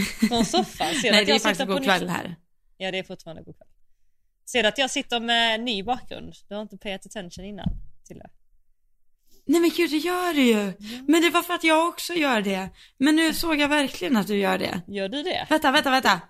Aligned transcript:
Från 0.00 0.44
soffan. 0.44 0.94
Ser 1.02 1.10
Nej 1.10 1.20
att 1.20 1.26
det 1.26 1.32
är 1.32 1.38
faktiskt 1.38 1.68
god 1.68 1.80
ny- 1.80 1.86
kväll 1.86 2.08
här. 2.08 2.36
Ja 2.76 2.90
det 2.90 2.98
är 2.98 3.02
fortfarande 3.02 3.42
god 3.42 3.56
kväll. 3.56 3.68
Ser 4.46 4.62
du 4.62 4.68
att 4.68 4.78
jag 4.78 4.90
sitter 4.90 5.20
med 5.20 5.60
ny 5.60 5.82
bakgrund? 5.82 6.34
Du 6.48 6.54
har 6.54 6.62
inte 6.62 6.76
payat 6.76 7.06
attention 7.06 7.44
innan 7.44 7.68
till 8.06 8.18
det. 8.18 8.30
Nej 9.46 9.60
men 9.60 9.70
gud 9.76 9.90
det 9.90 9.96
gör 9.96 10.34
du 10.34 10.42
ju. 10.42 10.72
Men 11.06 11.22
det 11.22 11.30
var 11.30 11.42
för 11.42 11.54
att 11.54 11.64
jag 11.64 11.88
också 11.88 12.12
gör 12.12 12.40
det. 12.40 12.68
Men 12.98 13.16
nu 13.16 13.34
såg 13.34 13.60
jag 13.60 13.68
verkligen 13.68 14.16
att 14.16 14.26
du 14.26 14.38
gör 14.38 14.58
det. 14.58 14.80
Gör 14.86 15.08
du 15.08 15.22
det? 15.22 15.46
Vänta, 15.50 15.70
vänta, 15.70 15.90
vänta. 15.90 16.20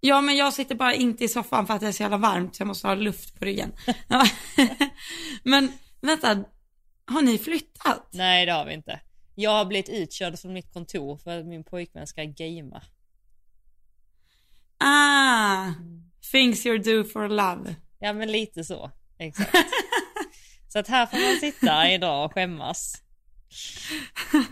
Ja 0.00 0.20
men 0.20 0.36
jag 0.36 0.52
sitter 0.52 0.74
bara 0.74 0.94
inte 0.94 1.24
i 1.24 1.28
soffan 1.28 1.66
för 1.66 1.74
att 1.74 1.80
det 1.80 1.88
är 1.88 1.92
så 1.92 2.02
jävla 2.02 2.16
varmt 2.16 2.56
så 2.56 2.60
jag 2.60 2.66
måste 2.66 2.86
ha 2.86 2.94
luft 2.94 3.38
på 3.38 3.44
ryggen. 3.44 3.72
Men 5.42 5.72
vänta, 6.00 6.44
har 7.06 7.22
ni 7.22 7.38
flyttat? 7.38 8.08
Nej 8.12 8.46
det 8.46 8.52
har 8.52 8.66
vi 8.66 8.74
inte. 8.74 9.00
Jag 9.34 9.50
har 9.50 9.64
blivit 9.64 9.88
utkörd 9.88 10.38
från 10.38 10.52
mitt 10.52 10.72
kontor 10.72 11.16
för 11.16 11.38
att 11.40 11.46
min 11.46 11.64
pojkvän 11.64 12.06
ska 12.06 12.24
gamea. 12.24 12.82
Ah, 14.78 15.72
things 16.32 16.66
you're 16.66 16.78
do 16.84 17.04
for 17.04 17.28
love. 17.28 17.74
Ja 17.98 18.12
men 18.12 18.32
lite 18.32 18.64
så. 18.64 18.90
Exakt. 19.18 19.56
så 20.68 20.78
att 20.78 20.88
här 20.88 21.06
får 21.06 21.16
man 21.30 21.40
sitta 21.40 21.90
idag 21.90 22.24
och 22.24 22.32
skämmas. 22.32 23.02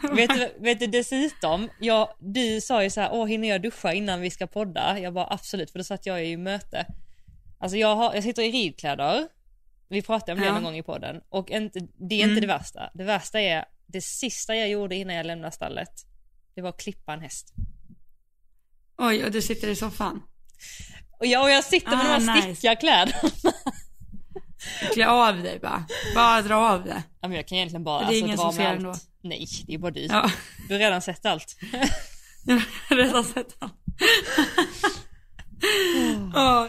vet, 0.17 0.31
du, 0.31 0.55
vet 0.61 0.79
du 0.81 0.87
dessutom, 0.87 1.69
jag, 1.81 2.09
du 2.19 2.61
sa 2.61 2.83
ju 2.83 2.91
så 2.91 3.01
här, 3.01 3.09
åh 3.13 3.27
hinner 3.27 3.49
jag 3.49 3.63
duscha 3.63 3.93
innan 3.93 4.21
vi 4.21 4.31
ska 4.31 4.47
podda? 4.47 4.99
Jag 4.99 5.15
bara 5.15 5.27
absolut, 5.31 5.71
för 5.71 5.79
då 5.79 5.85
satt 5.85 6.07
jag 6.07 6.27
i 6.27 6.37
möte. 6.37 6.87
Alltså 7.59 7.77
jag, 7.79 7.97
har, 7.97 8.15
jag 8.15 8.23
sitter 8.23 8.43
i 8.43 8.51
ridkläder, 8.51 9.29
vi 9.89 10.03
pratade 10.03 10.33
om 10.33 10.39
det 10.41 10.47
Ja. 10.47 10.53
någon 10.55 10.63
gång 10.63 10.77
i 10.77 10.83
podden, 10.83 11.21
och 11.29 11.51
inte, 11.51 11.79
det 11.81 12.15
är 12.15 12.19
inte 12.19 12.25
Mm. 12.31 12.41
det 12.41 12.47
värsta. 12.47 12.91
Det 12.95 13.05
värsta 13.05 13.41
är, 13.41 13.65
det 13.87 14.01
sista 14.01 14.57
jag 14.57 14.69
gjorde 14.69 14.95
innan 14.97 15.17
jag 15.17 15.27
lämnade 15.27 15.53
stallet, 15.53 15.91
det 16.55 16.63
var 16.63 16.69
att 16.69 16.81
klippa 16.81 17.13
en 17.13 17.21
häst. 17.21 17.53
Oj, 18.99 19.25
och 19.25 19.31
du 19.31 19.43
sitter 19.43 19.69
i 19.69 19.77
soffan. 19.77 20.23
Och 21.21 21.27
jag, 21.27 21.43
och 21.43 21.51
jag 21.51 21.65
sitter 21.65 21.91
med 21.97 22.01
Ah, 22.11 22.19
de 22.19 22.29
här 22.29 22.37
nice. 22.37 22.43
stickiga 22.55 22.77
kläderna. 22.77 23.19
Klä 24.93 25.09
av 25.09 25.43
dig 25.43 25.59
bara. 25.63 25.85
Bara 26.15 26.43
dra 26.43 26.55
av 26.57 26.85
det. 26.85 27.03
Ja, 27.21 27.29
men 27.29 27.37
jag 27.37 27.49
kan 27.49 27.59
egentligen 27.59 27.85
bara 27.85 27.99
Det 27.99 28.05
är 28.05 28.07
alltså, 28.07 28.25
ingen 28.25 28.37
dra 28.37 28.53
som 28.53 28.57
med 28.57 28.67
allt. 28.71 28.77
ändå. 28.79 28.95
Nej, 29.23 29.47
det 29.67 29.75
är 29.75 29.79
bara 29.79 29.91
du. 29.91 30.01
Ja, 30.01 30.31
Du 30.69 30.75
har 30.75 30.79
redan 30.79 31.03
sett 31.03 31.27
allt. 31.27 31.57
jag 32.47 32.63
har 32.89 32.97
redan 32.97 33.25
sett 33.25 33.57
allt. 33.59 33.75
Ja. 36.35 36.69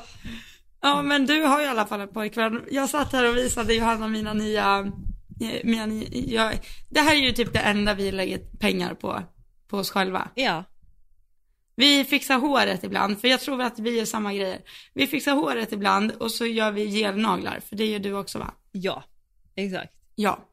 ja, 0.82 1.02
men 1.02 1.26
du 1.26 1.42
har 1.44 1.62
i 1.62 1.68
alla 1.68 1.86
fall 1.86 2.02
en 2.02 2.08
pojkvän. 2.14 2.64
Jag 2.72 2.90
satt 2.90 3.12
här 3.14 3.30
och 3.30 3.38
visade 3.38 3.74
Johanna 3.74 4.08
mina 4.08 4.34
nya, 4.34 4.92
eh, 5.42 5.66
nya 5.66 6.08
jag, 6.12 6.60
det 6.90 7.00
här 7.00 7.12
är 7.16 7.20
ju 7.20 7.32
typ 7.32 7.54
det 7.54 7.60
enda 7.60 7.94
vi 7.94 8.12
lägger 8.12 8.38
pengar 8.60 8.94
på, 8.94 9.24
på 9.70 9.78
oss 9.78 9.90
själva. 9.92 10.28
Ja. 10.36 10.64
Vi 11.76 12.04
fixar 12.06 12.40
håret 12.40 12.84
ibland, 12.84 13.22
för 13.22 13.28
jag 13.28 13.40
tror 13.42 13.62
att 13.62 13.80
vi 13.80 13.98
gör 13.98 14.06
samma 14.06 14.34
grejer. 14.34 14.62
Vi 14.94 15.08
fixar 15.08 15.36
håret 15.36 15.72
ibland 15.72 16.12
och 16.12 16.32
så 16.32 16.46
gör 16.46 16.72
vi 16.72 16.86
gelnaglar, 16.86 17.60
för 17.60 17.76
det 17.76 17.86
gör 17.86 18.00
du 18.00 18.14
också 18.14 18.40
va? 18.40 18.54
Ja, 18.72 19.04
exakt. 19.56 19.94
Ja. 20.16 20.50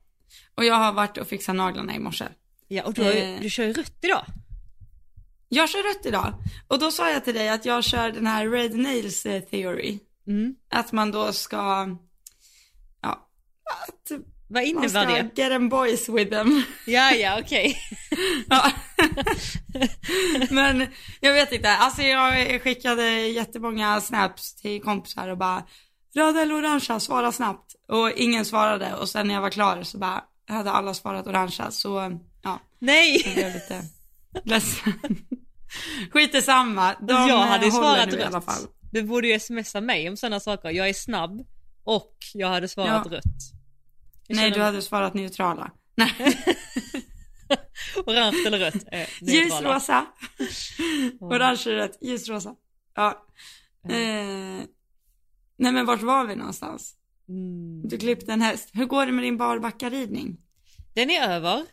Och 0.55 0.65
jag 0.65 0.75
har 0.75 0.93
varit 0.93 1.19
och 1.19 1.27
fixat 1.27 1.57
naglarna 1.57 1.95
i 1.95 1.99
morse. 1.99 2.25
Ja, 2.69 2.83
och 2.85 2.95
du, 2.95 3.03
Eh. 3.13 3.41
du 3.41 3.51
kör 3.51 3.65
ju 3.65 3.73
rött 3.73 3.99
idag. 4.03 4.25
Jag 5.49 5.69
kör 5.69 5.83
rött 5.95 6.07
idag. 6.07 6.35
Och 6.69 6.79
då 6.79 6.91
sa 6.91 7.11
jag 7.11 7.25
till 7.25 7.35
dig 7.35 7.49
att 7.49 7.65
jag 7.65 7.85
kör 7.85 8.11
den 8.13 8.27
här 8.27 8.49
red 8.49 8.75
nails 8.75 9.27
eh, 9.27 9.41
theory. 9.43 9.99
Mm. 10.27 10.55
Att 10.71 10.93
man 10.93 11.11
då 11.11 11.33
ska, 11.33 11.97
ja, 13.01 13.29
att 13.65 14.13
Vad 14.53 14.63
man 14.63 14.65
innebär 14.65 14.89
ska 14.89 15.01
det? 15.05 15.31
get 15.43 15.51
them 15.51 15.69
boys 15.69 16.09
with 16.09 16.31
them. 16.31 16.63
Ja, 16.87 17.11
ja, 17.13 17.39
okej. 17.41 17.77
Ja. 18.49 18.71
Men 20.51 20.87
jag 21.21 21.33
vet 21.33 21.53
inte, 21.53 21.71
alltså 21.71 22.03
jag 22.03 22.63
skickade 22.63 23.11
jättemånga 23.27 24.01
snaps 24.01 24.55
till 24.55 24.83
kompisar 24.83 25.29
och 25.29 25.39
bara 25.39 25.63
röda 26.15 26.41
eller 26.43 26.55
orangea, 26.55 27.01
svara 27.01 27.33
snabbt. 27.33 27.75
Och 27.89 28.11
ingen 28.11 28.45
svarade 28.45 28.95
och 28.95 29.09
sen 29.09 29.27
när 29.29 29.35
jag 29.35 29.41
var 29.43 29.51
klar 29.51 29.83
så 29.83 29.99
bara 29.99 30.25
hade 30.49 30.71
alla 30.71 30.95
svarat 30.95 31.27
orangea 31.27 31.71
så 31.71 31.89
ja, 31.99 32.11
jag 32.43 32.59
Nej! 32.79 33.23
blev 33.35 33.53
lite 33.55 33.83
ledsen. 34.45 34.93
Skit 36.11 36.35
i 36.35 36.43
samma. 36.43 36.95
De 37.01 37.29
jag 37.29 37.39
hade 37.39 37.67
eh, 37.67 37.73
svarat 37.73 38.13
nu 38.13 38.19
i 38.19 38.23
alla 38.23 38.37
rött. 38.39 38.45
fall. 38.45 38.63
Du 38.93 39.03
borde 39.03 39.29
ju 39.29 39.41
smsa 39.41 39.81
mig 39.81 40.09
om 40.09 40.17
sådana 40.17 40.41
saker. 40.41 40.71
Jag 40.71 40.89
är 40.89 40.93
snabb 40.93 41.47
och 41.85 42.17
jag 42.35 42.49
hade 42.49 42.69
svarat 42.69 43.07
Ja. 43.11 43.17
rött. 43.17 43.25
Jag 44.27 44.37
Nej, 44.37 44.51
du 44.51 44.61
hade 44.61 44.83
svarat 44.83 45.15
neutrala. 45.15 45.71
Nej, 45.95 46.13
Orange 48.07 48.47
eller 48.47 48.59
rött? 48.59 48.85
Eh, 48.93 49.09
ljusrosa. 49.21 50.07
Orange 51.21 51.63
är 51.67 51.75
rätt, 51.75 51.99
ljusrosa. 52.01 52.55
Ja. 52.95 53.27
Eh, 53.89 54.65
nej 55.57 55.73
men 55.73 55.87
vart 55.87 56.03
var 56.03 56.27
vi 56.27 56.37
någonstans? 56.37 56.95
Mm. 57.29 57.89
Du 57.89 57.99
klippte 57.99 58.33
en 58.33 58.43
häst. 58.43 58.71
Hur 58.73 58.87
går 58.87 59.07
det 59.07 59.13
med 59.13 59.25
din 59.25 59.37
barbackaridning? 59.37 60.37
Den 60.95 61.11
är 61.11 61.29
över. 61.29 61.67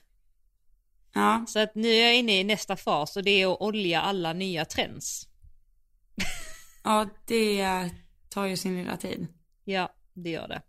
Ja, 1.14 1.46
Så 1.48 1.60
att 1.60 1.76
nu 1.76 1.88
är 1.88 2.04
jag 2.06 2.16
inne 2.16 2.40
i 2.40 2.44
nästa 2.44 2.76
fas 2.76 3.18
och 3.18 3.24
det 3.24 3.42
är 3.42 3.54
att 3.54 3.62
olja 3.62 4.02
alla 4.02 4.34
nya 4.34 4.66
trends. 4.66 5.28
ja 6.84 7.10
det 7.26 7.90
tar 8.30 8.46
ju 8.46 8.58
sin 8.58 8.78
lilla 8.78 8.98
tid. 8.98 9.28
Ja, 9.64 9.94
det 10.14 10.30
gör 10.30 10.48
det. 10.48 10.62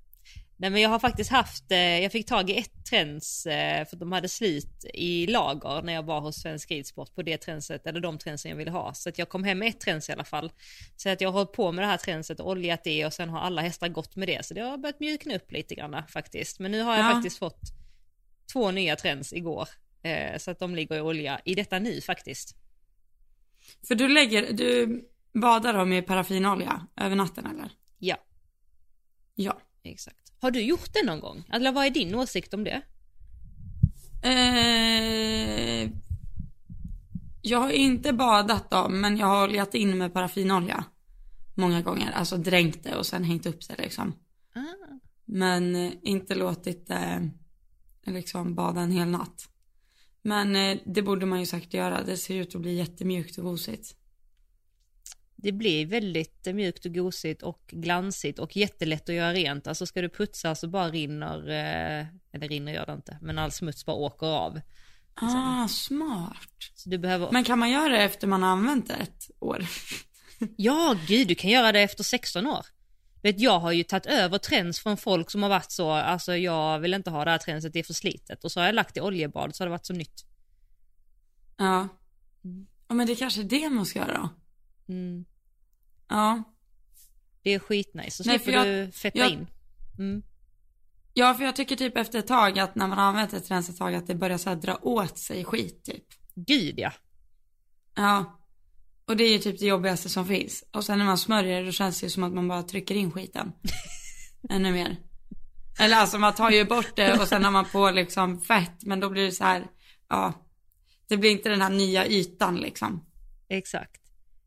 Nej 0.60 0.70
men 0.70 0.80
jag 0.82 0.88
har 0.90 0.98
faktiskt 0.98 1.30
haft, 1.30 1.70
eh, 1.72 1.78
jag 1.78 2.12
fick 2.12 2.26
tag 2.26 2.50
i 2.50 2.58
ett 2.58 2.84
trends 2.90 3.46
eh, 3.46 3.84
för 3.86 3.96
de 3.96 4.12
hade 4.12 4.28
slut 4.28 4.84
i 4.94 5.26
lager 5.26 5.82
när 5.82 5.92
jag 5.92 6.02
var 6.02 6.20
hos 6.20 6.36
Svensk 6.42 6.70
Ridsport 6.70 7.14
på 7.14 7.22
det 7.22 7.36
trendset, 7.38 7.86
eller 7.86 8.00
de 8.00 8.18
trendsen 8.18 8.48
jag 8.50 8.56
ville 8.56 8.70
ha. 8.70 8.94
Så 8.94 9.08
att 9.08 9.18
jag 9.18 9.28
kom 9.28 9.44
hem 9.44 9.58
med 9.58 9.68
ett 9.68 9.80
trends 9.80 10.08
i 10.08 10.12
alla 10.12 10.24
fall. 10.24 10.52
Så 10.96 11.08
att 11.08 11.20
jag 11.20 11.28
har 11.28 11.32
hållit 11.32 11.52
på 11.52 11.72
med 11.72 11.82
det 11.82 11.86
här 11.86 11.96
trendset 11.96 12.40
och 12.40 12.48
oljat 12.50 12.84
det 12.84 13.06
och 13.06 13.12
sen 13.12 13.28
har 13.28 13.40
alla 13.40 13.62
hästar 13.62 13.88
gått 13.88 14.16
med 14.16 14.28
det. 14.28 14.46
Så 14.46 14.54
det 14.54 14.60
har 14.60 14.78
börjat 14.78 15.00
mjukna 15.00 15.34
upp 15.36 15.52
lite 15.52 15.74
grann 15.74 16.02
faktiskt. 16.08 16.58
Men 16.58 16.70
nu 16.72 16.82
har 16.82 16.96
jag 16.96 17.04
Ja. 17.10 17.14
faktiskt 17.14 17.38
fått 17.38 17.60
två 18.52 18.70
nya 18.70 18.96
trends 18.96 19.32
igår. 19.32 19.68
Eh, 20.02 20.38
så 20.38 20.50
att 20.50 20.58
de 20.58 20.74
ligger 20.74 20.96
i 20.96 21.00
olja 21.00 21.40
i 21.44 21.54
detta 21.54 21.78
nu 21.78 22.00
faktiskt. 22.00 22.56
För 23.88 23.94
du 23.94 24.08
lägger, 24.08 24.52
du 24.52 25.00
badar 25.34 25.72
dem 25.74 25.92
i 25.92 26.02
paraffinolja 26.02 26.86
över 26.96 27.16
natten 27.16 27.46
eller? 27.46 27.70
Ja, 27.98 28.16
Ja. 29.34 29.60
exakt. 29.82 30.19
Har 30.40 30.50
du 30.50 30.62
gjort 30.62 30.92
det 30.92 31.06
någon 31.06 31.20
gång? 31.20 31.44
Eller 31.52 31.72
vad 31.72 31.86
är 31.86 31.90
din 31.90 32.14
åsikt 32.14 32.54
om 32.54 32.64
det? 32.64 32.82
Eh, 34.22 35.90
jag 37.42 37.58
har 37.58 37.70
inte 37.70 38.12
badat 38.12 38.70
dem, 38.70 39.00
men 39.00 39.16
jag 39.16 39.26
har 39.26 39.48
oljat 39.48 39.74
in 39.74 39.98
med 39.98 40.12
paraffinolja. 40.12 40.84
Många 41.54 41.82
gånger, 41.82 42.12
alltså 42.12 42.36
dränkt 42.36 42.84
det 42.84 42.96
och 42.96 43.06
sen 43.06 43.24
hängt 43.24 43.46
upp 43.46 43.68
det 43.68 43.82
liksom. 43.82 44.12
Ah. 44.54 44.98
Men 45.24 45.76
eh, 45.76 45.92
inte 46.02 46.34
låtit 46.34 46.86
det 46.86 47.30
liksom 48.06 48.54
bada 48.54 48.80
en 48.80 48.92
hel 48.92 49.08
natt. 49.08 49.48
Men 50.22 50.56
eh, 50.56 50.78
det 50.86 51.02
borde 51.02 51.26
man 51.26 51.40
ju 51.40 51.46
säkert 51.46 51.74
göra. 51.74 52.02
Det 52.02 52.16
ser 52.16 52.34
ut 52.34 52.54
att 52.54 52.60
bli 52.60 52.74
jättemjukt 52.74 53.38
och 53.38 53.44
gosigt. 53.44 53.96
Det 55.42 55.52
blir 55.52 55.86
väldigt 55.86 56.46
mjukt 56.46 56.86
och 56.86 56.94
gosigt 56.94 57.42
och 57.42 57.64
glansigt 57.66 58.38
och 58.38 58.56
jättelätt 58.56 59.08
att 59.08 59.14
göra 59.14 59.32
rent. 59.32 59.66
Alltså 59.66 59.86
ska 59.86 60.02
du 60.02 60.08
putsa 60.08 60.54
så 60.54 60.68
bara 60.68 60.88
rinner, 60.88 61.48
eh, 61.48 62.06
eller 62.32 62.48
rinner 62.48 62.72
gör 62.72 62.86
det 62.86 62.92
inte, 62.92 63.18
men 63.20 63.38
all 63.38 63.52
smuts 63.52 63.86
bara 63.86 63.96
åker 63.96 64.26
av. 64.26 64.60
Ah, 65.14 65.68
smart. 65.68 66.86
Behöver, 66.86 67.30
Men 67.32 67.44
kan 67.44 67.58
man 67.58 67.70
göra 67.70 67.88
det 67.88 68.02
efter 68.02 68.26
man 68.26 68.42
har 68.42 68.50
använt 68.50 68.88
det 68.88 68.94
ett 68.94 69.30
år? 69.38 69.66
ja 70.56 70.96
gud 71.06 71.28
du 71.28 71.34
kan 71.34 71.50
göra 71.50 71.72
det 71.72 71.80
efter 71.80 72.04
16 72.04 72.46
år. 72.46 72.66
Vet, 73.22 73.40
jag 73.40 73.60
har 73.60 73.72
ju 73.72 73.84
tagit 73.84 74.06
över 74.06 74.38
trends 74.38 74.80
från 74.80 74.96
folk 74.96 75.30
som 75.30 75.42
har 75.42 75.50
varit 75.50 75.70
så, 75.72 75.90
alltså 75.90 76.36
jag 76.36 76.78
vill 76.78 76.94
inte 76.94 77.10
ha 77.10 77.24
det 77.24 77.30
här 77.30 77.38
trendset, 77.38 77.72
det 77.72 77.78
är 77.78 77.84
för 77.84 77.94
slitet. 77.94 78.44
Och 78.44 78.52
så 78.52 78.60
har 78.60 78.66
jag 78.66 78.74
lagt 78.74 78.96
i 78.96 79.00
oljebad 79.00 79.56
så 79.56 79.62
har 79.62 79.66
det 79.66 79.70
varit 79.70 79.86
så 79.86 79.92
nytt. 79.92 80.24
Ja. 81.56 81.88
Mm. 82.44 82.66
Ja 82.88 82.94
men 82.94 83.06
det 83.06 83.16
kanske 83.16 83.40
är 83.40 83.44
det 83.44 83.70
man 83.70 83.86
ska 83.86 83.98
göra 83.98 84.12
då. 84.12 84.28
Mm. 84.92 85.24
Ja. 86.10 86.42
Det 87.42 87.50
är 87.54 87.58
skitnice, 87.58 88.10
så 88.10 88.24
Nej, 88.30 88.38
slipper 88.38 88.60
för 88.62 88.66
du 88.86 88.92
fetta 88.92 89.18
jag- 89.18 89.30
in. 89.30 89.46
Mm. 89.98 90.22
Ja 91.14 91.34
för 91.34 91.44
jag 91.44 91.56
tycker 91.56 91.76
typ 91.76 91.96
efter 91.96 92.18
ett 92.18 92.26
tag 92.26 92.58
att 92.58 92.74
när 92.74 92.86
man 92.86 92.98
har 92.98 93.04
använt 93.04 93.32
ett 93.32 93.50
rens 93.50 93.68
ett 93.68 93.76
tag 93.76 93.94
att 93.94 94.06
det 94.06 94.14
börjar 94.14 94.38
så 94.38 94.48
här 94.48 94.56
dra 94.56 94.78
åt 94.82 95.18
sig 95.18 95.44
skit 95.44 95.84
typ. 95.84 96.04
Gud 96.34 96.74
ja. 96.78 96.92
Ja. 97.94 98.38
Och 99.04 99.16
det 99.16 99.24
är 99.24 99.32
ju 99.32 99.38
typ 99.38 99.58
det 99.58 99.66
jobbigaste 99.66 100.08
som 100.08 100.26
finns. 100.26 100.64
Och 100.72 100.84
sen 100.84 100.98
när 100.98 101.04
man 101.06 101.18
smörjer 101.18 101.64
då 101.64 101.72
känns 101.72 102.00
det 102.00 102.06
ju 102.06 102.10
som 102.10 102.22
att 102.24 102.32
man 102.32 102.48
bara 102.48 102.62
trycker 102.62 102.94
in 102.94 103.12
skiten. 103.12 103.52
Ännu 104.50 104.72
mer. 104.72 104.96
Eller 105.80 105.96
alltså 105.96 106.18
man 106.18 106.34
tar 106.34 106.50
ju 106.50 106.64
bort 106.64 106.96
det 106.96 107.18
och 107.20 107.28
sen 107.28 107.44
har 107.44 107.50
man 107.50 107.64
på 107.64 107.90
liksom 107.90 108.40
fett 108.40 108.82
men 108.82 109.00
då 109.00 109.10
blir 109.10 109.24
det 109.24 109.32
så 109.32 109.44
här, 109.44 109.66
ja. 110.08 110.32
Det 111.08 111.16
blir 111.16 111.30
inte 111.30 111.48
den 111.48 111.60
här 111.60 111.70
nya 111.70 112.06
ytan 112.06 112.56
liksom. 112.56 113.04
Exakt. 113.48 113.99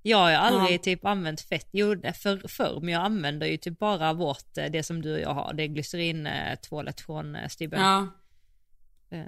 Jag 0.05 0.17
har 0.17 0.31
aldrig 0.31 0.79
Ja. 0.79 0.83
typ 0.83 1.05
använt 1.05 1.41
fett, 1.41 1.67
jo 1.71 1.95
för, 2.13 2.47
förr, 2.47 2.79
men 2.81 2.93
jag 2.93 3.03
använder 3.05 3.47
ju 3.47 3.57
typ 3.57 3.79
bara 3.79 4.13
vårt, 4.13 4.57
eh, 4.57 4.65
det 4.65 4.83
som 4.83 5.01
du 5.01 5.13
och 5.13 5.19
jag 5.19 5.33
har, 5.33 5.53
det 5.53 5.63
är 5.63 5.67
glycerin 5.67 6.27
eh, 6.27 6.57
från 7.05 7.35
eh, 7.35 7.47
Stibben. 7.47 7.81
Ja. 7.81 8.07
Eh, 9.17 9.25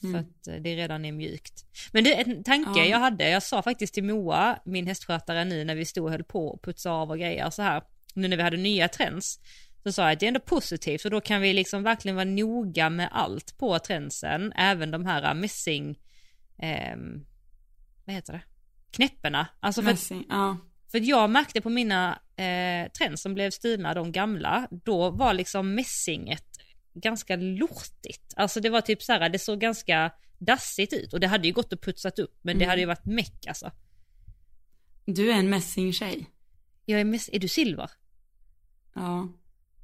För 0.00 0.18
att 0.18 0.46
eh, 0.48 0.54
det 0.54 0.76
redan 0.76 1.04
är 1.04 1.12
mjukt. 1.12 1.64
Men 1.92 2.04
det 2.04 2.14
är 2.20 2.28
en 2.28 2.44
tanke 2.44 2.80
Ja. 2.80 2.84
jag 2.86 2.98
hade, 2.98 3.28
jag 3.30 3.42
sa 3.42 3.62
faktiskt 3.62 3.94
till 3.94 4.04
Moa, 4.04 4.58
min 4.64 4.86
hästskötare 4.86 5.44
nu 5.44 5.64
när 5.64 5.74
vi 5.74 5.84
stod 5.84 6.04
och 6.04 6.10
höll 6.10 6.24
på 6.24 6.48
och 6.48 6.62
putsa 6.62 6.90
av 6.90 7.10
och 7.10 7.18
grejer 7.18 7.50
så 7.50 7.62
här. 7.62 7.82
Nu 8.14 8.28
när 8.28 8.36
vi 8.36 8.42
hade 8.42 8.56
nya 8.56 8.88
trends. 8.88 9.40
Så 9.82 9.92
sa 9.92 10.02
jag 10.02 10.12
att 10.12 10.20
det 10.20 10.26
är 10.26 10.28
ändå 10.28 10.40
positivt 10.40 11.04
och 11.04 11.10
då 11.10 11.20
kan 11.20 11.40
vi 11.40 11.52
liksom 11.52 11.82
verkligen 11.82 12.16
vara 12.16 12.24
noga 12.24 12.90
med 12.90 13.08
allt 13.12 13.58
på 13.58 13.78
trendsen. 13.78 14.52
Även 14.56 14.90
de 14.90 15.06
här 15.06 15.34
mässing, 15.34 15.98
ehm, 16.58 17.24
vad 18.04 18.14
heter 18.14 18.32
det? 18.32 18.40
Knäpporna. 18.90 19.46
Alltså 19.60 19.82
för 19.82 19.88
att 19.90 19.94
Messing, 19.94 20.24
ja. 20.28 20.56
för 20.92 21.00
jag 21.00 21.30
märkte 21.30 21.60
på 21.60 21.70
mina 21.70 22.20
eh, 22.36 22.90
trends 22.98 23.22
som 23.22 23.34
blev 23.34 23.50
stulna, 23.50 23.94
de 23.94 24.12
gamla, 24.12 24.68
då 24.70 25.10
var 25.10 25.34
liksom 25.34 25.74
mässinget 25.74 26.44
ganska 26.94 27.36
lortigt. 27.36 28.34
Alltså 28.36 28.60
det 28.60 28.70
var 28.70 28.80
typ 28.80 29.02
så 29.02 29.12
här, 29.12 29.28
det 29.28 29.38
såg 29.38 29.60
ganska 29.60 30.12
dassigt 30.38 30.92
ut 30.92 31.12
och 31.12 31.20
det 31.20 31.26
hade 31.26 31.46
ju 31.46 31.52
gått 31.52 31.72
att 31.72 31.80
putsat 31.80 32.18
upp 32.18 32.38
men 32.42 32.58
det 32.58 32.64
Mm. 32.64 32.70
hade 32.70 32.80
ju 32.80 32.86
varit 32.86 33.04
meck 33.06 33.46
alltså. 33.46 33.70
Du 35.04 35.30
är 35.30 35.34
en 35.36 35.50
mässingtjej. 35.50 36.26
Jag 36.84 37.00
är, 37.00 37.04
mäss- 37.04 37.30
är 37.32 37.38
du 37.38 37.48
silver? 37.48 37.90
Ja. 38.94 39.28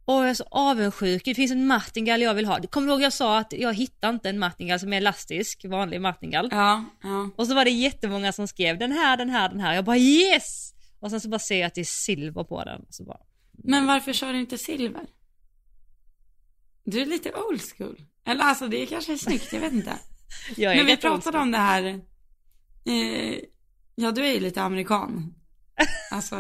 Åh 0.09 0.23
jag 0.23 0.31
är 0.31 0.35
så 0.35 0.45
avundsjuk, 0.51 1.25
det 1.25 1.35
finns 1.35 1.53
en 1.53 1.67
martingall 1.67 2.23
jag 2.23 2.35
vill 2.35 2.47
ha. 2.47 2.63
Kommer 2.63 2.87
du 2.87 2.93
ihåg 2.93 3.03
jag 3.03 3.13
sa 3.13 3.39
att 3.39 3.53
jag 3.53 3.75
hittar 3.75 4.11
inte 4.11 4.29
en 4.29 4.39
martingall 4.39 4.81
som 4.81 4.93
är 4.93 4.97
elastisk, 4.97 5.65
vanlig 5.65 6.01
martingall. 6.01 6.49
Ja, 6.51 6.85
ja. 7.03 7.31
Och 7.37 7.47
så 7.47 7.55
var 7.55 7.65
det 7.65 7.71
jättemånga 7.71 8.33
som 8.33 8.49
skrev 8.49 8.79
den 8.79 8.93
här, 8.93 9.17
den 9.17 9.31
här, 9.31 9.49
den 9.49 9.61
här. 9.61 9.75
Jag 9.75 9.85
bara 9.85 9.97
yes! 9.97 10.75
Och 11.01 11.11
sen 11.11 11.21
så 11.21 11.29
bara 11.29 11.39
ser 11.39 11.61
jag 11.61 11.67
att 11.67 11.75
det 11.75 11.81
är 11.81 11.85
silver 11.85 12.45
på 12.45 12.65
den. 12.65 12.87
Så 12.91 13.05
bara, 13.05 13.21
Men 13.53 13.87
varför 13.87 14.13
kör 14.13 14.33
du 14.33 14.41
inte 14.41 14.59
silver? 14.59 15.07
Du 16.85 17.01
är 17.01 17.07
lite 17.07 17.33
old 17.33 17.63
school. 17.77 18.03
Eller 18.27 18.45
alltså 18.45 18.69
det 18.69 18.83
är 18.83 18.87
kanske 18.87 19.13
är 19.13 19.17
snyggt, 19.17 19.53
jag 19.53 19.61
vet 19.61 19.73
inte. 19.73 19.99
jag 20.57 20.73
är 20.73 20.77
Men 20.77 20.87
vi 20.87 20.97
pratade 20.97 21.39
om 21.39 21.51
det 21.51 21.59
här. 21.59 21.85
Eh, 22.85 23.39
ja, 23.95 24.11
du 24.13 24.27
är 24.27 24.33
ju 24.33 24.41
lite 24.41 24.63
amerikan. 24.63 25.35
Alltså, 26.11 26.37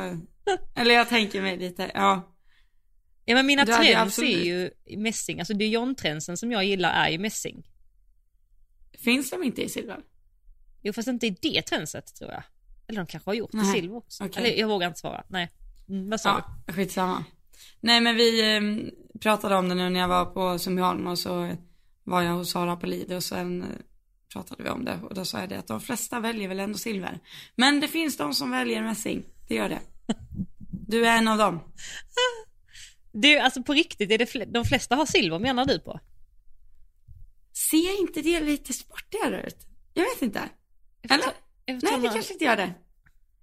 eller 0.74 0.94
jag 0.94 1.08
tänker 1.08 1.42
mig 1.42 1.56
lite, 1.56 1.90
ja. 1.94 2.35
Ja 3.28 3.34
men 3.34 3.46
mina 3.46 3.64
Du 3.64 3.72
trends 3.72 4.18
är 4.18 4.44
ju 4.44 4.70
mässing, 4.96 5.38
alltså 5.38 5.54
Dijon-trendsen 5.54 6.36
som 6.36 6.52
jag 6.52 6.64
gillar 6.64 6.90
är 6.90 7.10
ju 7.10 7.18
mässing. 7.18 7.66
Finns 8.98 9.30
de 9.30 9.42
inte 9.42 9.62
i 9.62 9.68
silver? 9.68 10.00
Jo 10.82 10.92
fast 10.92 11.08
inte 11.08 11.26
i 11.26 11.36
det 11.42 11.62
trendset 11.62 12.14
tror 12.14 12.30
jag. 12.30 12.42
Eller 12.88 13.00
de 13.00 13.06
kanske 13.06 13.30
har 13.30 13.34
gjort 13.34 13.52
det 13.52 13.58
i 13.58 13.60
Nej, 13.60 13.80
silver 13.80 13.96
också. 13.96 14.24
okej. 14.24 14.42
Eller 14.44 14.60
jag 14.60 14.68
vågar 14.68 14.86
inte 14.88 15.00
svara, 15.00 15.24
nej. 15.28 15.50
Mm, 15.88 16.10
vad 16.10 16.20
sa 16.20 16.44
Ja, 16.66 16.72
skitsamma. 16.72 17.24
Nej 17.80 18.00
men 18.00 18.16
vi 18.16 18.56
eh, 18.56 18.60
pratade 19.20 19.56
om 19.56 19.68
det 19.68 19.74
nu 19.74 19.90
när 19.90 20.00
jag 20.00 20.08
var 20.08 20.24
på 20.24 20.58
Sundbyholm 20.58 21.06
och 21.06 21.18
så 21.18 21.56
var 22.04 22.22
jag 22.22 22.32
hos 22.32 22.50
Sara 22.50 22.76
på 22.76 22.86
Lido 22.86 23.16
och 23.16 23.24
sen 23.24 23.62
eh, 23.62 23.68
pratade 24.32 24.62
vi 24.62 24.70
om 24.70 24.84
det 24.84 24.98
och 25.02 25.14
då 25.14 25.24
sa 25.24 25.40
jag 25.40 25.48
det 25.48 25.58
att 25.58 25.66
de 25.66 25.80
flesta 25.80 26.20
väljer 26.20 26.48
väl 26.48 26.60
ändå 26.60 26.78
silver. 26.78 27.20
Men 27.54 27.80
det 27.80 27.88
finns 27.88 28.16
de 28.16 28.34
som 28.34 28.50
väljer 28.50 28.82
mässing, 28.82 29.24
det 29.48 29.54
gör 29.54 29.68
det. 29.68 29.80
Du 30.88 31.06
är 31.06 31.18
en 31.18 31.28
av 31.28 31.38
dem. 31.38 31.60
du? 33.16 33.20
Det 33.20 33.36
är, 33.36 33.42
alltså 33.42 33.62
på 33.62 33.72
riktigt, 33.72 34.10
är 34.10 34.18
det 34.18 34.24
fl- 34.24 34.52
de 34.52 34.64
flesta 34.64 34.96
har 34.96 35.06
silver 35.06 35.38
menar 35.38 35.64
du 35.66 35.78
på? 35.80 36.00
Ser 37.70 38.00
inte 38.00 38.22
det 38.22 38.40
lite 38.40 38.72
sportigare 38.72 39.42
ut? 39.46 39.66
Jag 39.94 40.04
vet 40.04 40.22
inte. 40.22 40.48
Jag 41.02 41.08
får 41.10 41.14
Eller? 41.14 41.24
ta, 41.24 41.32
jag 41.64 41.80
får 41.80 41.86
ta, 41.86 41.90
Nej 41.92 42.00
det 42.00 42.02
några, 42.06 42.12
kanske 42.14 42.32
inte 42.32 42.44
gör 42.44 42.56
det. 42.56 42.74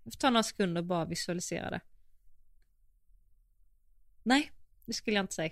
jag 0.03 0.13
får 0.13 0.19
ta 0.19 0.29
några 0.29 0.43
sekunder 0.43 0.81
och 0.81 0.87
bara 0.87 1.05
visualisera 1.05 1.69
det. 1.69 1.79
Nej, 4.23 4.51
det 4.85 4.93
skulle 4.93 5.15
jag 5.15 5.23
inte 5.23 5.33
säga. 5.33 5.49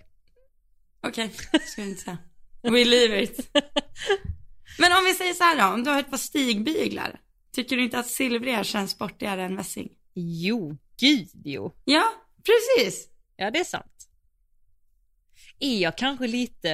Okej, 1.07 1.31
det 1.51 1.59
ska 1.59 1.81
jag 1.81 1.89
inte 1.89 2.01
säga. 2.03 2.17
We 2.61 2.85
leave 2.85 3.23
it. 3.23 3.49
Men 4.79 4.91
om 4.91 5.05
vi 5.05 5.13
säger 5.13 5.33
så 5.33 5.43
här 5.43 5.57
då, 5.57 5.73
om 5.73 5.83
du 5.83 5.89
har 5.89 5.99
ett 5.99 6.09
par 6.09 6.17
stigbyglar. 6.17 7.21
Tycker 7.51 7.77
du 7.77 7.83
inte 7.83 7.99
att 7.99 8.07
silvriga 8.07 8.63
känns 8.63 8.91
sportigare 8.91 9.43
än 9.43 9.55
mässing? 9.55 9.89
Jo, 10.13 10.77
gud 10.97 11.29
jo. 11.45 11.75
Ja, 11.85 12.03
precis. 12.45 13.07
Ja 13.35 13.51
det 13.51 13.59
är 13.59 13.63
sant. 13.63 13.90
Är 15.63 15.79
jag 15.79 15.97
kanske 15.97 16.27
lite, 16.27 16.69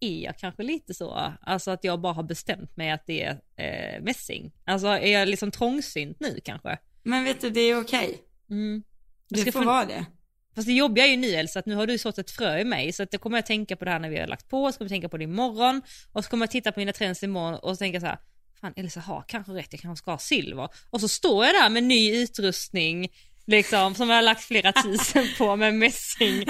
är 0.00 0.24
jag 0.24 0.38
kanske 0.38 0.62
lite 0.62 0.94
så, 0.94 1.32
alltså 1.40 1.70
att 1.70 1.84
jag 1.84 2.00
bara 2.00 2.12
har 2.12 2.22
bestämt 2.22 2.76
mig 2.76 2.90
att 2.90 3.06
det 3.06 3.22
är 3.22 3.40
eh, 3.56 4.02
mässing? 4.02 4.52
Alltså 4.64 4.86
är 4.86 5.12
jag 5.12 5.28
liksom 5.28 5.50
trångsynt 5.50 6.20
nu 6.20 6.40
kanske? 6.44 6.78
Men 7.02 7.24
vet 7.24 7.40
du, 7.40 7.50
det 7.50 7.60
är 7.60 7.80
okej. 7.80 8.22
Mm. 8.50 8.82
Du 9.28 9.52
får 9.52 9.64
vara 9.64 9.84
det. 9.84 10.06
Fast 10.54 10.66
det 10.66 10.72
jobbiga 10.74 11.06
är 11.06 11.10
ju 11.10 11.16
nu 11.16 11.34
Elsa, 11.34 11.58
att 11.58 11.66
nu 11.66 11.74
har 11.74 11.86
du 11.86 11.98
sått 11.98 12.18
ett 12.18 12.30
frö 12.30 12.58
i 12.58 12.64
mig, 12.64 12.92
så 12.92 13.02
att 13.02 13.10
det 13.10 13.18
kommer 13.18 13.36
jag 13.36 13.46
tänka 13.46 13.76
på 13.76 13.84
det 13.84 13.90
här 13.90 13.98
när 13.98 14.10
vi 14.10 14.18
har 14.18 14.26
lagt 14.26 14.48
på, 14.48 14.72
så 14.72 14.78
kommer 14.78 14.86
jag 14.86 14.94
tänka 14.94 15.08
på 15.08 15.16
det 15.16 15.24
imorgon, 15.24 15.82
och 16.12 16.24
så 16.24 16.30
kommer 16.30 16.46
jag 16.46 16.50
titta 16.50 16.72
på 16.72 16.80
mina 16.80 16.92
trends 16.92 17.22
imorgon 17.22 17.54
och 17.54 17.70
så 17.70 17.76
tänka 17.76 18.00
så 18.00 18.06
här, 18.06 18.18
fan 18.60 18.72
Elsa 18.76 19.00
har 19.00 19.24
kanske 19.28 19.52
rätt, 19.52 19.68
jag 19.70 19.80
kanske 19.80 20.02
ska 20.02 20.10
ha 20.10 20.18
silver. 20.18 20.68
Och 20.90 21.00
så 21.00 21.08
står 21.08 21.44
jag 21.44 21.54
där 21.54 21.70
med 21.70 21.84
ny 21.84 22.22
utrustning, 22.22 23.08
liksom, 23.48 23.94
som 23.94 24.08
jag 24.08 24.16
har 24.16 24.22
lagt 24.22 24.44
flera 24.44 24.72
tusen 24.72 25.26
på 25.38 25.56
med 25.56 25.74
mässing, 25.74 26.44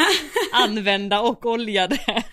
använda 0.53 1.21
och 1.21 1.47
oljade. 1.47 2.25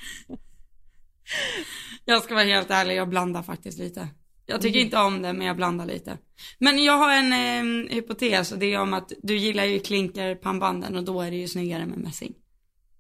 Jag 2.06 2.24
ska 2.24 2.34
vara 2.34 2.46
helt 2.46 2.72
ärlig, 2.72 2.96
jag 2.96 3.10
blandar 3.10 3.44
faktiskt 3.44 3.80
lite. 3.80 4.08
Jag 4.46 4.62
tycker 4.62 4.80
inte 4.80 4.98
om 4.98 5.22
det, 5.22 5.34
men 5.34 5.48
jag 5.48 5.56
blandar 5.56 5.86
lite. 5.86 6.18
Men 6.60 6.84
jag 6.84 6.98
har 6.98 7.12
en 7.14 7.34
eh, 7.34 7.94
hypotes 7.96 8.52
och 8.52 8.60
det 8.60 8.74
är 8.74 8.80
om 8.80 8.94
att 8.94 9.12
du 9.24 9.38
gillar 9.38 9.66
ju 9.66 9.80
klinkerpannbanden 9.80 10.96
och 10.96 11.04
då 11.04 11.22
är 11.22 11.32
det 11.32 11.38
ju 11.38 11.48
snyggare 11.48 11.86
med 11.86 11.98
mässing. 11.98 12.34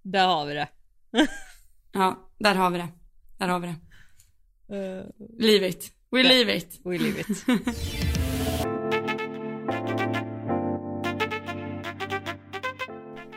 Där 0.01 0.27
har 0.27 0.45
vi 0.45 0.53
det. 0.53 0.67
Ja, 1.97 2.31
där 2.39 2.55
har 2.55 2.69
vi 2.69 2.77
det. 2.77 2.87
Där 3.37 3.47
har 3.47 3.59
vi 3.59 3.67
det. 3.67 3.75
Uh, 4.75 5.05
Leave 5.39 5.67
it. 5.67 5.91
We 6.11 6.23
leave 6.23 6.57
it. 6.57 6.79
we 6.83 6.97
leave 6.97 7.19
it. 7.19 8.14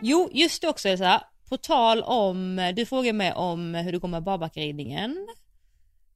Jo, 0.03 0.31
just 0.33 0.63
det 0.63 0.69
också 0.69 0.89
Elsa. 0.89 1.25
På 1.49 1.57
tal 1.57 2.03
om, 2.03 2.73
du 2.77 2.87
frågar 2.87 3.13
mig 3.13 3.33
om 3.33 3.75
hur 3.75 3.93
det 3.93 3.99
går 3.99 4.09
med 4.09 4.23
barbackeridningen. 4.23 5.29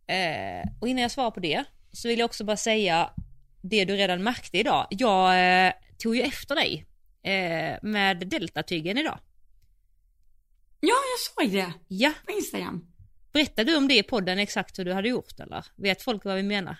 Eh, 0.06 0.70
och 0.80 0.88
innan 0.88 1.02
jag 1.02 1.10
svarar 1.10 1.30
på 1.30 1.40
det 1.40 1.64
så 1.92 2.08
vill 2.08 2.18
jag 2.18 2.26
också 2.26 2.44
bara 2.44 2.56
säga 2.56 3.10
det 3.62 3.84
du 3.84 3.96
redan 3.96 4.22
märkte 4.22 4.58
idag. 4.58 4.86
Jag 4.90 5.66
eh, 5.66 5.72
tog 5.98 6.16
ju 6.16 6.22
efter 6.22 6.54
dig 6.54 6.86
eh, 7.22 7.78
med 7.82 8.28
deltatygen 8.28 8.98
idag. 8.98 9.18
Ja, 10.80 10.94
jag 10.94 11.48
såg 11.48 11.52
det 11.60 11.72
Ja, 11.88 12.12
på 12.26 12.32
Instagram. 12.32 12.86
berättade 13.32 13.70
du 13.72 13.76
om 13.76 13.88
det 13.88 13.98
i 13.98 14.02
podden 14.02 14.38
exakt 14.38 14.78
hur 14.78 14.84
du 14.84 14.92
hade 14.92 15.08
gjort 15.08 15.40
eller? 15.40 15.66
Vet 15.76 16.02
folk 16.02 16.24
vad 16.24 16.36
vi 16.36 16.42
menar? 16.42 16.76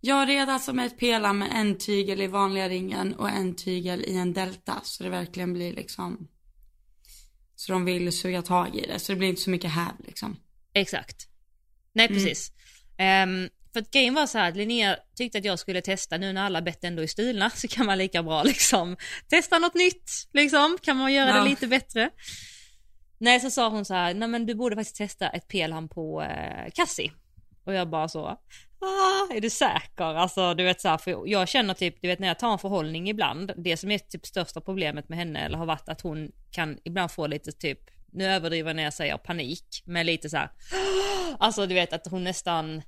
Jag 0.00 0.28
red 0.28 0.48
alltså 0.48 0.72
med 0.72 0.86
ett 0.86 0.98
pela 0.98 1.32
med 1.32 1.48
en 1.54 1.78
tygel 1.78 2.20
i 2.20 2.26
vanliga 2.26 2.68
ringen 2.68 3.14
och 3.14 3.30
en 3.30 3.54
tygel 3.56 4.04
i 4.04 4.16
en 4.16 4.32
delta. 4.32 4.80
Så 4.82 5.04
det 5.04 5.10
verkligen 5.10 5.52
blir 5.52 5.72
liksom, 5.72 6.28
så 7.56 7.72
de 7.72 7.84
vill 7.84 8.12
suga 8.12 8.42
tag 8.42 8.76
i 8.76 8.86
det. 8.86 8.98
Så 8.98 9.12
det 9.12 9.16
blir 9.18 9.28
inte 9.28 9.42
så 9.42 9.50
mycket 9.50 9.70
häv 9.70 9.92
liksom. 10.06 10.36
Exakt. 10.72 11.28
Nej 11.92 12.06
Mm. 12.06 12.18
precis. 12.18 12.52
Ehm, 12.98 13.48
för 13.72 13.80
att 13.80 13.90
grejen 13.90 14.14
var 14.14 14.26
så 14.26 14.38
här 14.38 14.48
att 14.50 14.56
Linnea 14.56 14.96
tyckte 15.16 15.38
att 15.38 15.44
jag 15.44 15.58
skulle 15.58 15.80
testa 15.80 16.18
nu 16.18 16.32
när 16.32 16.42
alla 16.42 16.62
bett 16.62 16.84
ändå 16.84 17.02
är 17.02 17.06
stulna 17.06 17.50
så 17.54 17.68
kan 17.68 17.86
man 17.86 17.98
lika 17.98 18.22
bra 18.22 18.42
liksom 18.42 18.96
testa 19.28 19.58
något 19.58 19.74
nytt 19.74 20.10
liksom. 20.32 20.78
Kan 20.82 20.96
man 20.96 21.12
göra 21.12 21.28
Ja. 21.28 21.42
det 21.42 21.50
lite 21.50 21.66
bättre? 21.66 22.10
Nej 23.18 23.40
så 23.40 23.50
sa 23.50 23.68
hon 23.68 23.84
så 23.84 23.94
här, 23.94 24.14
nej 24.14 24.28
men 24.28 24.46
du 24.46 24.54
borde 24.54 24.76
faktiskt 24.76 24.96
testa 24.96 25.28
ett 25.28 25.48
pelham 25.48 25.88
på 25.88 26.22
eh, 26.22 26.70
Cassie. 26.74 27.12
Och 27.64 27.74
jag 27.74 27.90
bara 27.90 28.08
så, 28.08 28.40
ah, 28.80 29.34
är 29.34 29.40
du 29.40 29.50
säker? 29.50 30.04
Alltså 30.04 30.54
du 30.54 30.64
vet 30.64 30.80
så 30.80 30.88
här, 30.88 30.98
för 30.98 31.28
jag 31.28 31.48
känner 31.48 31.74
typ, 31.74 32.02
du 32.02 32.08
vet 32.08 32.18
när 32.18 32.28
jag 32.28 32.38
tar 32.38 32.52
en 32.52 32.58
förhållning 32.58 33.08
ibland, 33.08 33.52
det 33.56 33.76
som 33.76 33.90
är 33.90 33.98
typ 33.98 34.26
största 34.26 34.60
problemet 34.60 35.08
med 35.08 35.18
henne 35.18 35.40
eller 35.40 35.58
har 35.58 35.66
varit 35.66 35.88
att 35.88 36.00
hon 36.00 36.32
kan 36.50 36.78
ibland 36.84 37.10
få 37.10 37.26
lite 37.26 37.52
typ, 37.52 37.80
nu 38.12 38.24
överdriver 38.26 38.68
jag 38.68 38.76
när 38.76 38.82
jag 38.82 38.94
säger 38.94 39.16
panik, 39.16 39.82
men 39.84 40.06
lite 40.06 40.30
så 40.30 40.36
här, 40.36 40.50
alltså 41.38 41.66
du 41.66 41.74
vet 41.74 41.92
att 41.92 42.06
hon 42.06 42.24
nästan, 42.24 42.82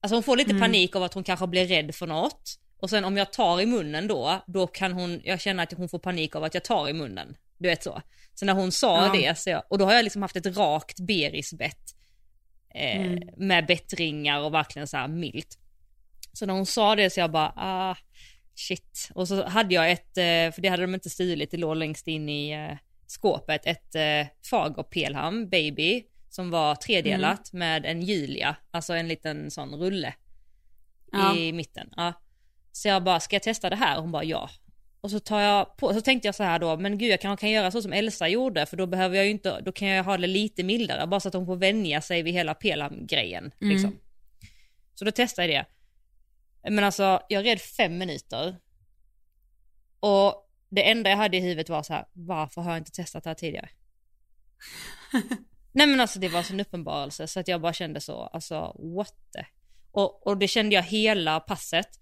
alltså 0.00 0.16
hon 0.16 0.22
får 0.22 0.36
lite 0.36 0.54
panik 0.58 0.96
av 0.96 1.02
att 1.02 1.14
hon 1.14 1.24
kanske 1.24 1.46
blir 1.46 1.66
rädd 1.66 1.94
för 1.94 2.06
något. 2.06 2.58
Och 2.80 2.90
sen 2.90 3.04
om 3.04 3.16
jag 3.16 3.32
tar 3.32 3.60
i 3.60 3.66
munnen 3.66 4.08
då, 4.08 4.42
då 4.46 4.66
kan 4.66 4.92
hon, 4.92 5.20
jag 5.24 5.40
känner 5.40 5.62
att 5.62 5.72
hon 5.72 5.88
får 5.88 5.98
panik 5.98 6.36
av 6.36 6.44
att 6.44 6.54
jag 6.54 6.64
tar 6.64 6.88
i 6.88 6.92
munnen. 6.92 7.36
Du 7.58 7.68
vet 7.68 7.82
så. 7.82 8.02
Så 8.34 8.44
när 8.44 8.52
hon 8.52 8.72
sa 8.72 9.06
Ja. 9.06 9.12
det, 9.12 9.38
så 9.38 9.50
jag, 9.50 9.62
och 9.68 9.78
då 9.78 9.84
har 9.84 9.92
jag 9.92 10.02
liksom 10.02 10.22
haft 10.22 10.36
ett 10.36 10.56
rakt 10.56 11.00
berisbett 11.00 11.94
eh, 12.74 13.00
Mm. 13.06 13.28
med 13.36 13.66
bettringar 13.66 14.40
och 14.40 14.54
verkligen 14.54 14.88
så 14.88 14.96
här 14.96 15.08
milt. 15.08 15.58
Så 16.32 16.46
när 16.46 16.54
hon 16.54 16.66
sa 16.66 16.96
det 16.96 17.10
så 17.10 17.20
jag 17.20 17.30
bara, 17.32 17.52
ah, 17.56 17.96
shit. 18.54 19.10
Och 19.14 19.28
så 19.28 19.44
hade 19.48 19.74
jag 19.74 19.90
ett, 19.92 20.16
eh, 20.18 20.54
för 20.54 20.60
det 20.62 20.68
hade 20.68 20.82
de 20.82 20.94
inte 20.94 21.10
stulit, 21.10 21.50
det 21.50 21.56
låg 21.56 21.76
längst 21.76 22.08
in 22.08 22.28
i 22.28 22.50
eh, 22.50 22.76
skåpet, 23.06 23.66
ett 23.66 23.96
Fager 24.50 24.82
Pelham 24.82 25.48
Baby 25.48 26.04
som 26.30 26.50
var 26.50 26.74
tredelat 26.74 27.52
med 27.52 27.84
en 27.86 28.02
Julia, 28.02 28.56
alltså 28.70 28.92
en 28.94 29.08
liten 29.08 29.50
sån 29.50 29.74
rulle 29.74 30.14
Ja. 31.12 31.36
i 31.36 31.52
mitten. 31.52 31.88
Ja. 31.96 32.12
Så 32.72 32.88
jag 32.88 33.04
bara, 33.04 33.20
ska 33.20 33.34
jag 33.36 33.42
testa 33.42 33.70
det 33.70 33.76
här? 33.76 33.96
Och 33.96 34.02
hon 34.02 34.12
bara 34.12 34.24
ja. 34.24 34.50
Och 35.02 35.10
så 35.10 35.20
tar 35.20 35.40
jag 35.40 35.76
på, 35.76 35.94
så 35.94 36.00
tänkte 36.00 36.28
jag 36.28 36.34
så 36.34 36.42
här 36.42 36.58
då, 36.58 36.76
men 36.76 36.98
gud 36.98 37.10
jag 37.10 37.20
kanske 37.20 37.40
kan 37.40 37.50
göra 37.50 37.70
så 37.70 37.82
som 37.82 37.92
Elsa 37.92 38.28
gjorde 38.28 38.66
för 38.66 38.76
då 38.76 38.86
behöver 38.86 39.16
jag 39.16 39.24
ju 39.24 39.30
inte, 39.30 39.60
då 39.60 39.72
kan 39.72 39.88
jag 39.88 40.04
ha 40.04 40.16
det 40.16 40.26
lite 40.26 40.62
mildare 40.62 41.06
bara 41.06 41.20
så 41.20 41.28
att 41.28 41.34
hon 41.34 41.46
får 41.46 41.56
vänja 41.56 42.00
sig 42.00 42.22
vid 42.22 42.34
hela 42.34 42.54
pelam-grejen. 42.54 43.52
Mm. 43.60 43.72
Liksom. 43.72 43.98
Så 44.94 45.04
då 45.04 45.10
testade 45.10 45.52
jag 45.52 45.64
det. 45.64 46.70
Men 46.70 46.84
alltså 46.84 47.22
jag 47.28 47.44
red 47.44 47.60
fem 47.60 47.98
minuter. 47.98 48.56
Och 50.00 50.50
det 50.68 50.90
enda 50.90 51.10
jag 51.10 51.16
hade 51.16 51.36
i 51.36 51.40
huvudet 51.40 51.68
var 51.68 51.82
så 51.82 51.92
här, 51.92 52.06
varför 52.12 52.62
har 52.62 52.70
jag 52.70 52.78
inte 52.78 52.92
testat 52.92 53.24
det 53.24 53.30
här 53.30 53.34
tidigare? 53.34 53.68
Nej 55.72 55.86
men 55.86 56.00
alltså 56.00 56.18
det 56.18 56.28
var 56.28 56.42
så 56.42 56.52
en 56.52 56.60
uppenbarelse 56.60 57.26
så 57.26 57.40
att 57.40 57.48
jag 57.48 57.60
bara 57.60 57.72
kände 57.72 58.00
så, 58.00 58.22
alltså 58.22 58.76
what 58.96 59.14
the? 59.32 59.44
Och, 59.90 60.26
och 60.26 60.38
det 60.38 60.48
kände 60.48 60.74
jag 60.74 60.82
hela 60.82 61.40
passet. 61.40 62.01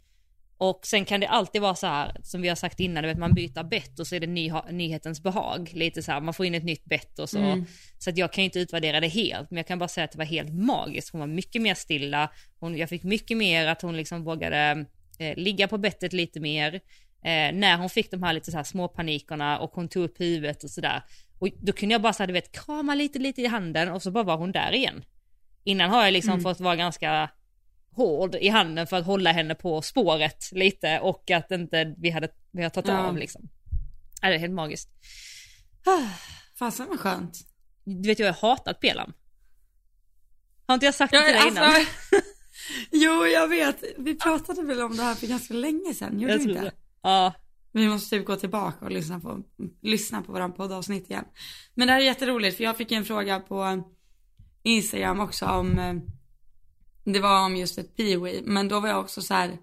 Och 0.62 0.80
sen 0.86 1.04
kan 1.04 1.20
det 1.20 1.28
alltid 1.28 1.62
vara 1.62 1.74
så 1.74 1.86
här, 1.86 2.16
som 2.22 2.42
vi 2.42 2.48
har 2.48 2.56
sagt 2.56 2.80
innan, 2.80 3.04
vet 3.04 3.18
man 3.18 3.34
byter 3.34 3.62
bett 3.62 3.98
och 4.00 4.06
så 4.06 4.14
är 4.14 4.20
det 4.20 4.26
ny, 4.26 4.52
nyhetens 4.70 5.22
behag. 5.22 5.70
Lite 5.74 6.02
så 6.02 6.12
här, 6.12 6.20
man 6.20 6.34
får 6.34 6.46
in 6.46 6.54
ett 6.54 6.64
nytt 6.64 6.84
bett 6.84 7.18
och 7.18 7.30
så. 7.30 7.38
Mm. 7.38 7.64
Så 7.98 8.10
att 8.10 8.16
jag 8.16 8.32
kan 8.32 8.44
inte 8.44 8.60
utvärdera 8.60 9.00
det 9.00 9.08
helt, 9.08 9.50
men 9.50 9.56
jag 9.56 9.66
kan 9.66 9.78
bara 9.78 9.88
säga 9.88 10.04
att 10.04 10.12
det 10.12 10.18
var 10.18 10.24
helt 10.24 10.52
magiskt. 10.54 11.10
Hon 11.12 11.20
var 11.20 11.26
mycket 11.26 11.62
mer 11.62 11.74
stilla, 11.74 12.30
hon, 12.58 12.76
jag 12.76 12.88
fick 12.88 13.02
mycket 13.02 13.36
mer 13.36 13.66
att 13.66 13.82
hon 13.82 13.96
liksom 13.96 14.24
vågade 14.24 14.84
eh, 15.18 15.36
ligga 15.36 15.68
på 15.68 15.78
bettet 15.78 16.12
lite 16.12 16.40
mer. 16.40 16.74
Eh, 17.24 17.52
när 17.52 17.76
hon 17.76 17.90
fick 17.90 18.10
de 18.10 18.22
här 18.22 18.32
lite 18.32 18.50
så 18.50 18.56
här 18.56 18.64
små 18.64 18.88
panikerna 18.88 19.58
och 19.58 19.70
hon 19.74 19.88
tog 19.88 20.04
upp 20.04 20.20
huvudet 20.20 20.64
och 20.64 20.70
sådär. 20.70 21.02
Och 21.38 21.48
då 21.60 21.72
kunde 21.72 21.92
jag 21.94 22.02
bara 22.02 22.12
så 22.12 22.22
här, 22.22 22.26
du 22.26 22.32
vet, 22.32 22.52
krama 22.52 22.94
lite 22.94 23.18
lite 23.18 23.42
i 23.42 23.46
handen 23.46 23.88
och 23.88 24.02
så 24.02 24.10
bara 24.10 24.24
var 24.24 24.36
hon 24.36 24.52
där 24.52 24.72
igen. 24.72 25.04
Innan 25.64 25.90
har 25.90 26.04
jag 26.04 26.12
liksom 26.12 26.32
Mm. 26.32 26.42
fått 26.42 26.60
vara 26.60 26.76
ganska 26.76 27.30
hård 27.96 28.34
i 28.34 28.48
handen 28.48 28.86
för 28.86 28.96
att 28.96 29.06
hålla 29.06 29.32
henne 29.32 29.54
på 29.54 29.82
spåret 29.82 30.50
lite 30.52 31.00
och 31.00 31.30
att 31.30 31.50
inte 31.50 31.94
vi 31.98 32.10
hade, 32.10 32.28
vi 32.50 32.62
har 32.62 32.70
tagit 32.70 32.88
Ja. 32.88 32.98
av 32.98 33.16
liksom. 33.16 33.48
Ja, 34.22 34.28
det 34.28 34.34
är 34.34 34.38
helt 34.38 34.52
magiskt. 34.52 34.88
Fasen 36.58 36.86
vad 36.88 37.00
skönt. 37.00 37.38
Du 37.84 38.08
vet 38.08 38.18
jag 38.18 38.32
har 38.32 38.48
hatat 38.50 38.80
pelam. 38.80 39.12
Har 40.66 40.74
inte 40.74 40.86
jag 40.86 40.94
sagt 40.94 41.10
det 41.10 41.16
Ja, 41.16 41.24
till 41.24 41.34
dig 41.34 41.48
innan? 41.48 41.64
alltså, 41.64 41.86
jo, 42.92 43.26
jag 43.26 43.48
vet. 43.48 43.82
Vi 43.98 44.14
pratade 44.16 44.62
väl 44.62 44.82
om 44.82 44.96
det 44.96 45.02
här 45.02 45.14
för 45.14 45.26
ganska 45.26 45.54
länge 45.54 45.94
sedan, 45.94 46.20
gjorde 46.20 46.32
Jag 46.32 46.38
vi 46.38 46.50
inte? 46.50 46.64
det. 46.64 46.72
Ja, 47.02 47.32
Vi 47.72 47.88
måste 47.88 48.16
typ 48.16 48.26
gå 48.26 48.36
tillbaka 48.36 48.84
och 48.84 48.90
lyssna 48.90 49.20
på, 49.20 49.42
lyssna 49.82 50.22
på 50.22 50.32
våran 50.32 50.52
poddavsnitt 50.52 51.10
igen. 51.10 51.24
Men 51.74 51.86
det 51.86 51.92
här 51.92 52.00
är 52.00 52.04
jätteroligt 52.04 52.56
för 52.56 52.64
jag 52.64 52.76
fick 52.76 52.92
en 52.92 53.04
fråga 53.04 53.40
på 53.40 53.82
Instagram 54.62 55.20
också 55.20 55.46
om, 55.46 55.78
eh, 55.78 55.94
det 57.12 57.20
var 57.20 57.44
om 57.44 57.56
just 57.56 57.78
ett 57.78 57.96
peewee, 57.96 58.42
men 58.44 58.68
då 58.68 58.80
var 58.80 58.88
jag 58.88 59.00
också 59.00 59.22
så 59.22 59.34
här. 59.34 59.58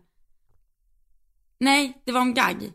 nej, 1.59 2.01
det 2.05 2.11
var 2.11 2.21
om 2.21 2.33
gagg. 2.33 2.71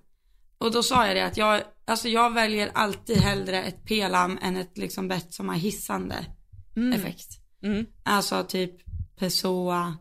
Och 0.58 0.72
då 0.72 0.82
sa 0.82 1.06
jag 1.06 1.16
det 1.16 1.26
att 1.26 1.36
jag, 1.36 1.62
alltså 1.84 2.08
jag 2.08 2.30
väljer 2.32 2.70
alltid 2.74 3.16
hellre 3.16 3.62
ett 3.62 3.84
pelam 3.84 4.38
än 4.42 4.56
ett 4.56 4.78
liksom 4.78 5.08
bett 5.08 5.34
som 5.34 5.48
har 5.48 5.56
hissande 5.56 6.26
mm. 6.76 6.92
effekt. 6.92 7.28
Mm. 7.62 7.86
Alltså 8.02 8.44
typ 8.44 8.74
Pessoa, 9.16 9.96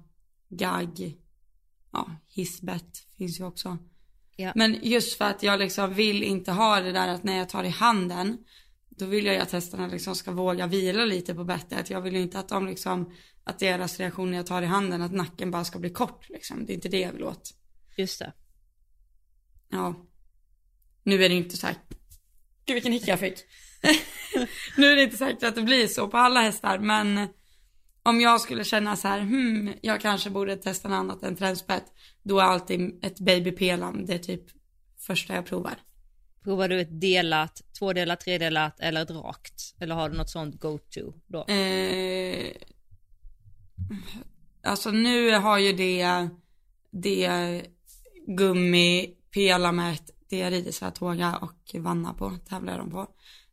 gagg, 0.49 1.17
ja, 1.91 2.11
hissbett 2.27 2.97
finns 3.17 3.39
ju 3.39 3.43
också. 3.43 3.77
Ja. 4.35 4.51
Men 4.55 4.79
just 4.81 5.17
för 5.17 5.25
att 5.25 5.43
jag 5.43 5.59
liksom 5.59 5.93
vill 5.93 6.23
inte 6.23 6.51
ha 6.51 6.79
det 6.79 6.91
där 6.91 7.07
att 7.07 7.23
när 7.23 7.37
jag 7.37 7.49
tar 7.49 7.63
i 7.63 7.69
handen, 7.69 8.37
då 9.01 9.07
vill 9.07 9.25
jag 9.25 9.35
ju 9.35 9.41
att 9.41 9.51
hästarna 9.51 9.87
liksom 9.87 10.15
ska 10.15 10.31
våga 10.31 10.67
vila 10.67 11.05
lite 11.05 11.35
på 11.35 11.43
bettet. 11.43 11.89
Jag 11.89 12.01
vill 12.01 12.15
ju 12.15 12.21
inte 12.21 12.39
att 12.39 12.49
de 12.49 12.67
liksom, 12.67 13.13
att 13.43 13.59
deras 13.59 13.99
reaktion 13.99 14.31
när 14.31 14.37
jag 14.37 14.45
tar 14.45 14.61
i 14.61 14.65
handen, 14.65 15.01
att 15.01 15.11
nacken 15.11 15.51
bara 15.51 15.63
ska 15.63 15.79
bli 15.79 15.89
kort 15.89 16.29
liksom. 16.29 16.65
Det 16.65 16.73
är 16.73 16.75
inte 16.75 16.89
det 16.89 16.99
jag 16.99 17.11
vill 17.11 17.23
åt. 17.23 17.53
Just 17.97 18.19
det. 18.19 18.33
Ja. 19.69 19.95
Nu 21.03 21.23
är 21.23 21.29
det 21.29 21.35
inte 21.35 21.57
säkert. 21.57 21.97
Gud 22.65 22.73
vilken 22.73 22.91
hicka 22.91 23.11
jag 23.11 23.19
fick. 23.19 23.39
nu 24.77 24.87
är 24.87 24.95
det 24.95 25.03
inte 25.03 25.17
säkert 25.17 25.43
att 25.43 25.55
det 25.55 25.61
blir 25.61 25.87
så 25.87 26.07
på 26.07 26.17
alla 26.17 26.41
hästar, 26.41 26.79
men 26.79 27.27
om 28.03 28.21
jag 28.21 28.41
skulle 28.41 28.63
känna 28.63 28.95
så 28.95 29.07
här, 29.07 29.19
hmm, 29.19 29.73
jag 29.81 30.01
kanske 30.01 30.29
borde 30.29 30.57
testa 30.57 30.89
något 30.89 30.95
annat 30.95 31.23
än 31.23 31.35
tränspett, 31.35 31.85
då 32.23 32.39
är 32.39 32.43
alltid 32.43 32.99
ett 33.05 33.19
baby 33.19 33.51
pelam 33.51 34.05
det 34.05 34.19
typ 34.19 34.43
första 34.99 35.35
jag 35.35 35.45
provar. 35.45 35.75
Provar 36.43 36.67
du 36.67 36.81
ett 36.81 37.01
delat, 37.01 37.61
tvådelat, 37.79 38.19
tredelat 38.19 38.79
eller 38.79 39.01
ett 39.01 39.11
rakt? 39.11 39.75
Eller 39.79 39.95
har 39.95 40.09
du 40.09 40.17
något 40.17 40.29
sånt 40.29 40.59
go-to 40.59 41.13
då? 41.27 41.45
Eh, 41.45 42.51
alltså 44.63 44.91
nu 44.91 45.31
har 45.31 45.57
ju 45.57 45.73
det, 45.73 46.29
det 46.91 47.61
gummi 48.27 49.15
pelamet, 49.33 50.11
det 50.29 50.49
rider 50.49 50.71
Svartåga 50.71 51.35
och 51.35 51.75
Vanna 51.81 52.13
på, 52.13 52.37
tävlar 52.49 52.77
de 52.77 52.91
på. 52.91 53.07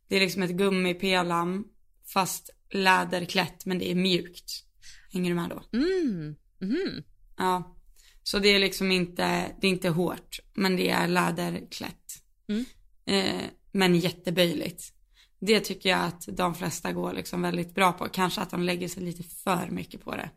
Det 0.07 0.15
är 0.15 0.19
liksom 0.19 0.43
ett 0.43 0.51
gummipelam 0.51 1.67
fast 2.13 2.49
läderklätt 2.69 3.65
men 3.65 3.79
det 3.79 3.91
är 3.91 3.95
mjukt. 3.95 4.65
Hänger 5.11 5.29
du 5.29 5.35
med 5.35 5.49
då? 5.49 5.77
Mm. 5.77 6.35
Mhm. 6.59 7.03
Ja. 7.37 7.75
Så 8.23 8.39
det 8.39 8.49
är 8.49 8.59
liksom 8.59 8.91
inte, 8.91 9.51
det 9.61 9.67
är 9.67 9.71
inte 9.71 9.89
hårt 9.89 10.39
men 10.53 10.75
det 10.75 10.89
är 10.89 11.07
läderklätt. 11.07 12.23
Mm. 12.47 12.65
Eh, 13.09 13.45
men 13.71 13.95
jätteböjligt. 13.95 14.93
Det 15.39 15.59
tycker 15.59 15.89
jag 15.89 15.99
att 15.99 16.27
de 16.31 16.55
flesta 16.55 16.91
går 16.91 17.13
liksom 17.13 17.41
väldigt 17.41 17.75
bra 17.75 17.91
på. 17.91 18.09
Kanske 18.09 18.41
att 18.41 18.49
de 18.49 18.63
lägger 18.63 18.87
sig 18.87 19.03
lite 19.03 19.23
för 19.23 19.69
mycket 19.69 20.03
på 20.03 20.15
det. 20.15 20.29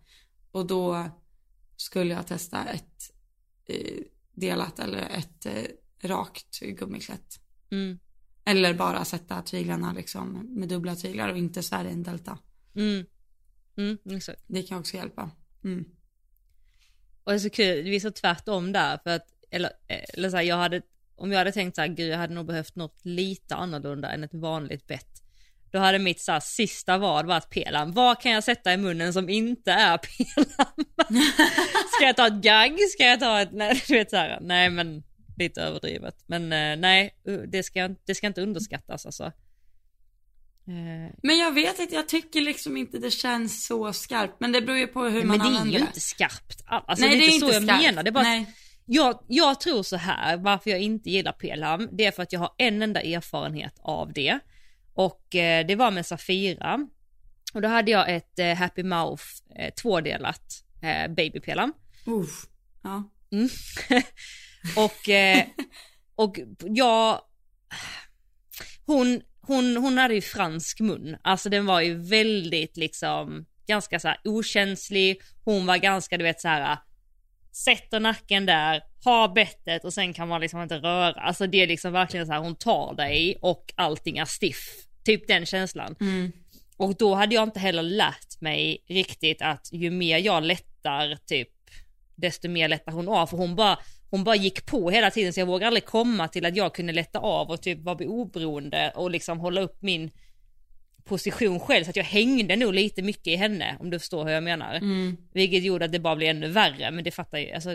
Och 0.50 0.67
då 0.67 1.11
skulle 1.76 2.14
jag 2.14 2.26
testa 2.26 2.64
ett 2.64 3.12
eh, 3.67 3.99
delat 4.33 4.79
eller 4.79 4.99
ett 4.99 5.47
eh, 5.47 6.09
rakt 6.09 6.61
gummiklätt. 6.61 7.41
Mm. 7.71 7.99
Eller 8.45 8.75
bara 8.75 9.05
sätta 9.05 9.43
tyglarna 9.43 9.93
liksom 9.93 10.47
med 10.49 10.69
dubbla 10.69 10.97
tyglar 10.97 11.29
och 11.29 11.38
inte 11.38 11.62
så 11.62 11.76
här 11.76 11.85
i 11.85 11.93
en 11.93 12.02
delta. 12.02 12.38
Mm. 12.75 13.07
Mm. 13.76 13.99
Det 14.47 14.62
kan 14.62 14.79
också 14.79 14.97
hjälpa. 14.97 15.31
Mm. 15.64 15.85
Och 17.25 17.33
det 17.33 17.37
är 17.37 17.38
så 17.38 17.50
kul, 17.50 17.85
vi 17.85 17.97
är 17.97 18.00
så 18.00 18.11
tvärtom 18.11 18.73
där 18.73 18.99
för 19.05 19.11
att, 19.11 19.26
eller, 19.50 19.71
eller 19.88 20.31
så 20.31 20.37
här, 20.37 20.45
jag 20.45 20.57
hade, 20.57 20.83
om 21.23 21.33
jag 21.33 21.38
hade 21.38 21.52
tänkt 21.52 21.75
så 21.75 21.81
här, 21.81 21.88
gud 21.88 22.12
jag 22.12 22.19
hade 22.19 22.35
nog 22.35 22.47
behövt 22.47 22.76
något 22.76 23.00
lite 23.02 23.55
annorlunda 23.55 24.11
än 24.11 24.25
ett 24.25 24.35
vanligt 24.35 24.87
bett. 24.87 25.09
Då 25.73 25.79
hade 25.79 25.99
mitt 25.99 26.21
så 26.21 26.33
här, 26.33 26.41
sista 26.41 26.99
vad 26.99 27.26
varit 27.26 27.50
pelam. 27.50 27.93
Vad 27.93 28.21
kan 28.21 28.33
jag 28.33 28.45
sätta 28.45 28.73
i 28.73 28.76
munnen 28.76 29.12
som 29.12 29.29
inte 29.29 29.73
är 29.73 29.99
pelam? 30.19 30.87
ska 31.97 32.05
jag 32.07 32.17
ta 32.17 32.26
ett 32.26 32.33
gagg? 32.43 32.79
Ska 32.91 33.05
jag 33.05 33.21
ta 33.21 33.41
ett, 33.41 33.52
nej 33.52 33.83
du 33.88 33.95
vet 33.95 34.11
så 34.11 34.17
här, 34.17 34.38
nej 34.41 34.71
men 34.71 35.02
lite 35.37 35.62
överdrivet. 35.62 36.14
Men 36.26 36.43
eh, 36.52 36.76
nej, 36.76 37.14
det 37.49 37.62
ska, 37.62 37.88
det 38.07 38.14
ska 38.14 38.26
inte 38.26 38.43
underskattas 38.43 39.07
alltså. 39.07 39.25
Eh, 40.69 41.14
Men 41.23 41.38
jag 41.38 41.52
vet 41.55 41.79
inte, 41.79 41.95
jag 41.95 42.09
tycker 42.09 42.41
liksom 42.41 42.76
inte 42.76 42.99
det 42.99 43.11
känns 43.11 43.67
så 43.67 43.93
skarpt. 43.93 44.37
Men 44.41 44.52
det 44.52 44.61
beror 44.62 44.79
ju 44.79 44.87
på 44.87 45.02
hur 45.05 45.25
man 45.25 45.29
men 45.29 45.38
det 45.38 45.45
är 45.45 45.49
använder 45.49 45.73
ju 45.73 45.79
det. 45.79 45.85
inte 45.87 46.00
skarpt. 46.00 46.62
Alltså 46.67 47.07
det 47.07 47.12
är 47.14 47.35
inte 47.35 47.47
så 47.47 47.52
jag 47.52 47.62
skarpt. 47.62 47.83
menar. 47.83 48.02
Det 48.02 48.11
är 48.11 48.12
bara 48.12 48.23
Nej. 48.25 48.47
Jag, 48.86 49.24
jag 49.28 49.60
tror 49.60 49.82
så 49.82 49.96
här, 49.96 50.36
varför 50.36 50.70
jag 50.70 50.80
inte 50.80 51.10
gillar 51.10 51.32
pelam, 51.32 51.88
det 51.92 52.04
är 52.04 52.10
för 52.10 52.22
att 52.22 52.32
jag 52.32 52.40
har 52.40 52.54
en 52.58 52.82
enda 52.82 53.00
erfarenhet 53.00 53.74
av 53.82 54.12
det. 54.12 54.38
Och 54.94 55.34
eh, 55.34 55.66
det 55.66 55.76
var 55.76 55.90
med 55.90 56.06
Safira. 56.06 56.86
Och 57.54 57.62
då 57.62 57.68
hade 57.68 57.90
jag 57.90 58.14
ett 58.14 58.38
eh, 58.38 58.54
Happy 58.54 58.82
Mouth 58.82 59.24
eh, 59.56 59.74
tvådelat 59.74 60.64
eh, 60.82 61.14
babypelam. 61.14 61.72
Uff. 62.06 62.46
Ja. 62.82 63.10
Mm. 63.32 63.48
och, 64.76 65.08
eh, 65.08 65.44
och 66.14 66.38
jag, 66.60 67.20
hon, 68.86 69.22
hon, 69.40 69.76
hon 69.76 69.98
hade 69.98 70.14
ju 70.14 70.20
fransk 70.20 70.80
mun, 70.80 71.16
alltså 71.22 71.48
den 71.48 71.66
var 71.66 71.80
ju 71.80 71.94
väldigt 71.94 72.76
liksom, 72.76 73.46
ganska 73.66 74.00
så 74.00 74.08
här 74.08 74.20
okänslig, 74.24 75.20
hon 75.44 75.66
var 75.66 75.76
ganska 75.76 76.18
du 76.18 76.24
vet 76.24 76.40
så 76.40 76.48
här 76.48 76.78
sätter 77.52 78.00
nacken 78.00 78.47
där, 78.47 78.82
har 79.04 79.28
bettet 79.28 79.85
och 79.85 79.92
sen 79.92 80.12
kan 80.12 80.28
man 80.28 80.40
liksom 80.40 80.62
inte 80.62 80.76
röra. 80.76 81.12
Alltså 81.12 81.47
det 81.47 81.62
är 81.62 81.66
liksom 81.66 81.92
verkligen 81.92 82.26
så 82.26 82.32
här, 82.32 82.40
hon 82.40 82.54
tar 82.54 82.94
dig 82.94 83.37
och 83.40 83.73
allting 83.75 84.18
är 84.18 84.25
stiff. 84.25 84.87
Typ 85.04 85.26
den 85.26 85.47
känslan. 85.47 85.97
Mm. 86.00 86.32
Och 86.76 86.97
då 86.97 87.14
hade 87.14 87.35
jag 87.35 87.42
inte 87.42 87.61
heller 87.61 87.82
lärt 87.82 88.40
mig 88.40 88.85
riktigt 88.88 89.42
att 89.42 89.68
ju 89.73 89.90
mer 89.90 90.18
jag 90.18 90.42
lättar 90.42 91.18
typ, 91.26 91.49
desto 92.14 92.49
mer 92.49 92.68
lättar 92.68 92.92
hon 92.92 93.09
av. 93.09 93.26
För 93.26 93.37
hon 93.37 93.56
bara, 93.56 93.78
hon 94.11 94.25
bara 94.25 94.37
gick 94.37 94.66
på 94.66 94.90
hela 94.90 95.11
tiden 95.11 95.32
så 95.32 95.40
jag 95.40 95.47
vågade 95.47 95.66
aldrig 95.66 95.85
komma 95.85 96.28
till 96.28 96.47
att 96.47 96.56
jag 96.56 96.75
kunde 96.75 96.92
lätta 96.92 97.18
av 97.18 97.50
och 97.50 97.62
typ 97.62 97.78
vara 97.78 98.06
oberoende 98.06 98.92
och 98.94 99.11
liksom 99.11 99.40
hålla 99.40 99.61
upp 99.61 99.82
min 99.82 100.11
position 101.04 101.61
själv. 101.61 101.85
Så 101.85 101.90
att 101.90 101.97
jag 101.97 102.04
hängde 102.04 102.56
nog 102.56 102.75
lite 102.75 103.02
mycket 103.02 103.26
i 103.26 103.37
henne 103.37 103.76
om 103.80 103.90
du 103.90 103.99
förstår 103.99 104.25
hur 104.25 104.32
jag 104.32 104.42
menar. 104.42 104.75
Mm. 104.75 105.16
Vilket 105.32 105.64
gjorde 105.64 105.85
att 105.85 105.92
det 105.92 105.99
bara 105.99 106.16
blev 106.16 106.37
ännu 106.37 106.49
värre, 106.49 106.90
men 106.90 107.04
det 107.04 107.11
fattar 107.11 107.38
ju, 107.38 107.52
alltså 107.52 107.71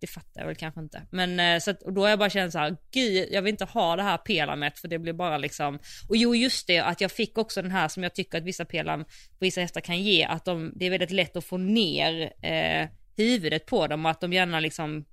det 0.00 0.06
fattar 0.06 0.40
jag 0.40 0.46
väl 0.46 0.56
kanske 0.56 0.80
inte. 0.80 1.02
Men 1.10 1.40
eh, 1.40 1.60
så 1.60 1.70
att, 1.70 1.82
och 1.82 1.92
då 1.92 2.00
har 2.00 2.08
jag 2.08 2.18
bara 2.18 2.30
känt 2.30 2.52
så 2.52 2.58
här, 2.58 2.76
gud 2.90 3.28
jag 3.30 3.42
vill 3.42 3.50
inte 3.50 3.64
ha 3.64 3.96
det 3.96 4.02
här 4.02 4.18
pelamet 4.18 4.78
för 4.78 4.88
det 4.88 4.98
blir 4.98 5.12
bara 5.12 5.38
liksom, 5.38 5.78
och 6.08 6.16
jo 6.16 6.34
just 6.34 6.66
det 6.66 6.78
att 6.78 7.00
jag 7.00 7.12
fick 7.12 7.38
också 7.38 7.62
den 7.62 7.70
här 7.70 7.88
som 7.88 8.02
jag 8.02 8.14
tycker 8.14 8.38
att 8.38 8.44
vissa 8.44 8.64
pelam 8.64 9.04
på 9.04 9.10
vissa 9.40 9.60
hästar 9.60 9.80
kan 9.80 10.02
ge, 10.02 10.24
att 10.24 10.44
de, 10.44 10.72
det 10.76 10.86
är 10.86 10.90
väldigt 10.90 11.10
lätt 11.10 11.36
att 11.36 11.44
få 11.44 11.56
ner 11.56 12.32
eh, 12.42 12.88
huvudet 13.16 13.66
på 13.66 13.86
dem 13.86 14.04
och 14.04 14.10
att 14.10 14.20
de 14.20 14.32
gärna 14.32 14.60
liksom 14.60 15.04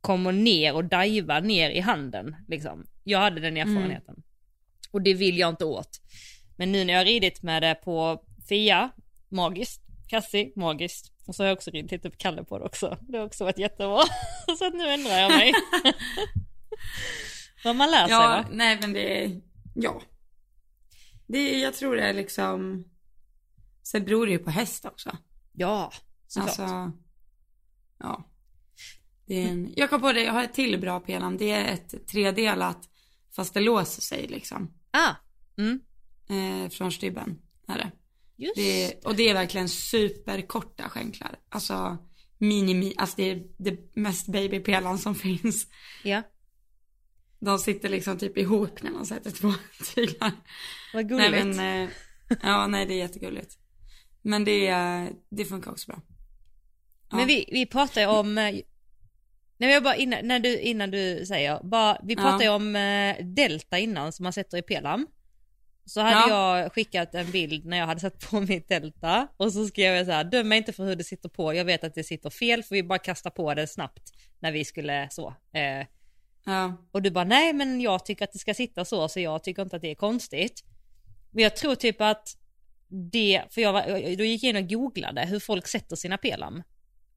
kommer 0.00 0.32
ner 0.32 0.74
och 0.74 0.84
divar 0.84 1.40
ner 1.40 1.70
i 1.70 1.80
handen. 1.80 2.36
Liksom. 2.48 2.86
Jag 3.04 3.18
hade 3.18 3.40
den 3.40 3.56
erfarenheten. 3.56 4.22
Och 4.90 5.02
det 5.02 5.14
vill 5.14 5.38
jag 5.38 5.48
inte 5.48 5.64
åt. 5.64 6.00
Men 6.56 6.72
nu 6.72 6.84
när 6.84 6.92
jag 6.92 7.00
har 7.00 7.04
ridit 7.04 7.42
med 7.42 7.62
det 7.62 7.74
på 7.74 8.24
Fia, 8.48 8.90
magiskt. 9.28 9.80
Kassi, 10.08 10.52
magiskt. 10.56 11.12
Och 11.26 11.34
så 11.34 11.42
har 11.42 11.48
jag 11.48 11.56
också 11.56 11.70
ridit 11.70 11.90
lite 11.90 12.10
på 12.10 12.16
Kalle 12.16 12.44
på 12.44 12.58
det 12.58 12.64
också. 12.64 12.98
Det 13.00 13.18
har 13.18 13.26
också 13.26 13.44
varit 13.44 13.58
jättebra. 13.58 14.02
så 14.58 14.66
att 14.66 14.74
nu 14.74 14.88
ändrar 14.88 15.18
jag 15.18 15.30
mig. 15.30 15.52
Vad 17.64 17.76
man 17.76 17.90
lär 17.90 18.06
sig 18.06 18.10
Ja, 18.10 18.18
va? 18.20 18.44
nej 18.50 18.78
men 18.80 18.92
det 18.92 19.24
är, 19.24 19.40
ja. 19.74 20.02
Det 21.26 21.38
är, 21.38 21.62
jag 21.62 21.74
tror 21.74 21.96
det 21.96 22.02
är 22.02 22.14
liksom, 22.14 22.84
sen 23.82 24.04
beror 24.04 24.26
det 24.26 24.32
ju 24.32 24.38
på 24.38 24.50
häst 24.50 24.84
också. 24.84 25.16
Ja, 25.52 25.92
såklart. 26.26 26.48
Alltså, 26.48 26.92
ja. 27.98 28.30
Det 29.26 29.34
är 29.42 29.48
en, 29.48 29.72
jag 29.76 29.90
kom 29.90 30.00
på 30.00 30.12
det, 30.12 30.22
jag 30.24 30.32
har 30.32 30.44
ett 30.44 30.54
till 30.54 30.80
bra 30.80 31.00
pelam. 31.00 31.36
Det 31.36 31.50
är 31.50 31.72
ett 31.74 32.06
tredelat, 32.08 32.88
fast 33.36 33.54
det 33.54 33.60
låser 33.60 34.02
sig 34.02 34.26
liksom. 34.26 34.74
Ah, 34.90 35.14
mm. 35.58 35.80
Eh, 36.28 36.68
från 36.70 36.92
stybben, 36.92 37.38
är 37.68 37.78
det. 37.78 37.90
Just 38.36 38.56
det 38.56 39.04
och 39.04 39.16
det 39.16 39.28
är 39.28 39.34
verkligen 39.34 39.68
superkorta 39.68 40.88
skänklar. 40.88 41.38
Alltså, 41.48 41.96
mini, 42.38 42.94
alltså 42.96 43.16
det 43.16 43.30
är 43.30 43.42
det 43.58 43.96
mest 43.96 44.26
babypelan 44.26 44.98
som 44.98 45.14
finns. 45.14 45.66
Ja, 46.04 46.22
De 47.38 47.58
sitter 47.58 47.88
liksom 47.88 48.18
typ 48.18 48.38
ihop 48.38 48.82
när 48.82 48.90
man 48.90 49.06
sätter 49.06 49.30
två 49.30 49.52
tyglar. 49.94 50.30
vad 50.94 51.08
gulligt. 51.08 51.30
Nej 51.30 51.44
men, 51.44 51.82
eh, 51.82 51.90
ja 52.42 52.66
nej 52.66 52.86
det 52.86 52.94
är 52.94 52.98
jättegulligt. 52.98 53.58
Men 54.22 54.44
det, 54.44 54.68
eh, 54.68 55.04
det 55.30 55.44
funkar 55.44 55.70
också 55.70 55.86
bra. 55.92 56.02
Ja. 57.10 57.16
Men 57.16 57.26
vi, 57.26 57.48
vi 57.52 57.66
pratar 57.66 58.00
ju 58.00 58.06
om, 58.06 58.38
eh, 58.38 58.54
nej 59.58 59.72
jag 59.72 59.82
bara 59.82 59.96
innan, 59.96 60.28
när 60.28 60.40
du, 60.40 60.60
innan 60.60 60.90
du 60.90 61.24
säger, 61.26 61.60
bara, 61.64 61.98
vi 62.04 62.16
pratar 62.16 62.38
ju 62.40 62.44
Ja. 62.44 62.54
om 62.54 62.76
eh, 62.76 63.24
delta 63.26 63.78
innan 63.78 64.12
som 64.12 64.22
man 64.22 64.32
sätter 64.32 64.58
i 64.58 64.62
pelam. 64.62 65.06
Så 65.86 66.00
hade 66.00 66.30
Ja. 66.30 66.58
jag 66.60 66.72
skickat 66.72 67.14
en 67.14 67.30
bild 67.30 67.64
när 67.66 67.76
jag 67.76 67.86
hade 67.86 68.00
satt 68.00 68.30
på 68.30 68.40
mitt 68.40 68.68
delta 68.68 69.28
och 69.36 69.52
så 69.52 69.66
skrev 69.66 69.94
jag 69.94 70.06
så 70.06 70.12
här, 70.12 70.24
döm 70.24 70.48
mig 70.48 70.58
inte 70.58 70.72
för 70.72 70.84
hur 70.84 70.96
det 70.96 71.04
sitter 71.04 71.28
på, 71.28 71.54
jag 71.54 71.64
vet 71.64 71.84
att 71.84 71.94
det 71.94 72.04
sitter 72.04 72.30
fel 72.30 72.62
för 72.62 72.74
vi 72.74 72.82
bara 72.82 72.98
kasta 72.98 73.30
på 73.30 73.54
det 73.54 73.66
snabbt 73.66 74.12
när 74.40 74.52
vi 74.52 74.64
skulle 74.64 75.08
så. 75.10 75.34
Eh, 75.52 75.86
Ja. 76.46 76.76
och 76.92 77.02
du 77.02 77.10
bara 77.10 77.24
nej 77.24 77.52
men 77.52 77.80
jag 77.80 78.04
tycker 78.04 78.24
att 78.24 78.32
det 78.32 78.38
ska 78.38 78.54
sitta 78.54 78.84
så 78.84 79.08
så 79.08 79.20
jag 79.20 79.44
tycker 79.44 79.62
inte 79.62 79.76
att 79.76 79.82
det 79.82 79.90
är 79.90 79.94
konstigt. 79.94 80.64
Men 81.30 81.42
jag 81.42 81.56
tror 81.56 81.74
typ 81.74 82.00
att 82.00 82.28
det, 83.12 83.42
för 83.50 83.60
jag, 83.60 83.72
var, 83.72 84.16
då 84.16 84.24
gick 84.24 84.42
jag 84.42 84.50
in 84.50 84.56
och 84.56 84.68
googlade 84.68 85.26
hur 85.26 85.40
folk 85.40 85.66
sätter 85.66 85.96
sina 85.96 86.18
pelam. 86.18 86.62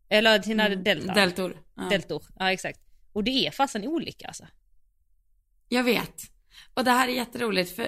Eller 0.09 0.41
sina 0.41 0.65
Mm, 0.67 0.83
delta. 0.83 1.13
Deltor. 1.13 1.57
Ja. 1.75 1.83
Deltor, 1.89 2.24
ja 2.39 2.51
exakt. 2.51 2.79
Och 3.13 3.24
det 3.24 3.47
är 3.47 3.51
fasen 3.51 3.88
olika 3.88 4.27
alltså. 4.27 4.47
Jag 5.69 5.83
vet. 5.83 6.21
Och 6.74 6.83
det 6.83 6.91
här 6.91 7.07
är 7.07 7.12
jätteroligt 7.13 7.75
för 7.75 7.88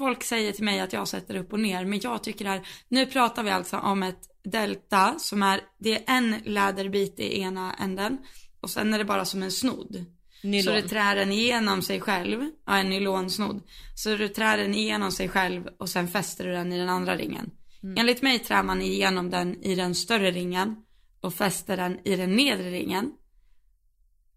folk 0.00 0.24
säger 0.24 0.52
till 0.52 0.64
mig 0.64 0.80
att 0.80 0.92
jag 0.92 1.08
sätter 1.08 1.34
upp 1.34 1.52
och 1.52 1.60
ner. 1.60 1.84
Men 1.84 2.00
jag 2.02 2.22
tycker 2.22 2.44
det 2.44 2.50
här, 2.50 2.66
nu 2.88 3.06
pratar 3.06 3.42
vi 3.42 3.50
alltså 3.50 3.76
om 3.76 4.02
ett 4.02 4.22
delta 4.44 5.14
som 5.18 5.42
är, 5.42 5.60
det 5.78 5.94
är 5.94 6.16
en 6.16 6.36
läderbit 6.44 7.20
i 7.20 7.40
ena 7.40 7.74
änden. 7.74 8.18
Och 8.60 8.70
sen 8.70 8.94
är 8.94 8.98
det 8.98 9.04
bara 9.04 9.24
som 9.24 9.42
en 9.42 9.52
snodd. 9.52 10.04
Nylon. 10.42 10.62
Så 10.62 10.72
du 10.72 10.88
trär 10.88 11.16
den 11.16 11.32
igenom 11.32 11.82
sig 11.82 12.00
själv, 12.00 12.50
ja 12.66 12.76
en 12.76 12.90
nylonsnodd. 12.90 13.62
Så 13.94 14.16
du 14.16 14.28
trär 14.28 14.58
den 14.58 14.74
igenom 14.74 15.12
sig 15.12 15.28
själv 15.28 15.66
och 15.78 15.88
sen 15.88 16.08
fäster 16.08 16.44
du 16.46 16.52
den 16.52 16.72
i 16.72 16.78
den 16.78 16.88
andra 16.88 17.16
ringen. 17.16 17.50
Enligt 17.96 18.22
mig 18.22 18.38
trär 18.38 18.62
man 18.62 18.82
igenom 18.82 19.30
den 19.30 19.62
i 19.62 19.74
den 19.74 19.94
större 19.94 20.30
ringen 20.30 20.76
och 21.20 21.34
fäster 21.34 21.76
den 21.76 21.98
i 22.04 22.16
den 22.16 22.36
nedre 22.36 22.70
ringen. 22.70 23.12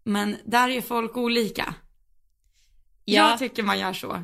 Men 0.04 0.36
där 0.44 0.68
är 0.68 0.80
folk 0.80 1.16
olika. 1.16 1.74
Ja. 3.04 3.30
Jag 3.30 3.38
tycker 3.38 3.62
man 3.62 3.78
gör 3.78 3.92
så. 3.92 4.22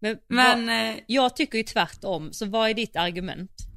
Men, 0.00 0.18
Men 0.28 0.66
vad, 0.66 0.90
eh, 0.90 0.96
jag 1.06 1.36
tycker 1.36 1.58
ju 1.58 1.64
tvärtom, 1.64 2.32
så 2.32 2.46
vad 2.46 2.70
är 2.70 2.74
ditt 2.74 2.96
argument? 2.96 3.70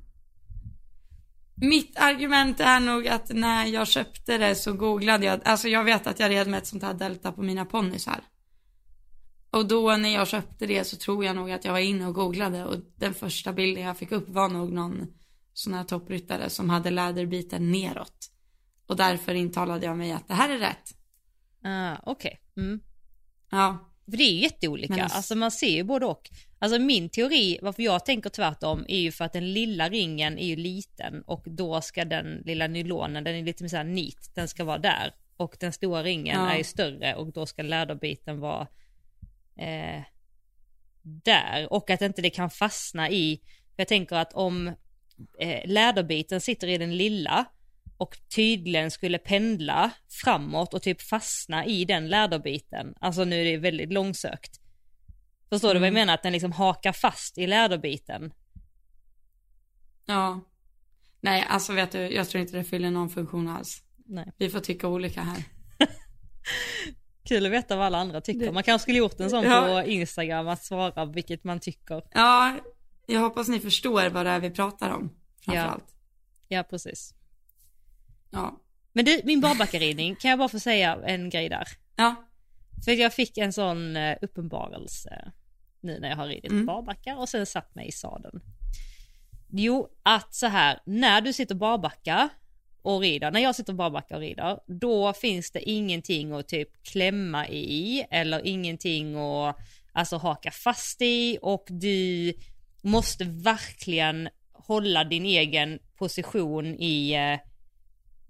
mitt 1.55 1.97
argument 1.97 2.59
är 2.59 2.79
nog 2.79 3.07
att 3.07 3.29
när 3.29 3.65
jag 3.65 3.87
köpte 3.87 4.37
det 4.37 4.55
så 4.55 4.73
googlade 4.73 5.25
jag, 5.25 5.39
alltså 5.45 5.67
jag 5.67 5.83
vet 5.83 6.07
att 6.07 6.19
jag 6.19 6.31
red 6.31 6.47
med 6.47 6.57
ett 6.57 6.67
sånt 6.67 6.83
här 6.83 6.93
delta 6.93 7.31
på 7.31 7.41
mina 7.41 7.65
ponnysar. 7.65 8.23
Och 9.49 9.67
då 9.67 9.95
när 9.97 10.09
jag 10.09 10.27
köpte 10.27 10.65
det 10.65 10.83
så 10.83 10.97
tror 10.97 11.25
jag 11.25 11.35
nog 11.35 11.51
att 11.51 11.65
jag 11.65 11.71
var 11.71 11.79
inne 11.79 12.07
och 12.07 12.15
googlade 12.15 12.65
och 12.65 12.75
den 12.95 13.13
första 13.13 13.53
bilden 13.53 13.83
jag 13.83 13.97
fick 13.97 14.11
upp 14.11 14.29
var 14.29 14.49
nog 14.49 14.71
någon 14.71 15.07
sån 15.53 15.73
här 15.73 15.83
toppryttare 15.83 16.49
som 16.49 16.69
hade 16.69 16.91
läderbiten 16.91 17.71
neråt. 17.71 18.29
Och 18.87 18.95
därför 18.95 19.33
intalade 19.33 19.85
jag 19.85 19.97
mig 19.97 20.11
att 20.11 20.27
det 20.27 20.33
här 20.33 20.49
är 20.49 20.57
rätt. 20.57 20.95
Ah, 21.63 21.97
Okej. 22.03 22.39
Mm. 22.57 22.79
Ja, 23.51 23.92
För 24.05 24.17
det 24.17 24.23
är 24.23 24.31
ju 24.31 24.39
jätteolika, 24.39 25.03
alltså, 25.03 25.17
alltså- 25.17 25.35
man 25.35 25.51
ser 25.51 25.69
ju 25.75 25.83
både 25.83 26.05
och. 26.05 26.29
Alltså 26.59 26.79
min 26.79 27.09
teori, 27.09 27.59
varför 27.61 27.83
jag 27.83 28.05
tänker 28.05 28.29
tvärtom, 28.29 28.85
är 28.87 28.99
ju 28.99 29.11
för 29.11 29.25
att 29.25 29.33
den 29.33 29.53
lilla 29.53 29.89
ringen 29.89 30.37
är 30.39 30.47
ju 30.47 30.55
liten 30.55 31.21
och 31.21 31.43
då 31.45 31.81
ska 31.81 32.05
den 32.05 32.41
lilla 32.45 32.67
nylonen, 32.67 33.23
den 33.23 33.35
är 33.35 33.43
lite 33.43 33.63
mer 33.63 33.69
såhär 33.69 33.83
neat, 33.83 34.31
den 34.35 34.47
ska 34.47 34.63
vara 34.63 34.77
där. 34.77 35.13
Och 35.37 35.57
den 35.59 35.73
stora 35.73 36.03
ringen 36.03 36.41
Ja. 36.41 36.51
är 36.51 36.57
ju 36.57 36.63
större 36.63 37.15
och 37.15 37.33
då 37.33 37.45
ska 37.45 37.61
läderbiten 37.63 38.39
vara 38.39 38.67
eh, 39.57 40.01
där. 41.01 41.73
Och 41.73 41.89
att 41.89 42.01
inte 42.01 42.21
det 42.21 42.29
kan 42.29 42.49
fastna 42.49 43.09
i, 43.09 43.41
för 43.45 43.73
jag 43.75 43.87
tänker 43.87 44.15
att 44.15 44.33
om 44.33 44.67
eh, 45.39 45.61
läderbiten 45.65 46.41
sitter 46.41 46.67
i 46.67 46.77
den 46.77 46.97
lilla 46.97 47.45
och 47.97 48.17
tydligen 48.35 48.91
skulle 48.91 49.17
pendla 49.17 49.91
framåt 50.23 50.73
och 50.73 50.81
typ 50.81 51.01
fastna 51.01 51.65
i 51.65 51.85
den 51.85 52.07
läderbiten. 52.09 52.93
Alltså 52.99 53.23
nu 53.23 53.41
är 53.41 53.45
det 53.45 53.57
väldigt 53.57 53.93
långsökt. 53.93 54.59
Förstår 55.49 55.73
du 55.73 55.79
vad 55.79 55.87
jag 55.87 55.91
Mm. 55.93 56.01
menar? 56.01 56.13
Att 56.13 56.23
den 56.23 56.33
liksom 56.33 56.51
hakar 56.51 56.91
fast 56.91 57.37
i 57.37 57.47
läderbiten. 57.47 58.33
ja. 60.05 60.41
Nej, 61.21 61.45
alltså 61.49 61.73
vet 61.73 61.91
du, 61.91 61.99
jag 61.99 62.29
tror 62.29 62.41
inte 62.41 62.57
det 62.57 62.63
fyller 62.63 62.91
någon 62.91 63.09
funktion 63.09 63.47
alls. 63.47 63.83
Nej. 64.05 64.31
Vi 64.37 64.49
får 64.49 64.59
tycka 64.59 64.87
olika 64.87 65.21
här. 65.21 65.43
Kul 67.27 67.45
att 67.45 67.51
veta 67.51 67.75
vad 67.75 67.85
alla 67.85 67.97
andra 67.97 68.21
tycker. 68.21 68.51
Man 68.51 68.63
kanske 68.63 68.83
skulle 68.83 68.97
gjort 68.97 69.19
en 69.19 69.29
sån 69.29 69.43
Ja. 69.43 69.61
på 69.83 69.89
Instagram 69.89 70.47
att 70.47 70.63
svara 70.63 71.05
vilket 71.05 71.43
man 71.43 71.59
tycker. 71.59 72.03
Ja, 72.13 72.55
jag 73.05 73.19
hoppas 73.19 73.47
ni 73.47 73.59
förstår 73.59 74.09
vad 74.09 74.25
det 74.25 74.29
är 74.31 74.39
vi 74.39 74.49
pratar 74.49 74.89
om. 74.91 75.09
Framförallt. 75.45 75.95
Ja, 76.47 76.63
precis. 76.63 77.13
Ja. 78.33 78.59
Men 78.93 79.05
du, 79.05 79.21
min 79.23 79.41
barbackaridning, 79.41 80.15
kan 80.15 80.29
jag 80.29 80.39
bara 80.39 80.49
få 80.49 80.59
säga 80.59 80.99
en 81.05 81.29
grej 81.29 81.49
där? 81.49 81.67
Ja. 81.95 82.15
För 82.85 82.91
jag 82.91 83.13
fick 83.13 83.37
en 83.37 83.53
sån 83.53 83.95
eh, 83.95 84.17
uppenbarelse 84.21 85.31
nu 85.81 85.99
när 85.99 86.09
jag 86.09 86.15
har 86.15 86.27
ridit 86.27 86.51
Mm. 86.51 86.65
barbackar 86.65 87.15
och 87.15 87.29
sen 87.29 87.45
satt 87.45 87.75
mig 87.75 87.87
i 87.87 87.91
sadeln. 87.91 88.41
Jo, 89.51 89.89
att 90.03 90.33
så 90.33 90.47
här, 90.47 90.79
när 90.85 91.21
du 91.21 91.33
sitter 91.33 91.55
barbacka 91.55 92.29
och 92.81 93.01
rider, 93.01 93.31
när 93.31 93.39
jag 93.39 93.55
sitter 93.55 93.73
barbacka 93.73 94.15
och 94.15 94.21
rider, 94.21 94.59
då 94.67 95.13
finns 95.13 95.51
det 95.51 95.69
ingenting 95.69 96.31
att 96.31 96.47
typ 96.47 96.83
klämma 96.83 97.47
i 97.47 98.05
eller 98.11 98.47
ingenting 98.47 99.15
att 99.15 99.57
alltså 99.91 100.17
haka 100.17 100.51
fast 100.51 101.01
i 101.01 101.37
och 101.41 101.65
du 101.69 102.33
måste 102.81 103.23
verkligen 103.25 104.29
hålla 104.51 105.03
din 105.03 105.25
egen 105.25 105.79
position 105.97 106.65
i 106.65 107.13
eh, 107.13 107.39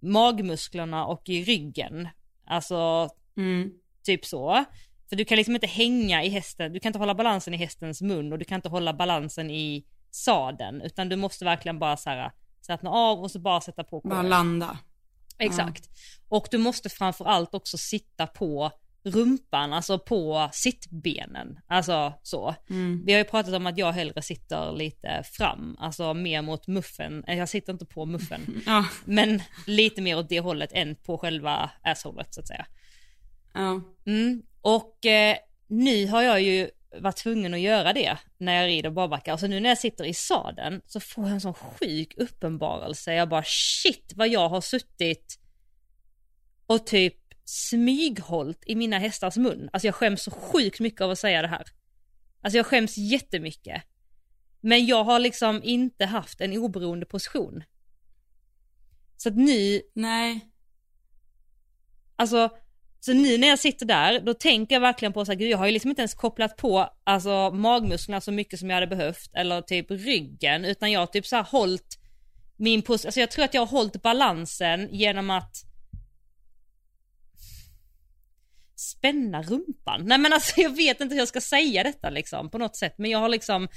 magmusklerna 0.04 1.06
och 1.06 1.30
i 1.30 1.44
ryggen. 1.44 2.08
Alltså 2.48 3.10
Mm. 3.38 3.72
typ 4.04 4.26
så. 4.26 4.66
För 5.10 5.16
du 5.16 5.26
kan 5.26 5.36
liksom 5.38 5.56
inte 5.56 5.68
hänga 5.68 6.24
i 6.24 6.30
hästen, 6.30 6.74
du 6.74 6.80
kan 6.80 6.89
inte 6.89 7.00
hålla 7.00 7.16
balansen 7.16 7.54
i 7.54 7.58
hästens 7.58 8.02
mun 8.02 8.34
och 8.34 8.39
du 8.39 8.46
kan 8.46 8.56
inte 8.56 8.70
hålla 8.70 8.94
balansen 8.94 9.52
i 9.52 9.86
sadeln 10.12 10.82
utan 10.82 11.10
du 11.10 11.16
måste 11.16 11.46
verkligen 11.46 11.80
bara 11.80 11.98
så 11.98 12.10
här 12.10 12.32
slappna 12.62 12.89
av 12.89 13.20
och 13.20 13.32
så 13.32 13.39
bara 13.39 13.62
sätta 13.62 13.84
på 13.84 14.02
Bara 14.04 14.22
landa. 14.22 14.78
Exakt. 15.38 15.89
Och 16.30 16.48
du 16.52 16.58
måste 16.58 16.89
framförallt 16.89 17.54
också 17.54 17.78
sitta 17.78 18.28
på 18.28 18.72
rumpan, 19.04 19.74
alltså 19.74 20.00
på 20.00 20.50
sittbenen. 20.54 21.60
Alltså 21.68 22.13
så. 22.24 22.56
Mm. 22.70 23.04
Vi 23.06 23.12
har 23.13 23.18
ju 23.20 23.24
pratat 23.26 23.54
om 23.54 23.68
att 23.68 23.78
jag 23.78 23.92
hellre 23.92 24.22
sitter 24.22 24.72
lite 24.72 25.24
fram, 25.26 25.76
alltså 25.80 26.13
mer 26.13 26.42
mot 26.42 26.68
muffen. 26.68 27.24
Eh, 27.28 27.38
Jag 27.38 27.50
sitter 27.50 27.74
inte 27.74 27.86
på 27.86 28.06
muffen, 28.06 28.62
Ja. 28.66 28.86
men 29.06 29.42
lite 29.68 30.02
mer 30.02 30.18
åt 30.18 30.30
det 30.30 30.39
hållet 30.39 30.70
än 30.74 30.96
på 30.96 31.18
själva 31.18 31.72
assholet 31.84 32.34
så 32.34 32.42
att 32.42 32.48
säga. 32.48 32.66
Mm. 34.06 34.44
Och 34.62 35.06
eh, 35.06 35.38
nu 35.68 36.08
har 36.08 36.22
jag 36.22 36.42
ju 36.42 36.70
varit 37.00 37.18
tvungen 37.18 37.54
att 37.54 37.60
göra 37.60 37.94
det 37.94 38.18
när 38.38 38.54
jag 38.62 38.68
rider 38.68 38.89
barbackar. 38.89 39.38
Så 39.38 39.48
nu 39.48 39.60
när 39.60 39.70
jag 39.70 39.78
sitter 39.78 40.06
i 40.06 40.13
sadeln 40.13 40.82
så 40.86 41.00
får 41.00 41.24
jag 41.24 41.34
en 41.34 41.42
sån 41.42 41.54
sjuk 41.54 42.13
uppenbarelse. 42.18 43.13
Jag 43.13 43.30
bara 43.30 43.44
shit 43.46 44.13
vad 44.16 44.28
jag 44.28 44.50
har 44.50 44.62
suttit 44.62 45.39
och 46.68 46.86
typ 46.88 47.18
smyghållt 47.45 48.63
i 48.65 48.75
mina 48.75 48.97
hästars 48.97 49.38
mun. 49.38 49.69
Alltså 49.73 49.88
jag 49.88 49.95
skäms 49.95 50.23
så 50.23 50.32
sjukt 50.32 50.79
mycket 50.79 51.01
av 51.01 51.12
att 51.12 51.19
säga 51.19 51.41
det 51.41 51.47
här. 51.47 51.65
Alltså 52.41 52.58
jag 52.58 52.65
skäms 52.65 52.97
jättemycket. 52.97 53.84
Men 54.62 54.86
jag 54.86 55.03
har 55.03 55.19
liksom 55.19 55.62
inte 55.63 56.06
haft 56.06 56.41
en 56.41 56.58
oberoende 56.58 57.06
position. 57.06 57.63
Så 59.17 59.29
att 59.29 59.36
nu, 59.36 59.82
Nej. 59.93 60.39
alltså 62.15 62.49
så 62.99 63.13
nu 63.13 63.38
när 63.38 63.47
jag 63.47 63.60
sitter 63.60 63.86
där, 63.86 64.19
då 64.19 64.34
tänker 64.34 64.75
jag 64.75 64.82
verkligen 64.82 65.13
på 65.13 65.25
så 65.25 65.32
här, 65.32 65.39
gud 65.39 65.49
jag 65.49 65.58
har 65.58 65.65
ju 65.65 65.71
liksom 65.71 65.89
inte 65.89 66.01
ens 66.01 66.13
kopplat 66.13 66.58
på 66.58 66.89
alltså 67.03 67.51
magmusklerna 67.51 68.21
så 68.21 68.32
mycket 68.32 68.60
som 68.60 68.69
jag 68.69 68.75
hade 68.75 68.88
behövt 68.88 69.29
eller 69.34 69.62
typ 69.62 69.91
ryggen 69.91 70.65
utan 70.65 70.91
jag 70.91 70.99
har 70.99 71.08
typ 71.08 71.25
så 71.25 71.36
här 71.36 71.43
hållit 71.43 71.99
min 72.58 72.82
position, 72.82 73.08
alltså 73.08 73.19
jag 73.19 73.32
tror 73.32 73.45
att 73.45 73.53
jag 73.53 73.62
har 73.62 73.67
hållit 73.77 74.01
balansen 74.01 74.89
genom 74.91 75.29
att 75.29 75.56
spänna 78.84 79.41
rumpan. 79.41 80.06
Nej 80.06 80.17
men 80.17 80.34
alltså 80.34 80.62
jag 80.62 80.76
vet 80.76 81.02
inte 81.02 81.15
hur 81.15 81.19
jag 81.22 81.28
ska 81.28 81.41
säga 81.41 81.84
detta 81.84 82.10
liksom 82.10 82.50
på 82.50 82.58
något 82.58 82.76
sätt 82.76 82.93
men 82.98 83.12
jag 83.12 83.19
har 83.19 83.30
liksom 83.30 83.67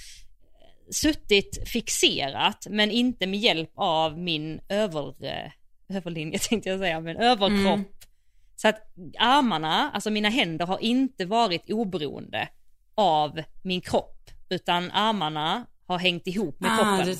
suttit 0.90 1.69
fixerat 1.69 2.66
men 2.71 2.90
inte 2.90 3.27
med 3.27 3.40
hjälp 3.40 3.73
av 3.75 4.19
min 4.19 4.61
över, 4.69 5.14
överlinje 5.88 6.38
tänkte 6.49 6.69
jag 6.69 6.79
säga, 6.79 7.01
men 7.01 7.16
överkropp. 7.16 7.75
Mm. 7.75 7.85
Så 8.57 8.69
att 8.69 8.95
armarna, 9.19 9.90
alltså 9.90 10.11
mina 10.11 10.29
händer 10.29 10.66
har 10.66 10.79
inte 10.79 11.25
varit 11.25 11.71
oberoende 11.71 12.49
av 12.95 13.42
min 13.62 13.81
kropp 13.81 14.31
utan 14.49 14.90
armarna 14.90 15.66
har 15.87 15.99
hängt 15.99 16.27
ihop 16.27 16.61
med 16.61 16.71
ah, 16.71 16.77
kroppen. 16.77 17.16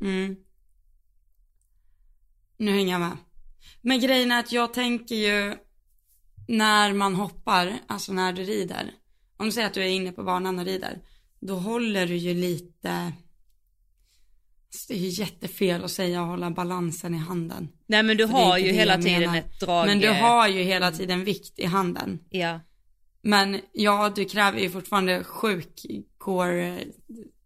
Det... 0.00 0.06
Mm. 0.06 0.36
Nu 2.56 2.72
hänger 2.72 2.92
jag 2.92 3.00
med. 3.00 3.16
Men 3.80 4.00
grejen 4.00 4.32
är 4.32 4.40
att 4.40 4.52
jag 4.52 4.74
tänker 4.74 5.14
ju 5.14 5.56
när 6.48 6.92
man 6.92 7.14
hoppar, 7.14 7.78
alltså 7.86 8.12
när 8.12 8.32
du 8.32 8.42
rider. 8.42 8.90
Om 9.36 9.46
du 9.46 9.52
säger 9.52 9.66
att 9.66 9.74
du 9.74 9.82
är 9.82 9.88
inne 9.88 10.12
på 10.12 10.22
banan 10.22 10.58
och 10.58 10.64
rider. 10.64 10.98
Då 11.40 11.54
håller 11.54 12.06
du 12.06 12.16
ju 12.16 12.34
lite 12.34 13.12
det 14.88 14.94
är 14.94 14.98
ju 14.98 15.08
jättefel 15.08 15.84
att 15.84 15.90
säga 15.90 16.22
att 16.22 16.28
hålla 16.28 16.50
balansen 16.50 17.14
i 17.14 17.18
handen. 17.18 17.68
Nej 17.86 18.02
men 18.02 18.16
du 18.16 18.24
har 18.24 18.58
ju 18.58 18.72
hela 18.72 18.98
tiden 18.98 19.20
menar. 19.20 19.36
ett 19.36 19.60
drag. 19.60 19.86
Men 19.86 20.00
du 20.00 20.08
har 20.08 20.48
ju 20.48 20.62
hela 20.62 20.92
tiden 20.92 21.24
vikt 21.24 21.58
i 21.58 21.66
handen. 21.66 22.18
Ja. 22.30 22.60
Men 23.22 23.60
ja, 23.72 24.12
du 24.14 24.24
kräver 24.24 24.60
ju 24.60 24.70
fortfarande 24.70 25.24
sjuk 25.24 25.86
core 26.18 26.78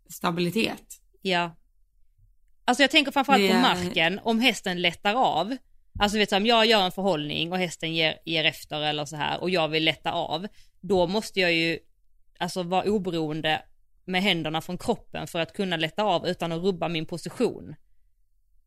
stabilitet. 0.08 1.00
Ja. 1.22 1.56
Alltså 2.64 2.82
jag 2.82 2.90
tänker 2.90 3.12
framförallt 3.12 3.42
är... 3.42 3.54
på 3.54 3.60
marken, 3.60 4.20
om 4.22 4.40
hästen 4.40 4.82
lättar 4.82 5.14
av. 5.14 5.56
Alltså 5.98 6.18
vet 6.18 6.30
du, 6.30 6.36
om 6.36 6.46
jag 6.46 6.66
gör 6.66 6.84
en 6.84 6.92
förhållning 6.92 7.52
och 7.52 7.58
hästen 7.58 7.94
ger, 7.94 8.18
ger 8.24 8.44
efter 8.44 8.80
eller 8.80 9.04
så 9.04 9.16
här 9.16 9.40
och 9.40 9.50
jag 9.50 9.68
vill 9.68 9.84
lätta 9.84 10.12
av. 10.12 10.46
Då 10.80 11.06
måste 11.06 11.40
jag 11.40 11.52
ju 11.52 11.78
alltså 12.38 12.62
vara 12.62 12.82
oberoende 12.82 13.62
med 14.04 14.22
händerna 14.22 14.60
från 14.60 14.78
kroppen 14.78 15.26
för 15.26 15.40
att 15.40 15.52
kunna 15.52 15.76
lätta 15.76 16.02
av 16.02 16.26
utan 16.26 16.52
att 16.52 16.62
rubba 16.62 16.88
min 16.88 17.06
position. 17.06 17.74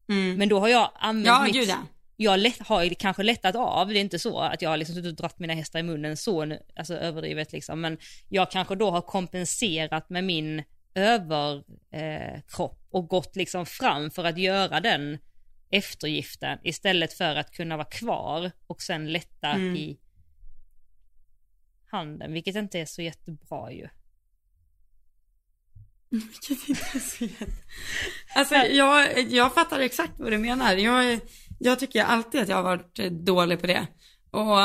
Mm. 0.09 0.35
Men 0.37 0.49
då 0.49 0.59
har 0.59 0.67
jag 0.67 0.91
använt 0.95 1.27
ja, 1.27 1.43
mitt... 1.43 1.53
Gud, 1.53 1.69
ja. 1.69 1.77
Jag 2.21 2.39
lätt, 2.39 2.67
har 2.67 2.89
kanske 2.89 3.23
lättat 3.23 3.55
av, 3.55 3.87
det 3.87 3.99
är 3.99 4.01
inte 4.01 4.19
så 4.19 4.39
att 4.39 4.61
jag 4.61 4.69
har 4.69 4.77
liksom 4.77 4.95
suttit 4.95 5.11
och 5.11 5.15
dratt 5.15 5.39
mina 5.39 5.53
hästar 5.53 5.79
i 5.79 5.83
munnen 5.83 6.17
så 6.17 6.57
alltså 6.75 6.93
överdrivet 6.93 7.51
liksom, 7.51 7.81
men 7.81 7.97
jag 8.29 8.51
kanske 8.51 8.75
då 8.75 8.91
har 8.91 9.01
kompenserat 9.01 10.09
med 10.09 10.23
min 10.23 10.63
överkropp 10.95 12.79
eh, 12.81 12.97
och 12.97 13.07
gått 13.07 13.35
liksom 13.35 13.65
fram 13.65 14.11
för 14.11 14.23
att 14.23 14.37
göra 14.37 14.79
den 14.79 15.17
eftergiften 15.69 16.59
istället 16.63 17.13
för 17.13 17.35
att 17.35 17.51
kunna 17.51 17.77
vara 17.77 17.87
kvar 17.87 18.51
och 18.67 18.81
sen 18.81 19.11
lätta 19.11 19.49
mm. 19.49 19.75
i 19.75 19.99
handen, 21.91 22.33
vilket 22.33 22.55
inte 22.55 22.79
är 22.79 22.85
så 22.85 23.01
jättebra 23.01 23.71
ju. 23.71 23.87
Vilket 26.09 26.69
inte 26.69 26.81
är 26.93 26.99
så 26.99 27.25
jätte... 27.25 27.45
Alltså 28.35 28.55
jag, 28.55 29.21
jag 29.21 29.53
fattar 29.53 29.79
exakt 29.79 30.13
vad 30.17 30.31
du 30.31 30.37
menar. 30.37 30.75
Jag, 30.75 31.19
jag 31.59 31.79
tycker 31.79 32.03
alltid 32.03 32.41
att 32.41 32.49
jag 32.49 32.55
har 32.55 32.63
varit 32.63 32.95
dålig 33.11 33.61
på 33.61 33.67
det. 33.67 33.87
Och 34.31 34.57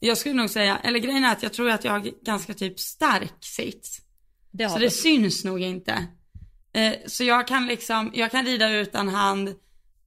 jag 0.00 0.18
skulle 0.18 0.34
nog 0.34 0.50
säga, 0.50 0.78
eller 0.78 0.98
grejen 0.98 1.24
är 1.24 1.32
att 1.32 1.42
jag 1.42 1.52
tror 1.52 1.70
att 1.70 1.84
jag 1.84 1.92
har 1.92 2.24
ganska 2.24 2.54
typ 2.54 2.80
stark 2.80 3.44
sits. 3.44 4.00
Det 4.50 4.68
så 4.68 4.78
det 4.78 4.90
syns 4.90 5.44
nog 5.44 5.60
inte. 5.60 6.06
Eh, 6.72 6.94
så 7.06 7.24
jag 7.24 7.48
kan 7.48 7.66
liksom, 7.66 8.10
jag 8.14 8.30
kan 8.30 8.46
rida 8.46 8.70
utan 8.70 9.08
hand, 9.08 9.48
eh, 9.48 9.54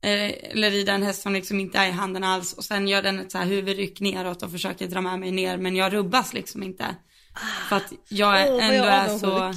eller 0.01 0.71
rida 0.71 0.93
en 0.93 1.03
häst 1.03 1.21
som 1.21 1.33
liksom 1.33 1.59
inte 1.59 1.77
är 1.77 1.87
i 1.87 1.91
handen 1.91 2.23
alls 2.23 2.53
och 2.53 2.63
sen 2.63 2.87
gör 2.87 3.01
den 3.01 3.19
ett 3.19 3.31
så 3.31 3.37
här 3.37 3.45
huvudryck 3.45 3.99
neråt 3.99 4.43
och 4.43 4.51
försöker 4.51 4.87
dra 4.87 5.01
med 5.01 5.19
mig 5.19 5.31
ner 5.31 5.57
men 5.57 5.75
jag 5.75 5.93
rubbas 5.93 6.33
liksom 6.33 6.63
inte. 6.63 6.95
För 7.69 7.75
att 7.75 7.93
jag 8.09 8.33
oh, 8.33 8.63
ändå 8.63 8.75
jag 8.75 8.93
är 8.93 9.17
så, 9.17 9.53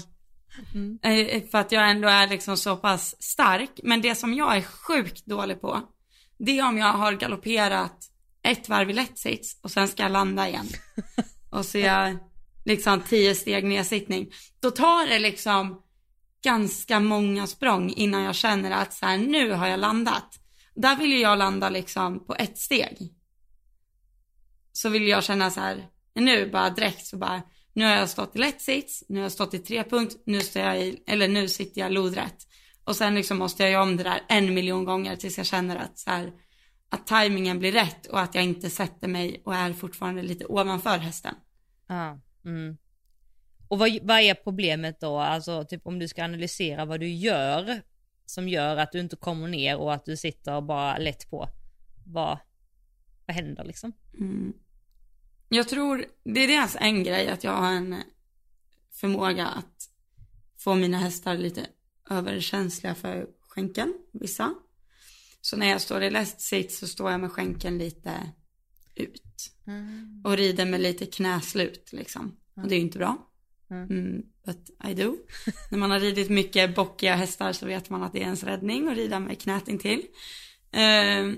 Mm. 0.74 0.98
Eh, 1.03 1.42
för 1.50 1.59
att 1.59 1.72
jag 1.72 1.90
ändå 1.90 2.09
är 2.09 2.29
liksom 2.29 2.57
så 2.57 2.76
pass 2.76 3.16
stark. 3.22 3.70
Men 3.83 4.00
det 4.00 4.14
som 4.14 4.35
jag 4.35 4.57
är 4.57 4.62
sjukt 4.62 5.26
dålig 5.26 5.61
på, 5.61 5.81
det 6.38 6.59
är 6.59 6.68
om 6.68 6.79
jag 6.79 6.92
har 6.92 7.12
galopperat 7.12 8.07
ett 8.42 8.68
varv 8.68 8.90
i 8.90 8.92
lätt 8.92 9.18
sits 9.18 9.61
och 9.62 9.70
sen 9.70 9.88
ska 9.88 10.03
jag 10.03 10.12
landa 10.12 10.48
igen. 10.48 10.66
Och 11.50 11.66
så 11.66 11.79
jag 11.79 12.16
liksom 12.64 13.00
tio 13.00 13.35
steg 13.35 13.64
nedsittning. 13.64 14.31
Då 14.61 14.70
tar 14.70 15.07
det 15.07 15.18
liksom 15.18 15.83
ganska 16.42 17.00
många 17.00 17.46
språng 17.46 17.90
innan 17.90 18.22
jag 18.22 18.35
känner 18.35 18.70
att 18.70 18.92
så 18.92 19.07
här, 19.07 19.18
nu 19.18 19.53
har 19.53 19.66
jag 19.66 19.81
landat. 19.81 20.40
Där 20.74 20.96
vill 20.96 21.12
ju 21.12 21.18
jag 21.18 21.38
landa 21.38 21.70
liksom 21.70 22.26
på 22.26 22.35
ett 22.35 22.59
steg. 22.59 23.14
Så 24.72 24.88
vill 24.88 25.09
jag 25.09 25.24
känna 25.24 25.50
så 25.50 25.61
här, 25.61 25.88
nu 26.14 26.50
bara 26.50 26.70
direkt 26.70 27.07
så 27.07 27.16
bara, 27.16 27.42
nu 27.72 27.85
har 27.85 27.92
jag 27.92 28.09
stått 28.09 28.37
i 28.37 28.38
lätt 28.38 28.61
sits, 28.61 29.05
nu 29.09 29.16
har 29.16 29.22
jag 29.22 29.33
stått 29.33 29.55
i 29.55 29.59
trepunkt, 29.59 30.16
nu 30.26 30.40
står 30.40 30.62
jag 30.62 30.81
i, 30.81 31.03
eller 31.07 31.29
nu 31.29 31.48
sitter 31.48 31.81
jag 31.81 31.92
lodrätt. 31.92 32.46
Och 32.85 32.96
sen 32.96 33.14
liksom 33.14 33.38
måste 33.38 33.62
jag 33.62 33.72
göra 33.72 33.83
om 33.83 33.96
det 33.96 34.03
där 34.03 34.22
en 34.29 34.55
miljon 34.55 34.85
gånger 34.85 35.16
tills 35.16 35.38
jag 35.38 35.46
känner 35.46 35.76
att 35.76 35.98
så 35.98 36.11
här, 36.11 36.33
att 36.88 37.07
tajmingen 37.07 37.59
blir 37.59 37.72
rätt 37.72 38.07
och 38.07 38.20
att 38.20 38.35
jag 38.35 38.44
inte 38.44 38.70
sätter 38.70 39.09
mig 39.09 39.42
och 39.44 39.55
är 39.55 39.72
fortfarande 39.72 40.22
lite 40.22 40.46
ovanför 40.46 40.98
hästen. 40.98 41.35
Ja, 41.88 42.20
mm. 42.44 42.76
Och 43.70 43.78
vad, 43.78 43.98
vad 44.02 44.20
är 44.20 44.35
problemet 44.35 45.00
då, 45.00 45.18
alltså 45.18 45.64
typ 45.64 45.87
om 45.87 45.98
du 45.98 46.09
ska 46.09 46.24
analysera 46.24 46.85
vad 46.85 47.00
du 47.00 47.09
gör 47.09 47.83
som 48.26 48.48
gör 48.48 48.76
att 48.76 48.92
du 48.92 49.00
inte 49.00 49.16
kommer 49.16 49.48
ner 49.48 49.76
och 49.76 49.94
att 49.94 50.04
du 50.04 50.16
sitter 50.16 50.61
bara 50.61 50.98
lätt 50.98 51.30
på. 51.30 51.48
Vad, 52.06 52.38
vad 53.26 53.37
händer 53.37 53.64
liksom? 53.64 53.92
Mm. 54.18 54.52
Jag 55.48 55.68
tror, 55.68 56.04
det 56.24 56.40
är 56.40 56.48
dels 56.48 56.76
en 56.80 57.04
grej 57.04 57.28
att 57.28 57.44
jag 57.44 57.52
har 57.52 57.72
en 57.72 57.96
förmåga 58.92 59.46
att 59.46 59.90
få 60.59 60.74
mina 60.74 60.98
hästar 60.98 61.37
lite 61.37 61.66
överkänsliga 62.11 62.94
för 62.94 63.26
skänken, 63.40 63.94
vissa. 64.12 64.54
Så 65.40 65.56
när 65.56 65.66
jag 65.66 65.80
står 65.80 66.02
i 66.02 66.11
läst 66.11 66.40
sitt 66.40 66.72
så 66.72 66.88
står 66.88 67.11
jag 67.11 67.20
med 67.20 67.33
skänken 67.33 67.78
lite 67.78 68.33
ut. 68.94 69.52
Mm. 69.66 70.22
Och 70.24 70.37
rider 70.37 70.66
med 70.66 70.80
lite 70.80 71.06
knäslut 71.06 71.92
liksom. 71.92 72.37
Och 72.54 72.68
det 72.68 72.74
är 72.74 72.78
ju 72.78 72.85
inte 72.85 72.98
bra. 72.98 73.29
Mm, 73.70 74.22
but 74.46 74.90
I 74.90 74.94
do. 74.94 75.16
när 75.70 75.78
man 75.78 75.90
har 75.90 76.00
ridit 76.00 76.30
mycket 76.30 76.74
bockiga 76.74 77.14
hästar 77.14 77.52
så 77.52 77.66
vet 77.66 77.90
man 77.90 78.02
att 78.02 78.12
det 78.12 78.18
är 78.18 78.24
ens 78.24 78.44
räddning 78.44 78.88
att 78.88 78.96
rida 78.96 79.20
med 79.20 79.40
knät 79.40 79.68
intill. 79.68 80.02
Uh, 80.76 81.35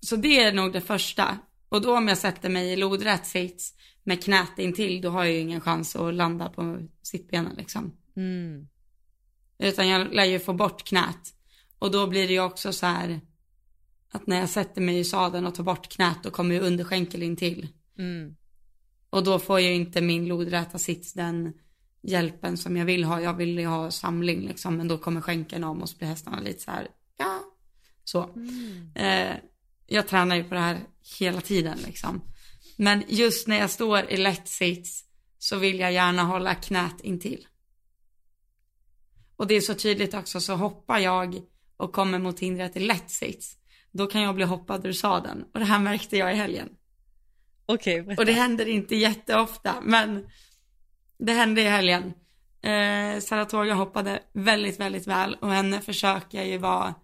så 0.00 0.16
det 0.16 0.40
är 0.40 0.52
nog 0.52 0.72
det 0.72 0.80
första. 0.80 1.38
Och 1.68 1.82
då 1.82 1.96
om 1.96 2.08
jag 2.08 2.18
sätter 2.18 2.48
mig 2.48 2.72
i 2.72 2.76
lodrätt 2.76 3.26
sits 3.26 3.74
med 4.02 4.24
knät 4.24 4.58
intill 4.58 5.00
då 5.00 5.10
har 5.10 5.24
jag 5.24 5.32
ju 5.32 5.40
ingen 5.40 5.60
chans 5.60 5.96
att 5.96 6.14
landa 6.14 6.48
på 6.48 6.78
sittbenen 7.02 7.54
liksom. 7.56 7.96
Mm. 8.16 8.68
Utan 9.58 9.88
jag 9.88 10.14
lär 10.14 10.24
ju 10.24 10.38
få 10.38 10.52
bort 10.52 10.84
knät. 10.84 11.34
Och 11.78 11.90
då 11.90 12.06
blir 12.06 12.26
det 12.26 12.32
ju 12.32 12.40
också 12.40 12.72
så 12.72 12.86
här 12.86 13.20
att 14.10 14.26
när 14.26 14.40
jag 14.40 14.48
sätter 14.48 14.80
mig 14.80 14.98
i 14.98 15.04
sadeln 15.04 15.46
och 15.46 15.54
tar 15.54 15.64
bort 15.64 15.88
knät 15.88 16.18
då 16.22 16.30
kommer 16.30 16.54
ju 16.54 16.60
underskänkel 16.60 17.22
in 17.22 17.36
till. 17.36 17.68
Mm. 17.98 18.36
Och 19.14 19.24
då 19.24 19.38
får 19.38 19.60
ju 19.60 19.74
inte 19.74 20.00
min 20.00 20.28
lodräta 20.28 20.78
sits 20.78 21.12
den 21.12 21.52
hjälpen 22.02 22.56
som 22.56 22.76
jag 22.76 22.84
vill 22.84 23.04
ha. 23.04 23.20
Jag 23.20 23.34
vill 23.34 23.58
ju 23.58 23.66
ha 23.66 23.90
samling 23.90 24.40
liksom 24.40 24.76
men 24.76 24.88
då 24.88 24.98
kommer 24.98 25.20
skänkeln 25.20 25.64
om 25.64 25.82
och 25.82 25.88
så 25.88 25.96
blir 25.96 26.08
hästarna 26.08 26.40
lite 26.40 26.62
så 26.62 26.70
här, 26.70 26.88
ja, 27.18 27.40
så. 28.04 28.22
Mm. 28.22 28.90
Eh, 28.94 29.36
jag 29.86 30.08
tränar 30.08 30.36
ju 30.36 30.44
på 30.44 30.54
det 30.54 30.60
här 30.60 30.80
hela 31.18 31.40
tiden 31.40 31.78
liksom. 31.86 32.20
Men 32.76 33.02
just 33.08 33.48
när 33.48 33.58
jag 33.58 33.70
står 33.70 34.10
i 34.10 34.16
lätt 34.16 34.48
sits 34.48 35.04
så 35.38 35.56
vill 35.56 35.78
jag 35.78 35.92
gärna 35.92 36.22
hålla 36.22 36.54
knät 36.54 37.00
intill. 37.00 37.46
Och 39.36 39.46
det 39.46 39.54
är 39.54 39.60
så 39.60 39.74
tydligt 39.74 40.14
också, 40.14 40.40
så 40.40 40.54
hoppar 40.54 40.98
jag 40.98 41.42
och 41.76 41.92
kommer 41.92 42.18
mot 42.18 42.40
hindret 42.40 42.76
i 42.76 42.80
lätt 42.80 43.10
sits, 43.10 43.56
då 43.92 44.06
kan 44.06 44.22
jag 44.22 44.34
bli 44.34 44.44
hoppad 44.44 44.86
ur 44.86 44.92
sadeln. 44.92 45.44
Och 45.52 45.60
det 45.60 45.66
här 45.66 45.78
märkte 45.78 46.16
jag 46.16 46.32
i 46.32 46.36
helgen. 46.36 46.68
Okej. 47.66 48.00
Okay, 48.00 48.16
och 48.16 48.26
det 48.26 48.32
händer 48.32 48.66
inte 48.66 48.96
jätteofta, 48.96 49.74
men 49.82 50.26
det 51.18 51.32
hände 51.32 51.62
i 51.62 51.68
helgen. 51.68 52.12
Eh, 52.62 53.20
Saratoga 53.20 53.74
hoppade 53.74 54.22
väldigt, 54.32 54.80
väldigt 54.80 55.06
väl 55.06 55.36
och 55.40 55.50
henne 55.50 55.80
försöker 55.80 56.38
jag 56.38 56.46
ju 56.46 56.58
vara 56.58 56.94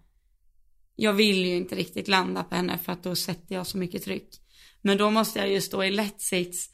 jag 0.95 1.13
vill 1.13 1.45
ju 1.45 1.55
inte 1.55 1.75
riktigt 1.75 2.07
landa 2.07 2.43
på 2.43 2.55
henne 2.55 2.77
för 2.77 2.91
att 2.91 3.03
då 3.03 3.15
sätter 3.15 3.55
jag 3.55 3.67
så 3.67 3.77
mycket 3.77 4.03
tryck. 4.03 4.29
Men 4.81 4.97
då 4.97 5.11
måste 5.11 5.39
jag 5.39 5.49
ju 5.49 5.61
stå 5.61 5.83
i 5.83 5.91
lätt 5.91 6.21
sits 6.21 6.69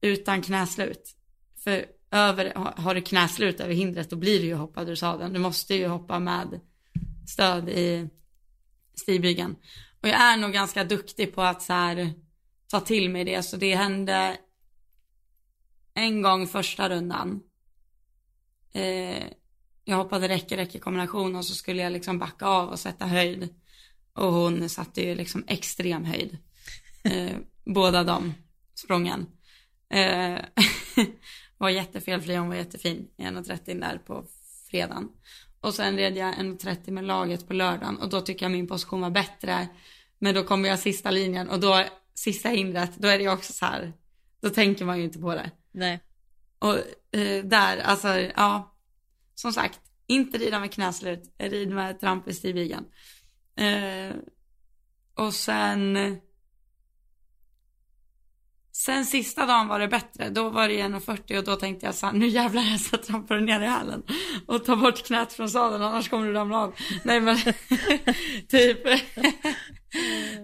utan 0.00 0.42
knäslut. 0.42 1.16
För 1.64 1.86
över, 2.10 2.52
har 2.54 2.94
du 2.94 3.00
knäslut 3.00 3.60
över 3.60 3.74
hindret 3.74 4.10
då 4.10 4.16
blir 4.16 4.40
du 4.40 4.46
ju 4.46 4.54
hoppad 4.54 4.88
ur 4.88 4.94
sadeln. 4.94 5.32
Du 5.32 5.38
måste 5.38 5.74
ju 5.74 5.86
hoppa 5.86 6.18
med 6.18 6.60
stöd 7.28 7.68
i 7.68 8.08
stigbygeln. 8.94 9.56
Och 10.02 10.08
jag 10.08 10.20
är 10.20 10.36
nog 10.36 10.52
ganska 10.52 10.84
duktig 10.84 11.34
på 11.34 11.42
att 11.42 11.62
så 11.62 11.72
här, 11.72 12.12
ta 12.70 12.80
till 12.80 13.10
mig 13.10 13.24
det. 13.24 13.42
Så 13.42 13.56
det 13.56 13.74
hände 13.74 14.38
en 15.94 16.22
gång 16.22 16.46
första 16.46 16.88
rundan. 16.88 17.42
Eh, 18.72 19.24
jag 19.84 19.96
hoppade 19.96 20.28
räcke, 20.28 20.56
räcke 20.56 20.78
kombination 20.78 21.36
och 21.36 21.44
så 21.44 21.54
skulle 21.54 21.82
jag 21.82 21.92
liksom 21.92 22.18
backa 22.18 22.46
av 22.46 22.68
och 22.68 22.78
sätta 22.78 23.06
höjd. 23.06 23.54
Och 24.12 24.32
hon 24.32 24.68
satte 24.68 25.02
ju 25.02 25.14
liksom 25.14 25.44
extrem 25.46 26.04
höjd. 26.04 26.38
Eh, 27.04 27.36
båda 27.64 28.04
de 28.04 28.34
sprången. 28.74 29.26
Eh, 29.88 30.38
var 31.58 31.70
jättefelfri, 31.70 32.36
hon 32.36 32.48
var 32.48 32.56
jättefin 32.56 33.08
1.30 33.18 33.80
där 33.80 33.98
på 33.98 34.24
fredagen. 34.70 35.08
Och 35.60 35.74
sen 35.74 35.96
red 35.96 36.16
jag 36.16 36.34
1.30 36.34 36.90
med 36.90 37.04
laget 37.04 37.48
på 37.48 37.54
lördagen 37.54 37.96
och 37.96 38.08
då 38.08 38.20
tycker 38.20 38.44
jag 38.44 38.52
min 38.52 38.66
position 38.66 39.00
var 39.00 39.10
bättre. 39.10 39.68
Men 40.18 40.34
då 40.34 40.44
kommer 40.44 40.68
jag 40.68 40.78
sista 40.78 41.10
linjen 41.10 41.48
och 41.48 41.60
då, 41.60 41.84
sista 42.20 42.48
hindret, 42.48 42.96
då 42.96 43.08
är 43.08 43.18
det 43.18 43.28
också 43.28 43.52
så 43.52 43.64
här, 43.66 43.92
då 44.40 44.50
tänker 44.50 44.84
man 44.84 44.98
ju 44.98 45.04
inte 45.04 45.18
på 45.18 45.34
det. 45.34 45.50
Nej. 45.72 46.00
Och 46.58 46.76
eh, 47.18 47.44
där, 47.44 47.78
alltså 47.78 48.08
ja, 48.18 48.76
som 49.34 49.52
sagt, 49.52 49.80
inte 50.06 50.38
rida 50.38 50.60
med 50.60 50.72
knäslut, 50.72 51.34
rid 51.38 51.70
med 51.70 52.00
tramp 52.00 52.28
i 52.28 52.34
stigbigen. 52.34 52.84
Eh, 53.56 54.16
och 55.14 55.34
sen, 55.34 55.96
sen 58.84 59.06
sista 59.06 59.46
dagen 59.46 59.68
var 59.68 59.78
det 59.78 59.88
bättre, 59.88 60.30
då 60.30 60.50
var 60.50 60.68
det 60.68 60.74
1.40 60.74 61.38
och 61.38 61.44
då 61.44 61.56
tänkte 61.56 61.86
jag 61.86 61.94
så 61.94 62.06
här, 62.06 62.12
nu 62.12 62.28
jävlar 62.28 62.62
jag 62.62 62.80
ska 62.80 62.96
trampa 62.96 63.34
dig 63.34 63.44
ner 63.44 63.60
i 63.60 63.66
hälen 63.66 64.02
och 64.46 64.64
ta 64.64 64.76
bort 64.76 65.06
knät 65.06 65.32
från 65.32 65.50
sadeln 65.50 65.82
annars 65.82 66.08
kommer 66.08 66.26
du 66.26 66.32
ramla 66.32 66.58
av. 66.58 66.74
Nej 67.04 67.20
men, 67.20 67.36
typ. 68.48 68.78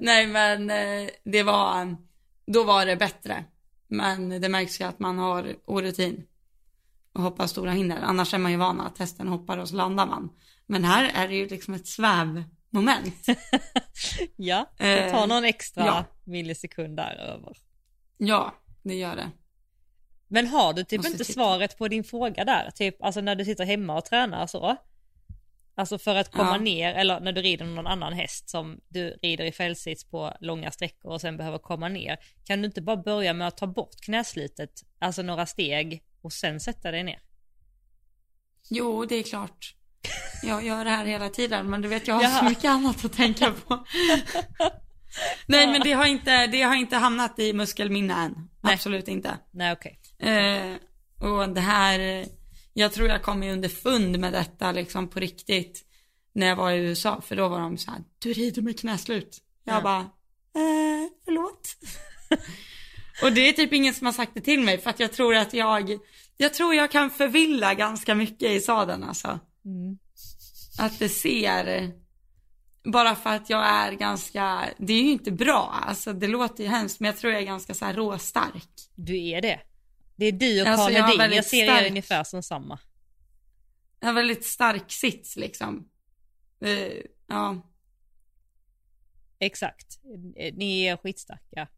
Nej 0.01 0.27
men 0.27 0.71
eh, 0.71 1.09
det 1.25 1.43
var, 1.43 1.97
då 2.47 2.65
var 2.65 2.87
det 2.87 2.97
bättre. 2.97 3.45
Men 3.89 4.41
det 4.41 4.49
märks 4.49 4.81
ju 4.81 4.85
att 4.85 4.99
man 4.99 5.19
har 5.19 5.55
orutin 5.65 6.25
och 7.15 7.23
hoppar 7.23 7.47
stora 7.47 7.71
hinder. 7.71 7.99
Annars 8.03 8.35
är 8.35 8.39
man 8.39 8.53
ju 8.53 8.59
van 8.59 8.81
att 8.81 8.99
hästen 8.99 9.29
hoppar 9.29 9.59
och 9.59 9.69
så 9.69 9.77
landar 9.77 10.07
man. 10.07 10.31
Men 10.67 10.85
här 10.85 11.11
är 11.15 11.29
det 11.29 11.35
ju 11.35 11.49
liksom 11.49 11.75
ett 11.75 11.87
svävmoment. 11.87 13.27
ja, 14.37 14.71
det 14.79 15.11
tar 15.11 15.23
Eh, 15.23 15.27
någon 15.27 15.45
extra 15.45 15.87
ja. 15.87 16.05
millisekund 16.25 16.97
där 16.97 17.15
över. 17.15 17.66
Ja, 18.19 18.55
det 18.83 18.95
gör 18.95 19.17
det. 19.17 19.31
Men 20.29 20.47
har 20.47 20.73
du 20.73 20.85
typ 20.85 20.99
Måste 20.99 21.13
inte 21.13 21.25
titta. 21.25 21.35
svaret 21.35 21.79
på 21.79 21.89
din 21.89 22.05
fråga 22.05 22.45
där? 22.45 22.71
Typ 22.71 23.03
alltså 23.03 23.21
när 23.21 23.35
du 23.37 23.45
sitter 23.45 23.65
hemma 23.65 23.97
och 23.99 24.05
tränar 24.05 24.47
så? 24.47 24.77
Alltså 25.75 25.99
för 25.99 26.15
att 26.15 26.33
komma 26.33 26.51
Ja. 26.53 26.59
ner, 26.59 26.95
eller 26.95 27.21
när 27.21 27.33
du 27.33 27.43
rider 27.43 27.65
någon 27.65 27.87
annan 27.87 28.13
häst 28.13 28.49
som 28.49 28.81
du 28.89 29.11
rider 29.23 29.45
i 29.45 29.53
fällsits 29.53 30.05
på 30.05 30.33
långa 30.41 30.71
sträckor 30.71 31.13
och 31.13 31.21
sen 31.21 31.37
behöver 31.37 31.59
komma 31.59 31.89
ner. 31.89 32.17
Kan 32.45 32.63
du 32.63 32.67
inte 32.67 32.83
bara 32.83 32.97
börja 32.97 33.33
med 33.33 33.49
att 33.49 33.57
ta 33.57 33.67
bort 33.67 34.01
knäslitet, 34.01 34.83
alltså 34.99 35.23
några 35.23 35.47
steg 35.47 36.03
och 36.23 36.33
sen 36.33 36.61
sätta 36.61 36.91
dig 36.91 37.03
ner? 37.03 37.21
Jo, 38.71 39.05
det 39.05 39.15
är 39.15 39.23
klart. 39.23 39.75
Jag 40.43 40.65
gör 40.65 40.85
det 40.85 40.91
här 40.91 41.05
hela 41.07 41.29
tiden, 41.29 41.71
men 41.71 41.83
du 41.83 41.89
vet 41.89 42.09
jag 42.09 42.15
har 42.15 42.23
Jaha. 42.23 42.39
så 42.39 42.45
mycket 42.45 42.65
annat 42.71 43.05
att 43.05 43.13
tänka 43.13 43.53
på. 43.67 43.85
Nej, 45.47 45.67
men 45.67 45.81
det 45.81 45.93
har 45.93 46.07
inte, 46.07 46.47
det 46.47 46.63
har 46.63 46.75
inte 46.75 46.97
hamnat 46.97 47.39
i 47.39 47.53
muskelminne 47.53 48.15
än. 48.15 48.49
Nej. 48.61 48.75
Absolut 48.75 49.09
inte. 49.09 49.39
Nej 49.51 49.73
okej. 49.73 49.99
Eh, 50.19 50.75
och 51.29 51.49
det 51.49 51.61
här, 51.61 52.27
jag 52.73 52.93
tror 52.93 53.09
jag 53.09 53.23
kom 53.23 53.43
i 53.43 53.53
underfund 53.53 54.19
med 54.19 54.33
detta 54.33 54.73
liksom 54.73 55.09
på 55.09 55.21
riktigt 55.21 55.83
när 56.35 56.47
jag 56.47 56.57
var 56.57 56.71
i 56.71 56.79
USA, 56.79 57.21
för 57.21 57.37
då 57.37 57.49
var 57.49 57.61
de 57.61 57.79
så 57.79 57.91
här, 57.91 58.01
du 58.19 58.33
rider 58.33 58.63
med 58.63 58.81
knäslut. 58.81 59.39
Jag 59.65 59.77
Ja. 59.77 59.81
bara, 59.81 60.01
eh, 60.01 61.11
förlåt. 61.25 61.77
och 63.23 63.33
det 63.33 63.49
är 63.49 63.53
typ 63.53 63.73
ingen 63.73 63.95
som 63.95 64.07
har 64.07 64.13
sagt 64.13 64.35
det 64.35 64.41
till 64.41 64.61
mig, 64.61 64.79
för 64.79 64.91
att 64.91 65.01
jag 65.01 65.13
tror 65.13 65.35
att 65.37 65.55
jag, 65.55 65.99
jag 66.37 66.55
tror 66.55 66.75
jag 66.75 66.91
kan 66.91 67.11
förvilla 67.11 67.75
ganska 67.75 68.15
mycket 68.15 68.51
i 68.51 68.61
sadeln 68.61 69.05
alltså. 69.05 69.39
Mm. 69.65 69.99
Att 70.79 70.99
det 70.99 71.09
ser, 71.09 71.93
bara 72.93 73.15
för 73.15 73.31
att 73.31 73.51
jag 73.51 73.67
är 73.67 73.93
ganska, 73.93 74.69
det 74.79 74.93
är 74.93 75.03
ju 75.03 75.11
inte 75.11 75.33
bra, 75.33 75.71
alltså 75.87 76.13
det 76.13 76.27
låter 76.27 76.65
ju 76.65 76.71
hemskt, 76.71 77.01
men 77.01 77.07
jag 77.07 77.17
tror 77.17 77.33
jag 77.33 77.43
är 77.43 77.47
ganska 77.47 77.75
så 77.75 77.85
här 77.85 77.95
råstark. 77.95 78.69
Du 78.95 79.29
är 79.29 79.43
det. 79.43 79.61
Det 80.17 80.27
är 80.27 80.33
du 80.33 80.63
och 80.63 80.69
Alltså, 80.69 80.85
Karl 80.87 80.93
jag 80.95 81.03
har 81.03 81.07
Hedin, 81.09 81.21
jag, 81.21 81.29
väldigt 81.29 81.47
ser 81.51 81.65
er 81.65 81.77
stark- 81.77 81.91
ungefär 81.91 82.25
som 82.25 82.43
samma. 82.43 82.79
Jag 84.01 84.07
har 84.09 84.15
väldigt 84.15 84.45
stark 84.45 84.93
sits 84.93 85.37
liksom. 85.37 85.89
Eh, 86.61 86.93
ja, 87.27 87.73
Exakt. 89.39 89.99
Eh, 90.37 90.55
Ni 90.55 90.83
är 90.83 90.97
skitstarka. 90.97 91.69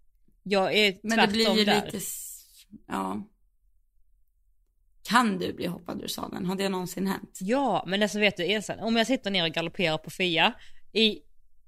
Jag 0.42 0.74
är 0.74 0.92
tvärtom 0.92 1.08
men 1.08 1.18
det 1.18 1.32
blir 1.32 1.56
ju 1.58 1.64
där. 1.64 1.84
lite, 1.86 2.00
ja. 2.86 3.22
Kan 5.02 5.38
du 5.38 5.52
bli 5.52 5.66
hoppad 5.66 6.02
ur 6.02 6.06
sadeln? 6.06 6.46
Har 6.46 6.56
det 6.56 6.68
någonsin 6.68 7.06
hänt? 7.06 7.38
Ja, 7.40 7.84
men 7.86 8.02
alltså 8.02 8.18
vet 8.18 8.36
du 8.36 8.44
Elsa, 8.44 8.76
om 8.84 8.96
jag 8.96 9.06
sitter 9.06 9.30
ner 9.30 9.44
och 9.44 9.50
galopperar 9.50 9.98
på 9.98 10.10
Fia 10.10 10.52
i, 10.92 11.18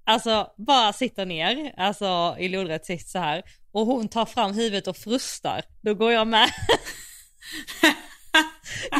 alltså 0.04 0.50
bara 0.56 0.92
sitter 0.92 1.26
ner, 1.26 1.74
alltså 1.76 2.36
i 2.38 2.48
lodrätt 2.48 2.86
sits 2.86 3.12
så 3.12 3.18
här 3.18 3.42
och 3.72 3.86
hon 3.86 4.08
tar 4.08 4.26
fram 4.26 4.52
huvudet 4.52 4.86
och 4.86 4.96
frustar, 4.96 5.62
då 5.80 5.94
går 5.94 6.12
jag 6.12 6.26
med. 6.26 6.50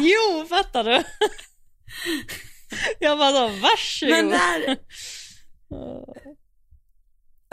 jo, 0.01 0.45
fattar 0.49 0.83
du? 0.83 1.03
jag 2.99 3.17
bara 3.17 3.31
så, 3.31 3.47
varsågod. 3.47 4.15
Men 4.15 4.29
där, 4.29 4.77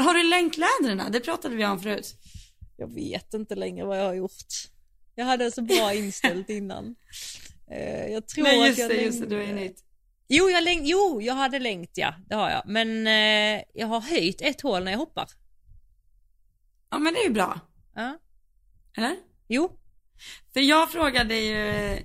har 0.03 0.15
du 0.15 0.23
länklädren? 0.23 1.13
Det 1.13 1.21
pratade 1.21 1.57
vi 1.57 1.67
om 1.67 1.81
förut. 1.81 2.15
Jag 2.77 2.95
vet 2.95 3.35
inte 3.35 3.55
längre 3.55 3.87
vad 3.87 3.99
jag 3.99 4.05
har 4.05 4.15
gjort. 4.15 4.47
Jag 5.15 5.25
hade 5.25 5.53
så 5.53 5.63
bra 5.63 5.95
inställt 5.95 6.51
innan. 6.51 6.97
Eh, 7.71 8.07
Jag 8.13 8.29
tror 8.29 8.45
Nej 8.45 8.61
att 8.61 8.67
just 8.67 8.79
jag 8.79 8.91
det, 8.91 9.03
just 9.03 9.21
det, 9.21 9.27
du 9.27 9.43
är 9.43 9.53
nytt. 9.53 9.85
Jo, 10.29 10.51
jag 10.51 10.65
läng- 10.65 10.85
jo, 10.85 11.21
jag 11.23 11.35
hade 11.35 11.59
längt 11.59 11.91
ja, 11.95 12.15
det 12.27 12.35
har 12.35 12.51
jag. 12.51 12.63
Men 12.67 13.07
eh, 13.07 13.63
jag 13.75 13.87
har 13.87 14.01
höjt 14.01 14.41
ett 14.43 14.61
hål 14.61 14.85
när 14.85 14.91
jag 14.93 14.99
hoppar. 14.99 15.27
Ja 16.91 16.99
men 16.99 17.15
det 17.15 17.21
är 17.21 17.25
ju 17.25 17.33
bra. 17.33 17.61
Ja. 17.95 18.19
Eller? 18.97 19.17
Jo, 19.49 19.79
För 20.53 20.61
jag 20.61 20.93
frågade 20.93 21.35
ju 21.37 21.99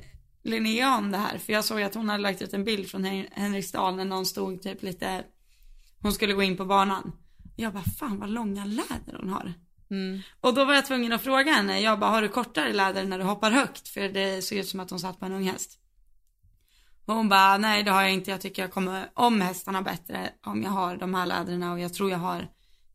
Linnea 0.44 0.98
om 0.98 1.12
det 1.12 1.18
här, 1.18 1.38
för 1.38 1.54
jag 1.54 1.66
såg 1.66 1.82
att 1.82 1.96
hon 1.96 2.10
hade 2.10 2.24
lagt 2.24 2.42
ut 2.42 2.54
en 2.54 2.64
bild 2.64 2.88
från 2.90 3.04
Hen- 3.06 3.28
Henriksdal 3.32 3.96
när 3.96 4.06
någon 4.06 4.26
stod 4.26 4.62
typ 4.62 4.84
lite, 4.84 5.24
hon 6.02 6.12
skulle 6.14 6.34
gå 6.34 6.44
in 6.44 6.58
på 6.58 6.66
banan. 6.66 7.12
Jag 7.56 7.74
bara, 7.74 7.84
fan 7.84 8.20
vad 8.20 8.30
långa 8.30 8.66
läder 8.66 9.18
hon 9.20 9.30
har. 9.30 9.54
mm. 9.92 10.22
Och 10.42 10.54
då 10.54 10.66
var 10.66 10.74
jag 10.74 10.86
tvungen 10.86 11.12
att 11.14 11.22
fråga 11.24 11.52
henne, 11.52 11.80
jag 11.80 12.00
bara, 12.00 12.12
har 12.12 12.22
du 12.22 12.30
kortare 12.30 12.74
läder 12.74 13.04
när 13.04 13.18
du 13.18 13.24
hoppar 13.24 13.52
högt? 13.52 13.88
För 13.88 14.10
det 14.10 14.42
såg 14.42 14.58
ut 14.58 14.68
som 14.68 14.80
att 14.80 14.90
hon 14.90 15.00
satt 15.00 15.20
på 15.20 15.26
en 15.26 15.32
ung 15.34 15.44
häst. 15.48 15.80
Och 17.06 17.16
hon 17.16 17.30
bara, 17.30 17.58
nej 17.58 17.84
det 17.84 17.92
har 17.92 18.02
jag 18.02 18.14
inte, 18.14 18.32
jag 18.32 18.42
tycker 18.42 18.62
jag 18.62 18.72
kommer 18.72 19.10
om 19.14 19.42
hästarna 19.42 19.82
bättre 19.82 20.30
om 20.46 20.64
jag 20.64 20.70
har 20.70 20.98
de 20.98 21.14
här 21.14 21.26
läderna 21.26 21.74
och 21.74 21.80
jag 21.80 21.94
tror 21.94 22.12
jag 22.12 22.18
har, 22.18 22.48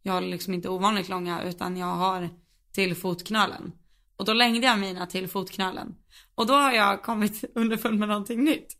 jag 0.03 0.13
har 0.13 0.21
liksom 0.21 0.55
inte 0.55 0.69
ovanligt 0.69 1.09
långa 1.09 1.43
utan 1.43 1.77
jag 1.77 1.87
har 1.87 2.29
till 2.73 2.95
fotknölen. 2.97 3.73
Och 4.17 4.25
då 4.25 4.33
längde 4.33 4.67
jag 4.67 4.79
mina 4.79 5.07
till 5.07 5.29
fotknölen. 5.29 5.95
Och 6.35 6.47
då 6.47 6.55
har 6.55 6.73
jag 6.73 7.03
kommit 7.03 7.45
underfund 7.55 7.99
med 7.99 8.09
någonting 8.09 8.45
nytt. 8.45 8.77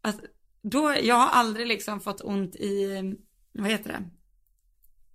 Att 0.00 0.20
då, 0.62 0.94
jag 1.02 1.14
har 1.14 1.28
aldrig 1.28 1.66
liksom 1.66 2.00
fått 2.00 2.20
ont 2.20 2.56
i, 2.56 3.02
vad 3.52 3.70
heter 3.70 3.88
det? 3.92 4.10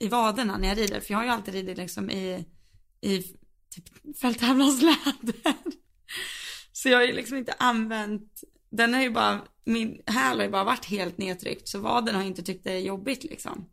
I 0.05 0.07
vaderna 0.07 0.57
när 0.57 0.67
jag 0.67 0.77
rider. 0.77 0.99
För 0.99 1.11
jag 1.13 1.17
har 1.17 1.25
ju 1.25 1.31
alltid 1.31 1.53
ridit 1.53 1.77
liksom 1.77 2.09
i, 2.09 2.45
i 3.01 3.21
typ 3.69 4.17
fälttävlansläder. 4.21 5.35
Så 6.71 6.89
jag 6.89 6.97
har 6.97 7.05
ju 7.05 7.13
liksom 7.13 7.37
inte 7.37 7.53
använt, 7.59 8.43
den 8.71 8.93
har 8.93 9.01
ju 9.01 9.09
bara, 9.09 9.41
min 9.65 10.01
häl 10.05 10.37
har 10.37 10.45
ju 10.45 10.51
bara 10.51 10.63
varit 10.63 10.85
helt 10.85 11.17
nedtryckt. 11.17 11.67
Så 11.67 11.79
vaden 11.79 12.15
har 12.15 12.23
inte 12.23 12.43
tyckt 12.43 12.63
det 12.63 12.71
är 12.73 12.79
jobbigt 12.79 13.23
liksom. 13.23 13.69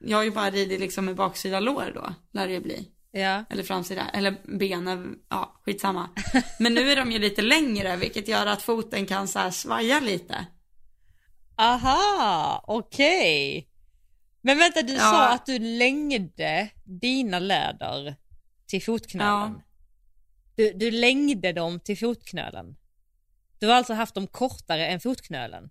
Jag 0.00 0.16
har 0.16 0.24
ju 0.24 0.30
bara 0.30 0.50
ridit 0.50 0.80
liksom 0.80 1.04
med 1.04 1.16
baksida 1.16 1.60
lår 1.60 1.92
då, 1.94 2.14
lär 2.32 2.46
det 2.46 2.52
ju 2.52 2.60
bli. 2.60 2.88
ja. 3.12 3.44
Eller 3.50 3.62
framsida, 3.62 4.08
eller 4.08 4.58
benen, 4.58 5.18
ja 5.28 5.60
skitsamma. 5.64 6.08
Men 6.58 6.74
nu 6.74 6.90
är 6.92 6.96
de 6.96 7.12
ju 7.12 7.18
lite 7.18 7.42
längre 7.42 7.96
vilket 7.96 8.28
gör 8.28 8.46
att 8.46 8.62
foten 8.62 9.06
kan 9.06 9.28
så 9.28 9.38
här 9.38 9.50
svaja 9.50 10.00
lite. 10.00 10.46
Aha, 11.56 12.64
okej. 12.66 13.68
Men 14.42 14.58
vänta, 14.58 14.82
du 14.82 14.92
Ja. 14.92 14.98
sa 15.00 15.28
att 15.28 15.46
du 15.46 15.58
längde 15.58 16.68
dina 16.84 17.38
läder 17.38 18.16
till 18.66 18.82
fotknölen. 18.82 19.54
Ja. 19.54 19.62
Du, 20.56 20.72
du 20.72 20.90
längde 20.90 21.52
dem 21.52 21.80
till 21.80 21.98
fotknölen. 21.98 22.76
Du 23.58 23.66
har 23.66 23.74
alltså 23.74 23.94
haft 23.94 24.14
dem 24.14 24.26
kortare 24.26 24.86
än 24.86 25.00
fotknölen. 25.00 25.70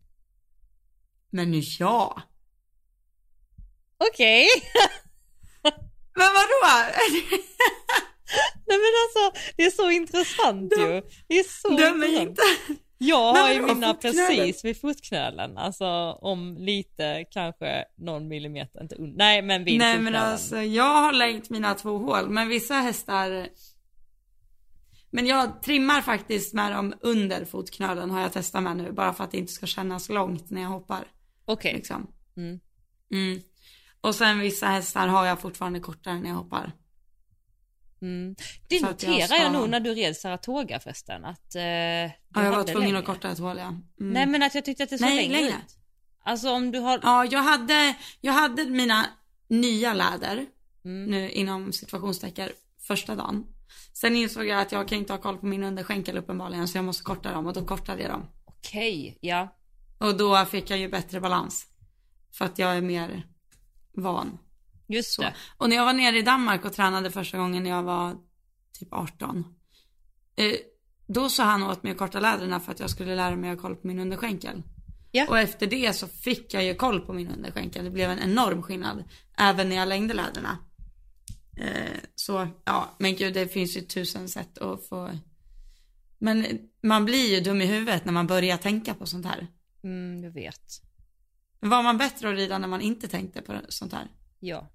Men 1.31 1.51
nu 1.51 1.61
ja. 1.79 2.21
Okej. 4.11 4.47
Men 6.15 6.27
vadå? 6.33 6.91
Nej 8.69 8.77
men 8.77 8.93
alltså, 9.03 9.41
det 9.57 9.63
är 9.65 9.71
så 9.71 9.91
intressant 9.91 10.73
ju. 10.77 11.01
Det 11.27 11.39
är 11.39 11.43
så 11.61 11.69
Döm 11.69 12.03
intressant. 12.03 12.29
inte. 12.29 12.41
Jag 12.99 13.33
har 13.33 13.51
ju 13.53 13.61
mina 13.61 13.93
precis 13.93 14.65
vid 14.65 14.81
fotknölen, 14.81 15.57
alltså 15.57 15.85
om 16.21 16.57
lite 16.59 17.25
kanske 17.31 17.85
någon 17.97 18.27
millimeter, 18.27 18.81
inte 18.81 18.95
un- 18.95 19.13
nej 19.17 19.41
men 19.41 19.63
vid 19.63 19.77
Nej 19.79 19.93
fotknölen. 19.93 20.13
men 20.13 20.31
alltså 20.31 20.61
jag 20.61 20.83
har 21.01 21.11
längt 21.13 21.49
mina 21.49 21.75
två 21.75 21.97
hål 21.97 22.29
men 22.29 22.47
vissa 22.47 22.73
hästar 22.73 23.47
Men 25.09 25.25
jag 25.25 25.61
trimmar 25.61 26.01
faktiskt 26.01 26.53
med 26.53 26.71
dem 26.71 26.93
under 27.01 27.45
fotknölen 27.45 28.09
har 28.11 28.21
jag 28.21 28.33
testat 28.33 28.63
med 28.63 28.77
nu 28.77 28.91
bara 28.91 29.13
för 29.13 29.23
att 29.23 29.31
det 29.31 29.37
inte 29.37 29.51
ska 29.53 29.65
kännas 29.65 30.09
långt 30.09 30.49
när 30.49 30.61
jag 30.61 30.69
hoppar. 30.69 31.07
Okej, 31.45 31.73
Liksom. 31.73 32.07
Mm. 32.37 32.59
Mm. 33.11 33.41
Och 34.01 34.15
sen 34.15 34.39
vissa 34.39 34.67
hästar 34.67 35.07
har 35.07 35.25
jag 35.25 35.39
fortfarande 35.41 35.79
kortare 35.79 36.19
när 36.19 36.29
jag 36.29 36.35
hoppar. 36.35 36.71
mm. 38.01 38.35
det 38.69 38.75
jag 38.75 38.83
noterar 38.83 39.13
jag, 39.19 39.29
ska- 39.29 39.51
nog 39.51 39.69
när 39.69 39.79
du 39.79 39.93
red 39.93 40.15
Saratoga 40.17 40.79
förresten, 40.79 41.25
att 41.25 41.55
eh, 41.55 41.63
Ja, 41.63 42.09
jag 42.33 42.51
var 42.51 42.63
tvungen 42.63 42.81
längre. 42.83 42.99
att 42.99 43.05
korta 43.05 43.29
ett 43.31 43.39
hål 43.39 43.57
ja. 43.57 43.67
Mm. 43.67 43.83
Nej 44.13 44.25
men 44.25 44.43
att 44.43 44.55
jag 44.55 44.65
tyckte 44.65 44.83
att 44.83 44.89
det 44.89 44.97
såg 44.97 45.07
Nej, 45.07 45.17
längre, 45.29 45.41
längre. 45.41 45.49
ut. 45.65 45.77
Alltså 46.23 46.49
om 46.51 46.71
du 46.71 46.79
har, 46.79 46.99
Ja, 47.03 47.25
jag 47.25 47.43
hade, 47.43 47.95
jag 48.21 48.33
hade 48.33 48.65
mina 48.65 49.05
nya 49.47 49.93
läder, 49.93 50.45
Mm. 50.85 51.11
nu 51.11 51.29
inom 51.29 51.71
situationstecken, 51.73 52.49
första 52.87 53.15
dagen. 53.15 53.45
Sen 53.93 54.15
insåg 54.15 54.45
jag 54.45 54.61
att 54.61 54.71
jag 54.71 54.87
kan 54.87 54.97
inte 54.97 55.13
ha 55.13 55.17
koll 55.17 55.37
på 55.37 55.45
min 55.45 55.63
underskänkel 55.63 56.17
uppenbarligen, 56.17 56.67
så 56.67 56.77
jag 56.77 56.85
måste 56.85 57.03
korta 57.03 57.31
dem 57.31 57.47
och 57.47 57.53
då 57.53 57.65
kortade 57.65 58.01
jag 58.01 58.11
dem. 58.11 58.25
okej, 58.45 59.17
ja. 59.21 59.55
Och 59.97 60.17
då 60.17 60.45
fick 60.45 60.69
jag 60.69 60.79
ju 60.79 60.89
bättre 60.89 61.21
balans. 61.21 61.67
För 62.33 62.45
att 62.45 62.59
jag 62.59 62.77
är 62.77 62.81
mer 62.81 63.27
van. 63.93 64.37
Just 64.87 65.13
Så. 65.13 65.21
det. 65.21 65.33
Och 65.57 65.69
när 65.69 65.75
jag 65.75 65.85
var 65.85 65.93
nere 65.93 66.17
i 66.17 66.21
Danmark 66.21 66.65
och 66.65 66.73
tränade 66.73 67.11
första 67.11 67.37
gången 67.37 67.63
när 67.63 67.69
jag 67.69 67.83
var 67.83 68.15
typ 68.79 68.93
18. 68.93 69.43
Eh, 70.35 70.53
då 71.07 71.29
sa 71.29 71.43
han 71.43 71.63
åt 71.63 71.83
mig 71.83 71.91
att 71.91 71.97
korta 71.97 72.19
läderna 72.19 72.59
för 72.59 72.71
att 72.71 72.79
jag 72.79 72.89
skulle 72.89 73.15
lära 73.15 73.35
mig 73.35 73.49
att 73.49 73.57
ha 73.57 73.61
koll 73.61 73.75
på 73.75 73.87
min 73.87 73.99
underskänkel. 73.99 74.63
Ja. 75.11 75.27
Och 75.29 75.39
efter 75.39 75.67
det 75.67 75.95
så 75.95 76.07
fick 76.07 76.53
jag 76.53 76.63
ju 76.63 76.75
koll 76.75 77.01
på 77.01 77.13
min 77.13 77.27
underskänkel. 77.27 77.85
Det 77.85 77.91
blev 77.91 78.09
en 78.11 78.19
enorm 78.19 78.63
skillnad. 78.63 79.03
Även 79.37 79.69
när 79.69 79.75
jag 79.75 79.87
längde 79.87 80.13
läderna. 80.13 80.57
Eh, 81.59 81.97
så 82.15 82.47
ja, 82.65 82.95
men 82.99 83.15
gud 83.15 83.33
det 83.33 83.47
finns 83.47 83.77
ju 83.77 83.81
tusen 83.81 84.29
sätt 84.29 84.57
att 84.57 84.87
få. 84.87 85.11
Men 86.17 86.45
man 86.83 87.05
blir 87.05 87.35
ju 87.35 87.41
dum 87.41 87.61
i 87.61 87.65
huvudet 87.65 88.05
när 88.05 88.13
man 88.13 88.27
börjar 88.27 88.57
tänka 88.57 88.93
på 88.93 89.05
sånt 89.05 89.25
här. 89.25 89.47
Mm, 89.83 90.23
jag 90.23 90.31
vet. 90.31 90.81
Var 91.59 91.83
man 91.83 91.97
bättre 91.97 92.29
att 92.29 92.35
rida 92.35 92.57
när 92.57 92.67
man 92.67 92.81
inte 92.81 93.07
tänkte 93.07 93.41
på 93.41 93.59
sånt 93.69 93.93
här? 93.93 94.07
Ja. 94.39 94.69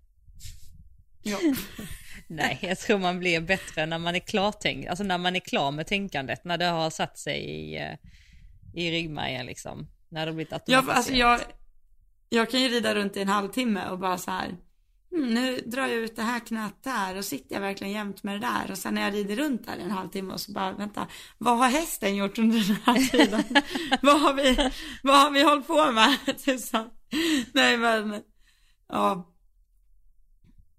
Ja. 1.23 1.39
Nej, 2.29 2.59
jag 2.63 2.79
tror 2.79 2.99
man 2.99 3.19
blir 3.19 3.41
bättre 3.41 3.87
när 3.87 3.99
man 3.99 4.15
är 4.15 4.19
klartänkt, 4.19 4.89
alltså 4.89 5.05
när 5.05 5.19
man 5.19 5.37
är 5.37 5.41
klar 5.41 5.71
med 5.71 5.87
tänkandet, 5.87 6.45
när 6.45 6.59
det 6.59 6.65
har 6.65 6.91
satt 6.91 7.19
sig 7.19 7.39
i, 7.41 7.77
eh, 7.77 7.95
i 8.75 8.91
ryggmärgen 8.91 9.47
liksom. 9.47 9.89
När 10.09 10.27
det 10.27 10.33
har 10.33 10.35
blivit 10.35 10.53
Ja, 10.53 10.57
automatiserat. 10.57 10.85
för 10.85 10.93
alltså 10.93 11.13
jag, 11.13 11.41
jag 12.29 12.51
kan 12.51 12.61
ju 12.61 12.69
rida 12.69 12.95
runt 12.95 13.17
i 13.17 13.21
en 13.21 13.29
halvtimme 13.29 13.89
och 13.89 13.99
bara 13.99 14.19
så 14.19 14.31
här. 14.31 14.57
Mm, 15.13 15.35
nu 15.35 15.61
drar 15.61 15.87
jag 15.87 15.97
ut 15.99 16.17
det 16.17 16.23
här 16.23 16.41
knät 16.41 16.83
där 16.83 17.17
och 17.17 17.25
sitter 17.25 17.55
jag 17.55 17.61
verkligen 17.61 17.93
jämt 17.93 18.23
med 18.23 18.35
det 18.35 18.47
där 18.47 18.71
och 18.71 18.79
sen 18.79 18.95
när 18.95 19.03
jag 19.03 19.15
rider 19.15 19.37
runt 19.37 19.67
där 19.67 19.79
en 19.79 19.91
halvtimme 19.91 20.33
och 20.33 20.41
så 20.41 20.53
bara 20.53 20.73
vänta, 20.73 21.07
vad 21.39 21.59
har 21.59 21.69
hästen 21.69 22.17
gjort 22.17 22.39
under 22.39 22.59
den 22.59 22.77
här 22.85 23.11
tiden? 23.11 23.45
vad 24.03 24.21
har 24.21 24.35
vi, 24.35 24.71
vad 25.03 25.21
har 25.21 25.31
vi 25.31 25.43
hållit 25.43 25.67
på 25.67 25.93
med? 25.93 26.19
Typ. 26.45 26.61
Nej 27.53 27.79
men, 27.79 28.23
ja. 28.89 29.29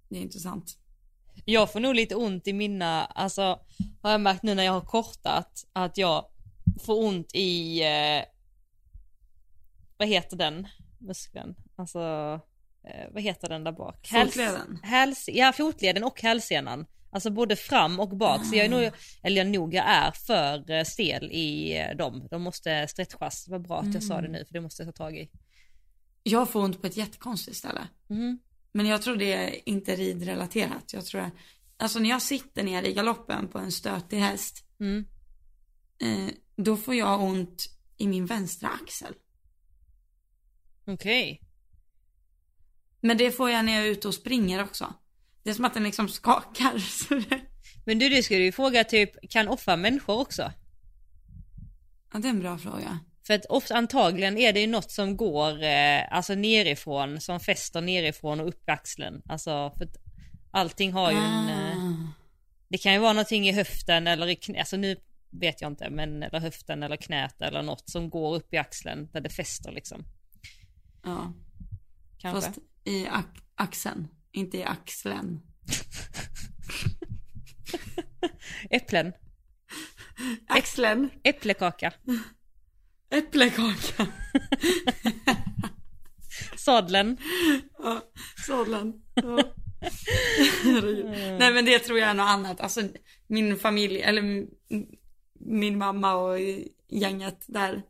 Det 0.09 0.17
är 0.17 0.21
intressant. 0.21 0.77
Jag 1.45 1.71
får 1.71 1.79
nog 1.79 1.95
lite 1.95 2.15
ont 2.15 2.47
i 2.47 2.53
mina, 2.53 3.05
alltså 3.05 3.59
har 4.01 4.11
jag 4.11 4.21
märkt 4.21 4.43
nu 4.43 4.55
när 4.55 4.63
jag 4.63 4.73
har 4.73 4.81
kortat 4.81 5.65
att 5.73 5.97
jag 5.97 6.25
får 6.85 7.05
ont 7.05 7.31
i, 7.33 7.83
eh, 7.83 8.25
vad 9.97 10.07
heter 10.07 10.37
den 10.37 10.67
muskeln? 10.97 11.55
Alltså, 11.75 11.99
eh, 12.83 13.13
vad 13.13 13.23
heter 13.23 13.49
den 13.49 13.63
där 13.63 13.71
bak? 13.71 14.07
Fotleden? 14.07 14.79
Häls, 14.83 15.29
ja, 15.33 15.53
fotleden 15.53 16.03
och 16.03 16.21
hälsenan. 16.21 16.85
Alltså 17.11 17.29
både 17.31 17.55
fram 17.55 17.99
och 17.99 18.17
bak. 18.17 18.45
Så 18.45 18.55
jag 18.55 18.65
är 18.65 18.69
nog, 18.69 18.91
eller 19.23 19.37
jag 19.37 19.47
nog 19.47 19.73
jag 19.73 19.85
är 19.87 20.11
för 20.11 20.71
eh, 20.71 20.83
stel 20.83 21.31
i 21.31 21.77
eh, 21.77 21.97
dem. 21.97 22.27
De 22.31 22.41
måste 22.41 22.87
stretchas. 22.87 23.47
Var 23.47 23.59
bra 23.59 23.79
att 23.79 23.93
jag 23.93 24.03
sa 24.03 24.21
det 24.21 24.27
nu 24.27 24.45
för 24.45 24.53
det 24.53 24.61
måste 24.61 24.83
jag 24.83 24.95
ta 24.95 25.03
tag 25.03 25.17
i. 25.17 25.29
Jag 26.23 26.49
får 26.49 26.63
ont 26.63 26.81
på 26.81 26.87
ett 26.87 26.97
jättekonstigt 26.97 27.57
ställe. 27.57 27.87
Mhm. 28.07 28.39
Men 28.71 28.85
jag 28.85 29.01
tror 29.01 29.15
det 29.15 29.33
är 29.33 29.69
inte 29.69 29.95
ridrelaterat. 29.95 30.93
Jag 30.93 31.05
tror 31.05 31.21
att, 31.21 31.33
alltså 31.77 31.99
när 31.99 32.09
jag 32.09 32.21
sitter 32.21 32.63
ner 32.63 32.83
i 32.83 32.93
galoppen 32.93 33.47
på 33.47 33.59
en 33.59 33.71
stötig 33.71 34.17
häst, 34.19 34.65
Mm. 34.79 35.05
eh, 36.01 36.33
då 36.55 36.77
får 36.77 36.95
jag 36.95 37.21
ont 37.23 37.65
i 37.97 38.07
min 38.07 38.25
vänstra 38.25 38.69
axel. 38.83 39.13
Okej. 40.87 41.42
Men 43.03 43.17
det 43.17 43.31
får 43.31 43.49
jag 43.49 43.65
när 43.65 43.73
jag 43.73 43.87
är 43.87 43.91
ute 43.91 44.07
och 44.07 44.13
springer 44.13 44.63
också. 44.63 44.93
Det 45.43 45.49
är 45.49 45.53
som 45.53 45.65
att 45.65 45.73
den 45.73 45.83
liksom 45.83 46.09
skakar. 46.09 46.73
Men 47.85 47.99
du, 47.99 48.09
det 48.09 48.23
skulle 48.23 48.43
ju 48.43 48.51
fråga 48.51 48.83
typ, 48.83 49.29
kan 49.29 49.47
offa 49.47 49.75
människor 49.75 50.19
också? 50.19 50.51
ja, 52.13 52.19
det 52.19 52.27
är 52.27 52.29
en 52.29 52.39
bra 52.39 52.57
fråga. 52.57 52.99
För 53.27 53.33
att 53.33 53.45
ofta, 53.45 53.75
antagligen 53.75 54.37
är 54.37 54.53
det 54.53 54.59
ju 54.61 54.67
något 54.67 54.91
som 54.91 55.17
går 55.17 55.63
eh, 55.63 56.13
alltså 56.13 56.35
nerifrån, 56.35 57.21
som 57.21 57.39
fäster 57.39 57.81
nerifrån 57.81 58.39
och 58.39 58.47
upp 58.47 58.67
i 58.67 58.71
axeln. 58.71 59.21
Alltså 59.29 59.73
för 59.77 59.85
att 59.85 59.97
allting 60.51 60.93
har 60.93 61.11
ju 61.11 61.17
en, 61.17 61.49
eh, 61.49 61.77
Ah. 61.77 62.07
det 62.67 62.77
kan 62.77 62.93
ju 62.93 62.99
vara 62.99 63.13
någonting 63.13 63.47
i 63.47 63.51
höften 63.51 64.07
eller 64.07 64.27
i 64.27 64.35
knä, 64.35 64.59
alltså 64.59 64.77
nu 64.77 64.95
vet 65.29 65.61
jag 65.61 65.71
inte, 65.71 65.89
men 65.89 66.23
eller 66.23 66.39
höften 66.39 66.83
eller 66.83 66.97
knät 66.97 67.41
eller 67.41 67.61
något 67.61 67.89
som 67.89 68.09
går 68.09 68.35
upp 68.35 68.53
i 68.53 68.57
axeln 68.57 69.09
där 69.11 69.21
det 69.21 69.29
fäster 69.29 69.71
liksom. 69.71 70.05
Ja, 71.03 71.33
Kanske. 72.17 72.41
fast 72.41 72.59
i 72.85 73.07
axeln, 73.55 74.07
inte 74.31 74.57
i 74.57 74.63
axeln. 74.63 75.41
Äpplen, 78.69 79.13
Axeln, 80.47 81.09
äpplekaka, 81.23 81.93
äpplekaka. 83.09 84.07
sadeln. 86.57 87.17
Ja, 87.77 88.01
sadeln. 88.47 88.93
Ja. 89.15 89.53
Nej 91.39 91.53
men 91.53 91.65
det 91.65 91.79
tror 91.79 91.99
jag 91.99 92.09
är 92.09 92.13
något 92.13 92.29
annat. 92.29 92.61
Alltså 92.61 92.81
min 93.27 93.57
familj, 93.57 94.01
eller 94.01 94.47
min 95.39 95.77
mamma 95.77 96.15
och 96.15 96.39
gänget 96.89 97.45
där. 97.47 97.83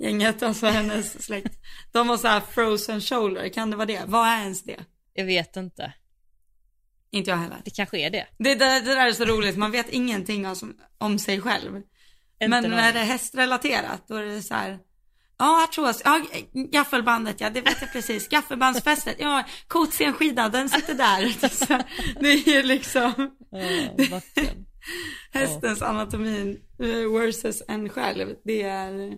Gänget, 0.00 0.42
alltså 0.42 0.66
hennes 0.66 1.24
släkt. 1.24 1.54
De 1.92 2.08
har 2.08 2.16
så 2.16 2.28
här 2.28 2.40
frozen 2.40 3.00
shoulder, 3.00 3.48
kan 3.48 3.70
det 3.70 3.76
vara 3.76 3.86
det? 3.86 4.02
Vad 4.06 4.28
är 4.28 4.40
ens 4.42 4.62
det? 4.62 4.84
Jag 5.14 5.24
vet 5.24 5.56
inte. 5.56 5.92
Inte 7.10 7.30
jag 7.30 7.36
heller. 7.36 7.58
Det 7.64 7.70
kanske 7.70 7.98
är 7.98 8.10
det. 8.10 8.26
Det, 8.38 8.54
det, 8.54 8.64
det 8.80 8.94
där 8.94 9.06
är 9.08 9.12
så 9.12 9.24
roligt, 9.24 9.56
man 9.56 9.70
vet 9.70 9.88
ingenting 9.88 10.46
om, 10.46 10.74
om 10.98 11.18
sig 11.18 11.40
själv. 11.40 11.76
Inte 11.76 12.48
Men 12.48 12.62
någon- 12.62 12.70
när 12.70 12.92
det 12.92 12.98
är 13.00 13.04
hästrelaterat, 13.04 14.02
då 14.08 14.14
är 14.16 14.24
det 14.24 14.42
så 14.42 14.54
här. 14.54 14.78
Ja, 15.38 15.64
artros, 15.64 16.02
ja, 16.04 16.20
gaffelbandet, 16.72 17.40
ja 17.40 17.50
det 17.50 17.60
vet 17.60 17.80
jag 17.80 17.92
precis. 17.92 18.28
Gaffelbandsfästet, 18.28 19.16
ja, 19.18 19.44
kotsenskidan, 19.68 20.50
den 20.50 20.68
sitter 20.68 20.94
där. 20.94 21.22
Det 22.20 22.28
är 22.28 22.48
ju 22.48 22.62
liksom 22.62 23.12
verkligen. 24.10 24.66
hästens 25.32 25.82
anatomi 25.82 26.60
eh, 26.78 27.12
versus 27.20 27.62
en 27.68 27.88
själv. 27.88 28.34
Det 28.44 28.62
är, 28.62 29.12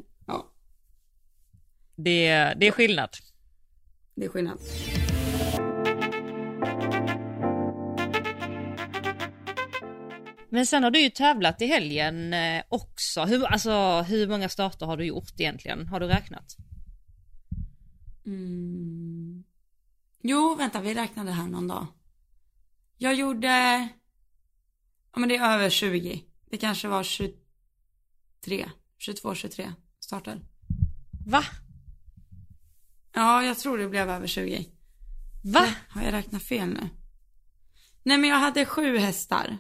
Det, 1.97 2.55
det 2.57 2.67
är 2.67 2.71
skillnad. 2.71 3.11
det 4.15 4.25
är 4.25 4.29
skillnad. 4.29 4.59
Men 10.49 10.67
sen 10.67 10.83
har 10.83 10.91
du 10.91 11.01
ju 11.01 11.11
tävlat 11.11 11.63
i 11.63 11.67
helgen 11.67 12.35
eh, 12.35 12.63
också. 12.69 13.25
Hur, 13.25 13.45
alltså, 13.45 14.03
hur 14.09 14.29
många 14.29 14.49
starter 14.49 14.87
har 14.87 14.97
du 14.97 15.05
gjort 15.05 15.41
egentligen? 15.41 15.89
Har 15.89 16.01
du 16.01 16.07
räknat? 16.07 16.57
Mm. 18.27 19.45
Jo, 20.23 20.55
vänta, 20.55 20.81
vi 20.81 20.95
räknade 20.95 21.31
här 21.31 21.47
någon 21.47 21.69
dag. 21.69 21.87
Jag 22.99 23.15
gjorde, 23.15 23.49
ja 25.13 25.21
men 25.21 25.29
det 25.29 25.37
är 25.37 25.55
över 25.55 25.71
20. 25.71 26.25
Det 26.51 26.57
kanske 26.57 26.89
var 26.89 27.03
23, 27.03 28.71
22, 28.99 29.35
23 29.35 29.73
starter. 30.01 30.41
Va? 31.27 31.43
Ja, 33.15 33.45
jag 33.45 33.59
tror 33.59 33.79
det 33.79 33.89
blev 33.89 34.11
över 34.11 34.27
20. 34.27 34.67
Va? 35.45 35.69
Har 35.89 36.03
jag 36.03 36.13
räknat 36.13 36.43
fel 36.43 36.69
nu? 36.69 36.89
Nej, 38.03 38.19
men 38.19 38.31
jag 38.31 38.37
hade 38.39 38.65
sju 38.65 38.99
hästar. 38.99 39.59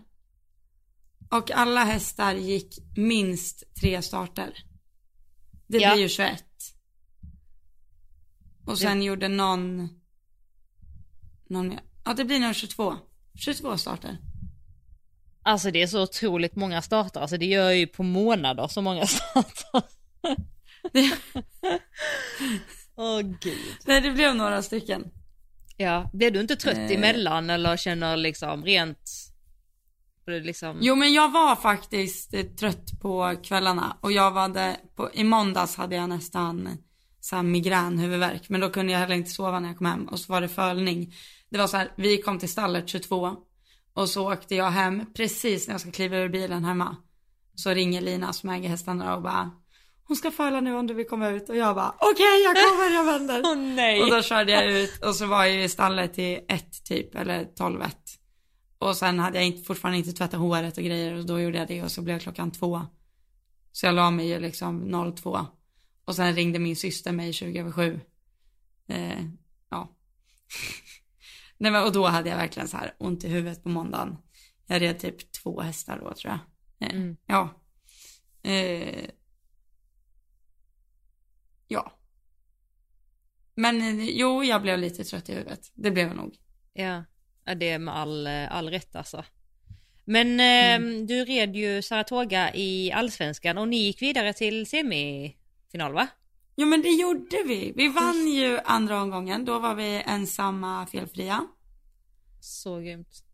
Och 1.31 1.51
alla 1.51 1.85
hästar 1.85 2.35
gick 2.35 2.79
minst 2.97 3.75
tre 3.81 4.03
starter. 4.03 4.59
Det 5.67 5.79
Ja. 5.79 5.93
blir 5.93 6.03
ju 6.03 6.09
21. 6.09 6.45
Och 8.67 8.79
sen 8.79 9.03
gjorde 9.03 9.29
någon, 9.29 9.89
någon 11.47 11.69
mer. 11.69 11.81
Ja, 12.05 12.15
det 12.15 12.25
blir 12.25 12.39
nog 12.41 12.55
22. 12.55 12.97
22 13.35 13.79
starter. 13.79 14.19
Alltså 15.43 15.71
det 15.71 15.83
är 15.83 15.87
så 15.87 16.03
otroligt 16.03 16.57
många 16.57 16.83
starter. 16.83 17.21
Alltså 17.21 17.37
det 17.37 17.47
gör 17.47 17.71
ju 17.71 17.87
på 17.87 18.03
månader 18.03 18.69
så 18.69 18.83
många 18.83 19.07
starter. 19.07 19.83
Åh 22.97 23.21
gud. 23.21 23.77
Nej, 23.87 24.01
det 24.01 24.11
blev 24.11 24.35
några 24.35 24.63
stycken. 24.63 25.05
Ja, 25.77 26.11
blev 26.13 26.33
du 26.33 26.41
inte 26.41 26.57
trött 26.57 26.77
Eh. 26.77 26.91
emellan 26.91 27.51
eller 27.51 27.77
känner 27.77 28.17
liksom 28.17 28.65
rent... 28.65 29.11
Liksom... 30.27 30.79
Jo 30.81 30.95
men 30.95 31.13
jag 31.13 31.33
var 31.33 31.57
faktiskt 31.57 32.35
eh, 32.35 32.43
trött 32.43 33.01
på 33.01 33.37
kvällarna 33.43 33.97
och 34.01 34.13
jag 34.13 34.31
var 34.31 34.49
det, 34.49 34.77
på, 34.97 35.11
i 35.15 35.25
måndags 35.25 35.77
hade 35.77 35.97
jag 35.97 36.09
nästan 36.09 36.67
eh, 36.67 36.73
så 37.21 37.37
här 37.37 37.43
migränhuvudvärk 37.43 38.49
men 38.49 38.61
då 38.61 38.71
kunde 38.71 38.93
jag 38.93 38.99
heller 38.99 39.15
inte 39.15 39.31
sova 39.31 39.61
när 39.61 39.69
jag 39.69 39.79
kom 39.79 39.87
hem 39.87 40.09
och 40.09 40.21
så 40.21 40.33
var 40.33 40.41
det 40.41 40.49
fölning. 40.49 41.15
Det 41.51 41.59
var 41.59 41.67
så 41.67 41.77
här, 41.77 41.93
vi 41.97 42.19
kom 42.23 42.39
till 42.39 42.49
stallet 42.49 42.89
22 42.89 43.37
och 43.95 44.09
så 44.09 44.33
åkte 44.33 44.55
jag 44.55 44.71
hem 44.71 45.07
precis 45.15 45.67
när 45.67 45.75
jag 45.75 45.81
ska 45.81 45.91
kliva 45.91 46.17
ur 46.17 46.29
bilen 46.29 46.65
hemma. 46.65 46.97
Så 47.55 47.71
ringer 47.71 48.01
Lina 48.01 48.33
som 48.33 48.51
äger 48.51 48.69
hästarna 48.69 49.17
och 49.17 49.23
bara 49.23 49.51
hon 50.05 50.17
ska 50.17 50.31
föla 50.31 50.61
nu 50.61 50.75
om 50.75 50.87
du 50.87 50.95
vill 50.95 51.07
komma 51.09 51.29
ut 51.29 51.49
och 51.49 51.57
jag 51.57 51.75
bara 51.75 51.95
okej 51.99 52.43
jag 52.45 52.57
kommer 52.57 52.91
jag 52.95 53.05
vänder. 53.05 53.43
Åh 53.45 53.57
nej. 53.57 54.03
Och 54.03 54.11
då 54.11 54.23
körde 54.23 54.53
jag 54.53 54.73
ut 54.73 55.05
och 55.05 55.15
så 55.17 55.27
var 55.27 55.45
jag 55.45 55.65
i 55.65 55.69
stallet 55.69 56.15
till 56.15 56.41
ett 56.49 56.85
typ, 56.85 57.15
eller 57.15 57.45
12 57.45 57.83
ett. 57.83 58.19
Och 58.79 58.97
sen 58.97 59.19
hade 59.19 59.39
jag 59.39 59.47
inte, 59.47 59.63
fortfarande 59.63 59.99
inte 59.99 60.13
tvättat 60.13 60.41
håret 60.41 60.79
och 60.79 60.85
grejer 60.85 61.15
och 61.15 61.27
då 61.27 61.41
gjorde 61.41 61.59
jag 61.59 61.69
det 61.69 61.83
och 61.83 61.91
så 61.93 62.03
blev 62.03 62.19
klockan 62.19 62.51
två. 62.51 62.81
Så 63.73 63.87
jag 63.87 63.95
la 63.95 64.11
mig 64.11 64.29
ju 64.29 64.39
liksom 64.41 65.13
02. 65.17 65.47
Och 66.05 66.17
sen 66.17 66.35
ringde 66.35 66.59
min 66.59 66.77
syster 66.77 67.13
mig 67.13 67.33
20 67.33 67.61
över 67.61 67.73
7. 67.73 68.01
Eh, 68.89 69.25
ja. 69.71 69.89
Nej 71.59 71.73
men 71.73 71.85
och 71.85 71.93
då 71.93 72.07
hade 72.07 72.31
jag 72.31 72.37
verkligen 72.37 72.69
så 72.69 72.77
här 72.77 72.95
ont 72.99 73.25
i 73.25 73.29
huvudet 73.29 73.63
på 73.63 73.69
måndagen. 73.69 74.17
Jag 74.67 74.83
red 74.83 74.99
typ 74.99 75.33
två 75.33 75.61
hästar 75.61 76.01
då 76.05 76.15
tror 76.15 76.33
jag. 76.33 76.39
Eh, 76.91 76.97
Mm. 76.97 77.17
Ja. 77.27 77.49
Eh, 78.51 79.05
ja. 81.73 81.93
Men 83.55 83.81
eh, 84.01 84.05
jo, 84.11 84.45
jag 84.45 84.63
blev 84.63 84.79
lite 84.79 85.05
trött 85.05 85.29
i 85.29 85.33
huvudet. 85.33 85.71
Det 85.75 85.91
blev 85.91 86.07
jag 86.07 86.17
nog. 86.17 86.37
Ja. 86.73 87.05
ja, 87.45 87.55
det 87.55 87.69
är 87.71 87.79
med 87.79 87.97
all, 87.97 88.27
all 88.27 88.71
rätt 88.71 88.97
alltså. 88.97 89.25
Men 90.05 90.41
eh, 90.41 90.77
Mm. 90.77 91.07
du 91.07 91.25
red 91.25 91.57
ju 91.57 91.83
Saratoga 91.83 92.55
i 92.55 92.93
Allsvenskan 92.93 93.59
och 93.59 93.69
ni 93.69 93.77
gick 93.77 94.03
vidare 94.03 94.33
till 94.33 94.67
semifinal 94.67 95.93
va? 95.93 96.09
Jo 96.57 96.67
men 96.67 96.83
det 96.83 96.89
gjorde 96.89 97.43
vi. 97.47 97.73
Vi 97.77 97.89
vann 97.89 98.29
ju 98.29 98.59
andra 98.65 99.03
omgången. 99.03 99.45
Då 99.45 99.59
var 99.59 99.75
vi 99.75 100.03
ensamma 100.07 100.87
felfria. 100.87 101.47
Så 102.41 102.79
grymt. 102.81 103.25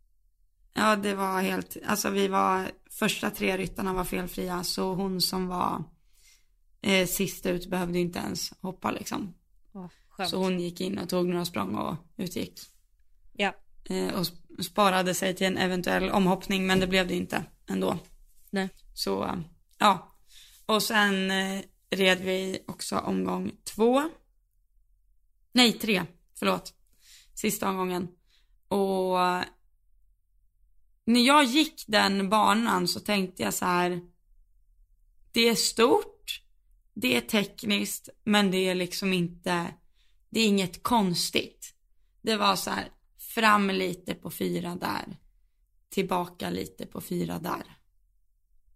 Ja 0.75 0.97
det 0.97 1.15
var 1.15 1.41
helt, 1.43 1.77
alltså 1.87 2.11
vi 2.11 2.29
var, 2.29 2.71
första 2.91 3.31
tre 3.31 3.57
ryttarna 3.57 3.93
var 3.93 4.05
felfria. 4.05 4.65
Så 4.65 4.95
hon 4.95 5.21
som 5.21 5.47
var 5.49 5.85
eh, 6.83 7.07
sist 7.07 7.47
ut 7.47 7.71
behövde 7.71 7.99
inte 7.99 8.19
ens 8.19 8.53
hoppa 8.61 8.91
liksom. 8.91 9.35
Skönt. 10.09 10.31
Så 10.31 10.37
hon 10.37 10.61
gick 10.61 10.81
in 10.81 10.99
och 10.99 11.09
tog 11.09 11.29
några 11.29 11.45
språng 11.45 11.75
och 11.75 11.97
utgick. 12.17 12.61
Ja. 13.33 13.55
Eh, 13.85 14.15
och 14.15 14.23
sp- 14.23 14.63
sparade 14.63 15.15
sig 15.15 15.35
till 15.35 15.47
en 15.47 15.59
eventuell 15.59 16.11
omhoppning 16.11 16.67
men 16.67 16.81
det 16.81 16.87
blev 16.87 17.09
det 17.09 17.15
inte 17.15 17.45
ändå. 17.67 17.99
Nej. 18.51 18.69
Så 18.95 19.25
eh, 19.25 19.37
ja. 19.79 20.15
Och 20.67 20.83
sen 20.83 21.31
eh, 21.31 21.63
red 21.91 22.21
vi 22.21 22.65
också 22.67 22.97
omgång 22.99 23.53
två. 23.65 24.11
Nej, 25.53 25.73
tre. 25.73 26.05
Förlåt. 26.39 26.75
Sista 27.35 27.69
omgången. 27.69 28.09
Och 28.69 29.21
eh, 29.21 29.43
när 31.05 31.27
jag 31.27 31.45
gick 31.45 31.85
den 31.87 32.29
banan 32.29 32.89
så 32.89 33.01
tänkte 33.01 33.43
jag 33.43 33.55
så 33.55 33.65
här. 33.65 34.01
Det 35.33 35.49
är 35.49 35.55
stort. 35.55 36.18
Det 37.01 37.17
är 37.17 37.21
tekniskt. 37.21 38.09
Men 38.25 38.51
det 38.51 38.57
är 38.69 38.75
liksom 38.75 39.13
inte. 39.13 39.75
Det 40.31 40.41
är 40.41 40.47
inget 40.47 40.83
konstigt. 40.83 41.75
Det 42.23 42.37
var 42.37 42.57
så 42.57 42.71
här. 42.71 42.89
Fram 43.19 43.71
lite 43.71 44.15
på 44.15 44.31
fyra 44.31 44.75
där. 44.75 45.19
Tillbaka 45.91 46.51
lite 46.51 46.87
på 46.87 47.01
fyra 47.01 47.39
där. 47.39 47.63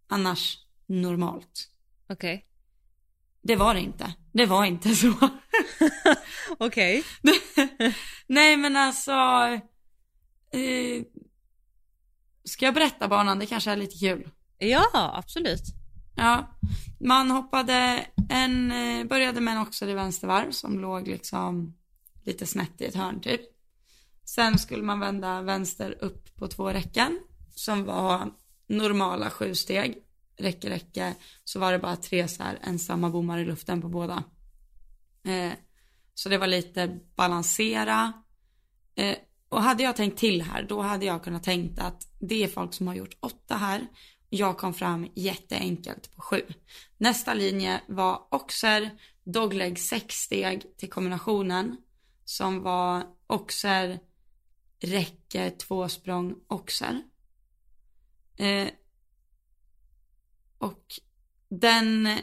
Annars 0.07 0.59
normalt. 0.87 1.68
Okej. 2.09 2.47
Det 3.43 3.57
var 3.57 3.75
det 3.75 3.81
inte. 3.81 4.14
Det 4.33 4.47
var 4.47 4.64
inte 4.64 4.95
så. 4.95 5.14
Okej. 6.59 7.05
Nej 8.27 8.57
men 8.57 8.77
alltså. 8.77 9.12
Eh, 10.53 11.05
ska 12.45 12.64
jag 12.64 12.75
berätta 12.75 13.09
banan? 13.09 13.39
Det 13.39 13.47
kanske 13.47 13.70
är 13.70 13.77
lite 13.77 13.99
kul. 13.99 14.31
Ja, 14.59 14.91
absolut. 14.93 15.82
Ja, 16.17 16.59
man 17.01 17.31
hoppade 17.31 18.07
en, 18.29 18.73
eh, 18.73 19.07
började 19.07 19.41
med 19.41 19.55
en 19.55 19.63
oxer 19.63 19.89
i 19.89 19.95
vänstervarv 19.95 20.51
som 20.51 20.81
låg 20.81 21.09
liksom 21.09 21.77
lite 22.25 22.47
snett 22.47 22.81
i 22.81 22.85
ett 22.85 22.95
hörn 22.95 23.21
typ. 23.21 23.41
Sen 24.25 24.59
skulle 24.59 24.83
man 24.83 25.01
vända 25.01 25.43
vänster 25.43 25.97
upp 26.01 26.37
på 26.37 26.49
två 26.49 26.69
räcken 26.69 27.21
som 27.51 27.85
var 27.85 28.31
normala 28.67 29.31
sju 29.31 29.55
steg. 29.55 29.99
Räcke, 30.37 30.71
räcke. 30.71 31.15
Så 31.45 31.61
var 31.61 31.73
det 31.73 31.79
bara 31.79 31.97
tre 31.97 32.29
så 32.29 32.43
här 32.43 32.59
ensamma 32.63 33.11
bommar 33.11 33.39
i 33.39 33.45
luften 33.45 33.83
på 33.83 33.89
båda. 33.89 34.25
Eh, 35.25 35.53
så 36.15 36.29
det 36.29 36.39
var 36.39 36.47
lite 36.47 36.99
balansera. 37.17 38.13
Eh, 38.95 39.17
och 39.49 39.63
hade 39.63 39.83
jag 39.83 39.97
tänkt 39.97 40.19
till 40.19 40.43
här, 40.43 40.63
då 40.63 40.83
hade 40.83 41.05
jag 41.05 41.25
kunnat 41.25 41.43
tänkt 41.43 41.79
att 41.79 42.09
det 42.21 42.45
är 42.45 42.49
folk 42.49 42.75
som 42.75 42.87
har 42.87 42.95
gjort 42.95 43.17
åtta 43.21 43.57
här. 43.57 43.87
Jag 44.35 44.59
kom 44.59 44.74
fram 44.74 45.09
jätteenkelt 45.14 46.14
på 46.14 46.22
sju. 46.22 46.43
Nästa 46.99 47.35
linje 47.35 47.80
var 47.89 48.26
oxer, 48.30 48.91
dogleg 49.24 49.78
sex 49.78 50.14
steg 50.14 50.76
till 50.76 50.91
kombinationen. 50.91 51.76
Som 52.24 52.62
var 52.62 53.07
oxer, 53.26 54.01
räcke, 54.80 55.51
tvåsprång, 55.51 56.35
oxer. 56.47 57.03
Eh, 58.37 58.68
och 60.59 60.85
den 61.49 62.18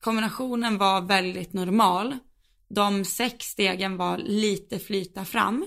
kombinationen 0.00 0.78
var 0.78 1.00
väldigt 1.00 1.52
normal. 1.52 2.18
De 2.68 3.04
sex 3.04 3.46
stegen 3.46 3.96
var 3.96 4.18
lite 4.18 4.78
flyta 4.78 5.24
fram. 5.24 5.66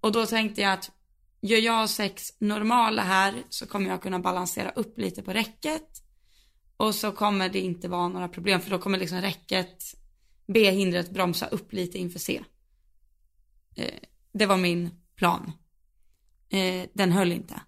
Och 0.00 0.12
då 0.12 0.26
tänkte 0.26 0.60
jag 0.60 0.72
att 0.72 0.90
gör 1.40 1.58
jag 1.58 1.90
sex 1.90 2.32
normala 2.40 3.02
här 3.02 3.42
så 3.48 3.66
kommer 3.66 3.90
jag 3.90 4.02
kunna 4.02 4.18
balansera 4.18 4.70
upp 4.70 4.98
lite 4.98 5.22
på 5.22 5.32
räcket. 5.32 5.88
Och 6.76 6.94
så 6.94 7.12
kommer 7.12 7.48
det 7.48 7.60
inte 7.60 7.88
vara 7.88 8.08
några 8.08 8.28
problem 8.28 8.60
för 8.60 8.70
då 8.70 8.78
kommer 8.78 8.98
liksom 8.98 9.20
räcket, 9.20 9.82
B-hindret 10.46 11.10
bromsa 11.10 11.46
upp 11.46 11.72
lite 11.72 11.98
inför 11.98 12.18
C. 12.18 12.42
Eh, 13.76 13.94
det 14.32 14.46
var 14.46 14.56
min 14.56 14.90
plan. 15.16 15.52
Eh, 16.50 16.88
den 16.94 17.12
höll 17.12 17.32
inte. 17.32 17.60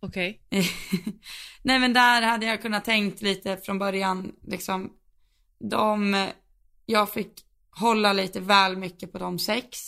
Okej. 0.00 0.40
Nej 1.62 1.78
men 1.78 1.92
där 1.92 2.22
hade 2.22 2.46
jag 2.46 2.62
kunnat 2.62 2.84
tänkt 2.84 3.22
lite 3.22 3.56
från 3.56 3.78
början 3.78 4.32
liksom. 4.42 4.92
De, 5.58 6.26
jag 6.86 7.12
fick 7.12 7.32
hålla 7.70 8.12
lite 8.12 8.40
väl 8.40 8.76
mycket 8.76 9.12
på 9.12 9.18
de 9.18 9.38
sex. 9.38 9.78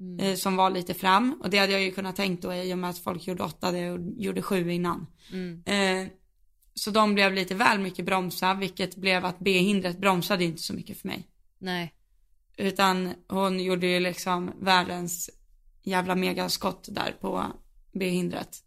Mm. 0.00 0.20
Eh, 0.20 0.36
som 0.36 0.56
var 0.56 0.70
lite 0.70 0.94
fram. 0.94 1.40
Och 1.42 1.50
det 1.50 1.58
hade 1.58 1.72
jag 1.72 1.82
ju 1.82 1.90
kunnat 1.90 2.16
tänkt 2.16 2.42
då 2.42 2.54
i 2.54 2.74
och 2.74 2.78
med 2.78 2.90
att 2.90 2.98
folk 2.98 3.26
gjorde 3.26 3.42
åtta, 3.42 3.72
det 3.72 3.90
och 3.90 4.00
gjorde 4.16 4.42
sju 4.42 4.70
innan. 4.70 5.06
Mm. 5.32 5.62
Eh, 5.64 6.12
så 6.74 6.90
de 6.90 7.14
blev 7.14 7.34
lite 7.34 7.54
väl 7.54 7.78
mycket 7.78 8.04
bromsa, 8.04 8.54
vilket 8.54 8.96
blev 8.96 9.24
att 9.24 9.38
B-hindret 9.38 9.98
bromsade 9.98 10.44
inte 10.44 10.62
så 10.62 10.74
mycket 10.74 11.00
för 11.00 11.08
mig. 11.08 11.28
Nej. 11.58 11.94
Utan 12.56 13.14
hon 13.28 13.60
gjorde 13.60 13.86
ju 13.86 14.00
liksom 14.00 14.50
världens 14.60 15.30
jävla 15.82 16.14
megaskott 16.14 16.88
där 16.90 17.16
på 17.20 17.44
B-hindret. 17.92 18.64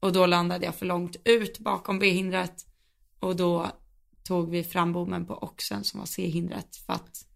Och 0.00 0.12
då 0.12 0.26
landade 0.26 0.64
jag 0.64 0.74
för 0.74 0.86
långt 0.86 1.16
ut 1.24 1.58
bakom 1.58 1.98
B-hindret. 1.98 2.66
Och 3.20 3.36
då 3.36 3.70
tog 4.22 4.50
vi 4.50 4.64
fram 4.64 4.92
bommen 4.92 5.26
på 5.26 5.34
oxen 5.34 5.84
som 5.84 6.00
var 6.00 6.06
C-hindret. 6.06 6.76
För 6.76 6.92
att, 6.92 7.26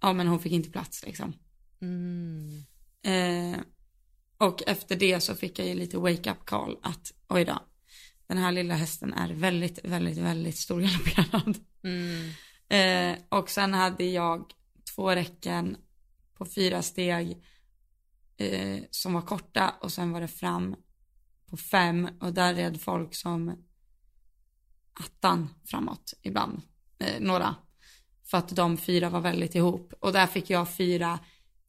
ja 0.00 0.12
men 0.12 0.26
hon 0.26 0.38
fick 0.38 0.52
inte 0.52 0.70
plats 0.70 1.06
liksom. 1.06 1.32
Mm. 1.80 2.64
Eh, 3.06 3.60
och 4.38 4.62
efter 4.66 4.96
det 4.96 5.20
så 5.20 5.34
fick 5.34 5.58
jag 5.58 5.68
ju 5.68 5.74
lite 5.74 5.98
wake 5.98 6.30
up 6.30 6.44
call 6.44 6.78
att 6.82 7.12
oj 7.28 7.44
då. 7.44 7.58
Den 8.26 8.38
här 8.38 8.52
lilla 8.52 8.74
hästen 8.74 9.12
är 9.12 9.34
väldigt, 9.34 9.84
väldigt, 9.84 10.18
väldigt 10.18 10.56
storgalopperad. 10.56 11.58
Mm. 11.84 12.30
Eh, 12.68 13.18
och 13.28 13.50
sen 13.50 13.74
hade 13.74 14.04
jag 14.04 14.44
två 14.94 15.10
räcken 15.10 15.76
på 16.34 16.46
fyra 16.46 16.82
steg 16.82 17.42
eh, 18.36 18.82
som 18.90 19.12
var 19.12 19.22
korta 19.22 19.74
och 19.80 19.92
sen 19.92 20.12
var 20.12 20.20
det 20.20 20.28
fram 20.28 20.76
på 21.50 21.56
fem 21.56 22.08
och 22.20 22.32
där 22.32 22.54
red 22.54 22.80
folk 22.80 23.14
som 23.14 23.64
attan 24.92 25.48
framåt 25.64 26.14
ibland, 26.22 26.62
eh, 26.98 27.20
några. 27.20 27.54
För 28.24 28.38
att 28.38 28.56
de 28.56 28.76
fyra 28.76 29.10
var 29.10 29.20
väldigt 29.20 29.54
ihop 29.54 29.92
och 30.00 30.12
där 30.12 30.26
fick 30.26 30.50
jag 30.50 30.76
fyra 30.76 31.18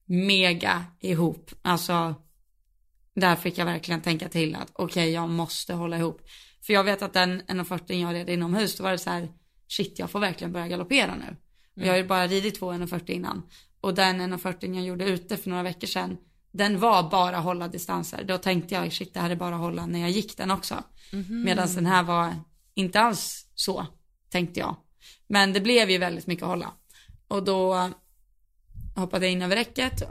mega 0.07 0.85
ihop. 0.99 1.51
Alltså 1.61 2.15
där 3.13 3.35
fick 3.35 3.57
jag 3.57 3.65
verkligen 3.65 4.01
tänka 4.01 4.29
till 4.29 4.55
att 4.55 4.71
okej 4.73 5.11
jag 5.11 5.29
måste 5.29 5.73
hålla 5.73 5.97
ihop. 5.97 6.21
För 6.61 6.73
jag 6.73 6.83
vet 6.83 7.01
att 7.01 7.13
den 7.13 7.41
1.40 7.41 7.93
jag 7.93 8.13
red 8.13 8.29
inomhus 8.29 8.77
då 8.77 8.83
var 8.83 8.91
det 8.91 8.97
så 8.97 9.09
här 9.09 9.29
shit 9.67 9.99
jag 9.99 10.11
får 10.11 10.19
verkligen 10.19 10.53
börja 10.53 10.67
galoppera 10.67 11.15
nu. 11.15 11.35
Och 11.75 11.87
jag 11.87 11.91
har 11.91 11.97
ju 11.97 12.07
bara 12.07 12.27
ridit 12.27 12.59
två 12.59 12.73
1,40 12.73 13.11
innan. 13.11 13.41
Och 13.81 13.93
den 13.93 14.21
1,40 14.21 14.75
jag 14.75 14.85
gjorde 14.85 15.05
ute 15.05 15.37
för 15.37 15.49
några 15.49 15.63
veckor 15.63 15.87
sedan, 15.87 16.17
den 16.51 16.79
var 16.79 17.09
bara 17.09 17.37
hålla 17.37 17.67
distanser. 17.67 18.23
Då 18.23 18.37
tänkte 18.37 18.75
jag 18.75 18.93
shit 18.93 19.13
det 19.13 19.19
här 19.19 19.29
är 19.29 19.35
bara 19.35 19.55
hålla 19.55 19.85
när 19.85 19.99
jag 19.99 20.09
gick 20.09 20.37
den 20.37 20.51
också. 20.51 20.83
Mhm. 21.13 21.43
Medan 21.43 21.75
den 21.75 21.85
här 21.85 22.03
var 22.03 22.35
inte 22.73 22.99
alls 22.99 23.47
så, 23.55 23.87
tänkte 24.29 24.59
jag. 24.59 24.75
Men 25.27 25.53
det 25.53 25.61
blev 25.61 25.89
ju 25.89 25.97
väldigt 25.97 26.27
mycket 26.27 26.43
att 26.43 26.49
hålla. 26.49 26.71
Och 27.27 27.43
då 27.43 27.91
hoppade 28.97 29.25
jag 29.25 29.31
in 29.33 29.41
över 29.41 29.55
räcket. 29.55 30.03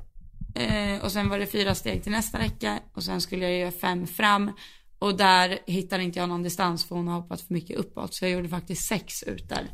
Eh, 0.55 1.05
och 1.05 1.13
sen 1.13 1.29
var 1.29 1.39
det 1.39 1.47
fyra 1.47 1.75
steg 1.75 2.03
till 2.03 2.13
nästa 2.13 2.39
räcke. 2.39 2.79
Och 2.95 3.03
sen 3.03 3.21
skulle 3.21 3.45
jag 3.51 3.59
göra 3.59 3.73
fem 3.73 4.07
fram. 4.07 4.53
Och 4.99 5.17
där 5.17 5.59
hittade 5.67 6.03
inte 6.03 6.19
jag 6.19 6.29
någon 6.29 6.43
distans 6.43 6.85
för 6.85 6.97
hon 6.97 7.09
har 7.09 7.21
hoppat 7.21 7.41
för 7.41 7.55
mycket 7.55 7.77
uppåt. 7.77 8.15
Så 8.15 8.25
jag 8.25 8.33
gjorde 8.33 8.49
faktiskt 8.49 8.89
sex 8.89 9.23
ut 9.23 9.49
där. 9.49 9.71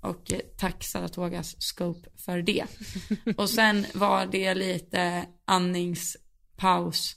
Och 0.00 0.32
eh, 0.32 0.38
tack 0.58 0.84
Saratogas 0.84 1.56
scope 1.58 2.08
för 2.24 2.42
det. 2.42 2.64
och 3.36 3.50
sen 3.50 3.86
var 3.94 4.26
det 4.26 4.54
lite 4.54 5.26
andningspaus 5.44 7.16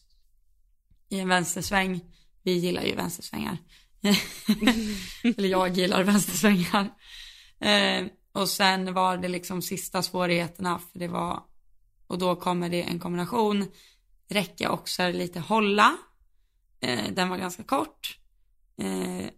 i 1.10 1.20
en 1.20 1.28
vänstersväng. 1.28 2.02
Vi 2.44 2.54
gillar 2.54 2.84
ju 2.84 2.96
vänstersvängar. 2.96 3.58
Eller 5.38 5.50
jag 5.50 5.78
gillar 5.78 6.04
vänstersvängar. 6.04 6.90
Eh, 7.60 8.06
och 8.32 8.50
sen 8.50 8.94
var 8.94 9.18
det 9.18 9.28
liksom 9.28 9.62
sista 9.62 10.02
svårigheterna 10.02 10.80
för 10.80 11.00
det 11.00 11.08
var 11.08 11.44
och 12.10 12.18
då 12.18 12.36
kommer 12.36 12.70
det 12.70 12.82
en 12.82 13.00
kombination 13.00 13.66
räcke 14.30 14.70
också 14.70 15.10
lite 15.10 15.40
hålla. 15.40 15.98
Eh, 16.82 17.12
den 17.12 17.30
var 17.30 17.38
ganska 17.38 17.64
kort. 17.64 18.18
Eh, 18.78 19.30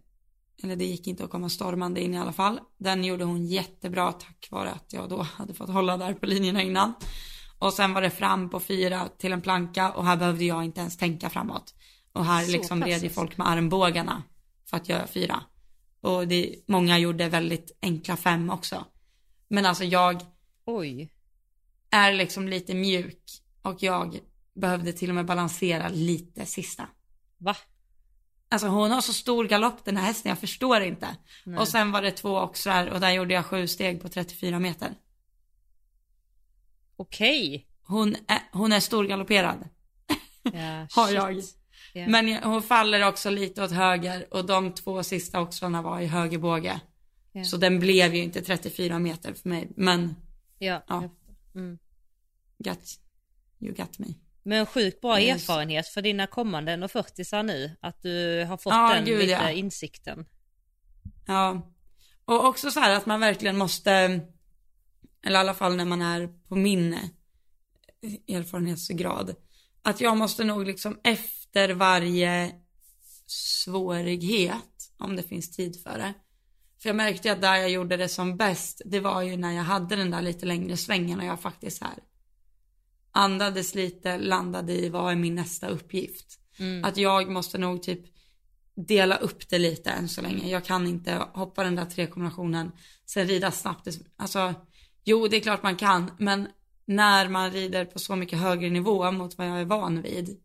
eller 0.62 0.76
det 0.76 0.84
gick 0.84 1.06
inte 1.06 1.24
att 1.24 1.30
komma 1.30 1.48
stormande 1.48 2.00
in 2.00 2.14
i 2.14 2.18
alla 2.18 2.32
fall. 2.32 2.60
Den 2.78 3.04
gjorde 3.04 3.24
hon 3.24 3.46
jättebra 3.46 4.12
tack 4.12 4.48
vare 4.50 4.70
att 4.70 4.92
jag 4.92 5.08
då 5.08 5.22
hade 5.36 5.54
fått 5.54 5.70
hålla 5.70 5.96
där 5.96 6.14
på 6.14 6.26
linjerna 6.26 6.62
innan. 6.62 6.94
Och 7.58 7.72
sen 7.72 7.94
var 7.94 8.02
det 8.02 8.10
fram 8.10 8.50
på 8.50 8.60
fyra 8.60 9.08
till 9.18 9.32
en 9.32 9.40
planka 9.40 9.92
och 9.92 10.06
här 10.06 10.16
behövde 10.16 10.44
jag 10.44 10.64
inte 10.64 10.80
ens 10.80 10.96
tänka 10.96 11.30
framåt. 11.30 11.74
Och 12.12 12.24
här 12.24 12.44
Så 12.44 12.52
liksom 12.52 12.82
red 12.82 13.02
ju 13.02 13.10
folk 13.10 13.36
med 13.36 13.48
armbågarna 13.48 14.22
för 14.70 14.76
att 14.76 14.88
göra 14.88 15.06
fyra. 15.06 15.42
Och 16.02 16.28
det, 16.28 16.56
många 16.66 16.98
gjorde 16.98 17.28
väldigt 17.28 17.78
enkla 17.82 18.16
fem 18.16 18.50
också. 18.50 18.84
Men 19.48 19.66
alltså 19.66 19.84
jag 19.84 20.22
Oj. 20.64 21.12
är 21.90 22.12
liksom 22.12 22.48
lite 22.48 22.74
mjuk 22.74 23.22
och 23.62 23.82
jag 23.82 24.18
behövde 24.54 24.92
till 24.92 25.08
och 25.08 25.14
med 25.14 25.26
balansera 25.26 25.88
lite 25.88 26.46
sista. 26.46 26.88
Va? 27.38 27.56
Alltså 28.48 28.66
hon 28.68 28.90
har 28.90 29.00
så 29.00 29.12
stor 29.12 29.44
galopp 29.44 29.84
den 29.84 29.96
här 29.96 30.04
hästen, 30.04 30.28
jag 30.28 30.38
förstår 30.38 30.80
inte. 30.80 31.16
Nej. 31.44 31.58
Och 31.58 31.68
sen 31.68 31.92
var 31.92 32.02
det 32.02 32.10
två 32.10 32.36
oxrar 32.38 32.86
och 32.86 33.00
där 33.00 33.10
gjorde 33.10 33.34
jag 33.34 33.46
sju 33.46 33.66
steg 33.68 34.02
på 34.02 34.08
34 34.08 34.58
meter. 34.58 34.94
Okej. 36.96 37.66
Hon 37.82 38.16
är, 38.28 38.42
hon 38.52 38.72
är 38.72 38.80
storgalopperad. 38.80 39.68
Ja, 40.42 40.50
Har 40.90 41.06
shit. 41.06 41.14
jag. 41.14 41.42
Ja. 41.92 42.08
Men 42.08 42.42
hon 42.42 42.62
faller 42.62 43.08
också 43.08 43.30
lite 43.30 43.64
åt 43.64 43.70
höger 43.70 44.26
och 44.34 44.46
de 44.46 44.74
två 44.74 45.02
sista 45.02 45.40
oxrarna 45.40 45.82
var 45.82 46.00
i 46.00 46.06
höger 46.06 46.38
båge. 46.38 46.80
Ja. 47.32 47.44
Så 47.44 47.56
den 47.56 47.78
blev 47.78 48.14
ju 48.14 48.22
inte 48.22 48.42
34 48.42 48.98
meter 48.98 49.34
för 49.34 49.48
mig. 49.48 49.68
Men 49.76 50.14
Ja. 50.58 50.82
Ja. 50.88 51.10
Mm. 51.54 51.78
got, 52.58 52.98
you 53.60 53.74
got 53.74 53.98
me. 53.98 54.06
Men 54.42 54.66
sjukt 54.66 55.00
bra 55.00 55.20
Yes. 55.20 55.42
erfarenhet 55.42 55.88
för 55.88 56.02
dina 56.02 56.26
kommande 56.26 56.72
140 56.72 57.42
nu. 57.42 57.76
Att 57.80 58.02
du 58.02 58.44
har 58.44 58.56
fått 58.56 58.72
Ja, 58.72 58.94
den 58.94 59.04
gud, 59.04 59.18
lite 59.18 59.32
ja. 59.32 59.50
insikten. 59.50 60.26
Ja. 61.26 61.72
Och 62.24 62.44
också 62.44 62.70
så 62.70 62.80
här 62.80 62.96
att 62.96 63.06
man 63.06 63.20
verkligen 63.20 63.56
måste, 63.58 63.90
eller 65.26 65.38
i 65.38 65.40
alla 65.40 65.54
fall 65.54 65.76
när 65.76 65.84
man 65.84 66.02
är 66.02 66.28
på 66.48 66.54
min 66.56 66.98
erfarenhetsgrad, 68.28 69.34
att 69.82 70.00
jag 70.00 70.16
måste 70.16 70.44
nog 70.44 70.66
liksom 70.66 71.00
efter 71.04 71.41
varje 71.74 72.52
svårighet, 73.26 74.92
om 74.98 75.16
det 75.16 75.22
finns 75.22 75.50
tid 75.50 75.82
för 75.82 75.98
det. 75.98 76.14
För 76.82 76.88
jag 76.88 76.96
märkte 76.96 77.32
att 77.32 77.40
där 77.40 77.56
jag 77.56 77.70
gjorde 77.70 77.96
det 77.96 78.08
som 78.08 78.36
bäst, 78.36 78.82
det 78.84 79.00
var 79.00 79.22
ju 79.22 79.36
när 79.36 79.52
jag 79.52 79.62
hade 79.62 79.96
den 79.96 80.10
där 80.10 80.22
lite 80.22 80.46
längre 80.46 80.76
svängen 80.76 81.20
och 81.20 81.26
jag 81.26 81.40
faktiskt 81.40 81.82
här 81.82 81.98
andades 83.12 83.74
lite, 83.74 84.18
landade 84.18 84.72
i 84.72 84.88
vad 84.88 85.12
är 85.12 85.16
min 85.16 85.34
nästa 85.34 85.68
uppgift. 85.68 86.38
Mm. 86.58 86.84
Att 86.84 86.96
jag 86.96 87.30
måste 87.30 87.58
nog 87.58 87.82
typ 87.82 88.00
dela 88.74 89.16
upp 89.16 89.48
det 89.48 89.58
lite 89.58 89.90
än 89.90 90.08
så 90.08 90.22
länge. 90.22 90.48
Jag 90.48 90.64
kan 90.64 90.86
inte 90.86 91.26
hoppa 91.34 91.64
den 91.64 91.76
där 91.76 91.84
tre 91.84 92.06
kombinationen, 92.06 92.72
sen 93.06 93.26
rida 93.26 93.50
snabbt. 93.50 93.88
Alltså, 94.16 94.54
jo 95.04 95.28
det 95.28 95.36
är 95.36 95.40
klart 95.40 95.62
man 95.62 95.76
kan, 95.76 96.10
men 96.18 96.48
när 96.84 97.28
man 97.28 97.50
rider 97.50 97.84
på 97.84 97.98
så 97.98 98.16
mycket 98.16 98.38
högre 98.38 98.70
nivå 98.70 99.10
mot 99.12 99.38
vad 99.38 99.48
jag 99.48 99.60
är 99.60 99.64
van 99.64 100.02
vid, 100.02 100.40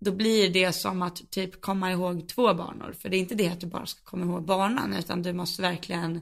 då 0.00 0.12
blir 0.12 0.50
det 0.50 0.72
som 0.72 1.02
att 1.02 1.30
typ 1.30 1.60
komma 1.60 1.92
ihåg 1.92 2.28
två 2.28 2.54
banor. 2.54 2.94
För 2.98 3.08
det 3.08 3.16
är 3.16 3.18
inte 3.18 3.34
det 3.34 3.48
att 3.48 3.60
du 3.60 3.66
bara 3.66 3.86
ska 3.86 4.00
komma 4.04 4.24
ihåg 4.24 4.44
banan, 4.44 4.94
utan 4.94 5.22
du 5.22 5.32
måste 5.32 5.62
verkligen 5.62 6.20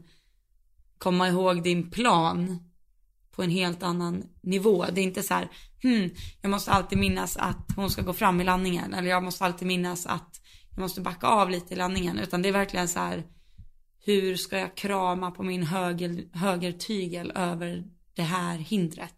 komma 0.99 1.29
ihåg 1.29 1.63
din 1.63 1.91
plan 1.91 2.59
på 3.31 3.43
en 3.43 3.51
helt 3.51 3.83
annan 3.83 4.25
nivå. 4.43 4.85
Det 4.93 5.01
är 5.01 5.05
inte 5.05 5.23
så 5.23 5.35
här, 5.35 5.49
hmm, 5.83 6.11
jag 6.43 6.51
måste 6.51 6.71
alltid 6.71 6.99
minnas 6.99 7.37
att 7.37 7.73
hon 7.77 7.91
ska 7.91 8.03
gå 8.03 8.13
fram 8.13 8.41
i 8.41 8.45
landningen. 8.45 8.95
Eller 8.95 9.11
jag 9.11 9.23
måste 9.23 9.45
alltid 9.45 9.69
minnas 9.69 10.07
att 10.07 10.41
jag 10.71 10.81
måste 10.81 11.01
backa 11.01 11.27
av 11.27 11.51
lite 11.51 11.75
i 11.75 11.77
landningen. 11.77 12.19
Utan 12.19 12.43
det 12.43 12.49
är 12.49 12.53
verkligen 12.53 12.89
så 12.89 12.99
här, 12.99 13.25
hur 14.05 14.37
ska 14.37 14.59
jag 14.59 14.77
krama 14.77 15.31
på 15.31 15.43
min 15.43 15.63
höger, 15.63 16.25
högertygel 16.33 17.33
över 17.35 17.85
det 18.15 18.23
här 18.23 18.59
hindret? 18.59 19.18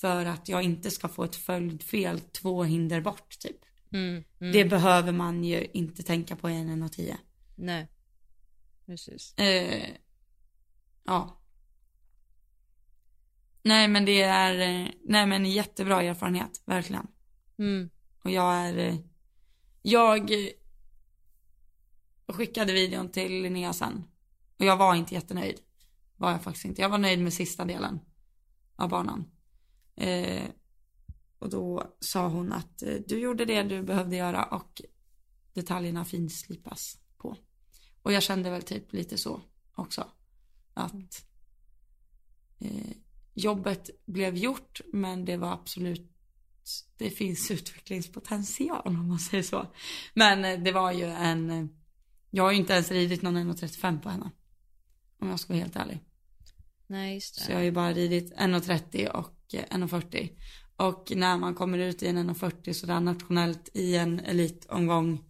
För 0.00 0.26
att 0.26 0.48
jag 0.48 0.62
inte 0.62 0.90
ska 0.90 1.08
få 1.08 1.24
ett 1.24 1.36
följdfel 1.36 2.20
två 2.20 2.64
hinder 2.64 3.00
bort 3.00 3.38
typ. 3.38 3.56
Mm. 3.92 4.24
Mm. 4.40 4.52
Det 4.52 4.64
behöver 4.64 5.12
man 5.12 5.44
ju 5.44 5.66
inte 5.72 6.02
tänka 6.02 6.36
på 6.36 6.50
i 6.50 6.54
en 6.54 6.90
10. 6.90 7.18
Nej. 7.56 7.88
Precis. 8.86 9.34
Eh, 9.38 9.88
ja. 11.04 11.42
Nej 13.62 13.88
men 13.88 14.04
det 14.04 14.22
är, 14.22 14.54
eh, 14.60 14.88
nej 15.04 15.26
men 15.26 15.44
jättebra 15.44 16.02
erfarenhet, 16.02 16.62
verkligen. 16.64 17.06
Mm. 17.58 17.90
Och 18.24 18.30
jag 18.30 18.54
är, 18.54 18.78
eh, 18.78 18.96
jag 19.82 20.30
skickade 22.28 22.72
videon 22.72 23.10
till 23.10 23.42
Linnea 23.42 23.72
sen. 23.72 24.04
Och 24.58 24.64
jag 24.64 24.76
var 24.76 24.94
inte 24.94 25.14
jättenöjd. 25.14 25.60
Var 26.16 26.30
jag 26.30 26.42
faktiskt 26.42 26.64
inte. 26.64 26.82
Jag 26.82 26.88
var 26.88 26.98
nöjd 26.98 27.18
med 27.18 27.32
sista 27.32 27.64
delen 27.64 28.00
av 28.76 28.88
banan. 28.88 29.30
Eh, 29.96 30.50
och 31.38 31.50
då 31.50 31.96
sa 32.00 32.28
hon 32.28 32.52
att 32.52 32.82
eh, 32.82 32.94
du 33.06 33.18
gjorde 33.18 33.44
det 33.44 33.62
du 33.62 33.82
behövde 33.82 34.16
göra 34.16 34.44
och 34.44 34.82
detaljerna 35.52 36.04
finslipas 36.04 36.98
på. 37.16 37.36
Och 38.02 38.12
jag 38.12 38.22
kände 38.22 38.50
väl 38.50 38.62
typ 38.62 38.92
lite 38.92 39.18
så 39.18 39.40
också. 39.74 40.10
Att 40.74 41.26
eh, 42.58 42.96
jobbet 43.34 43.90
blev 44.06 44.36
gjort 44.36 44.80
men 44.92 45.24
det 45.24 45.36
var 45.36 45.52
absolut 45.52 46.10
det 46.96 47.10
finns 47.10 47.50
utvecklingspotential 47.50 48.82
om 48.84 49.08
man 49.08 49.18
säger 49.18 49.42
så. 49.42 49.66
Men 50.14 50.44
eh, 50.44 50.62
det 50.62 50.72
var 50.72 50.92
ju 50.92 51.04
en, 51.04 51.50
eh, 51.50 51.66
jag 52.30 52.44
har 52.44 52.50
ju 52.50 52.56
inte 52.56 52.72
ens 52.72 52.90
ridit 52.90 53.22
någon 53.22 53.36
1,35 53.36 54.00
på 54.00 54.08
henne. 54.08 54.30
Om 55.18 55.28
jag 55.28 55.40
ska 55.40 55.52
vara 55.52 55.62
helt 55.62 55.76
ärlig. 55.76 56.00
Nej, 56.86 57.14
just 57.14 57.34
Så 57.34 57.46
det. 57.46 57.52
jag 57.52 57.58
har 57.58 57.64
ju 57.64 57.72
bara 57.72 57.92
ridit 57.92 58.34
1,30 58.34 59.08
och 59.08 59.39
1,40. 59.58 60.30
Och 60.76 61.12
när 61.16 61.36
man 61.36 61.54
kommer 61.54 61.78
ut 61.78 62.02
i 62.02 62.06
en 62.08 62.30
1,40 62.30 62.72
sådär 62.72 63.00
nationellt 63.00 63.68
i 63.74 63.96
en 63.96 64.20
elitomgång, 64.20 65.24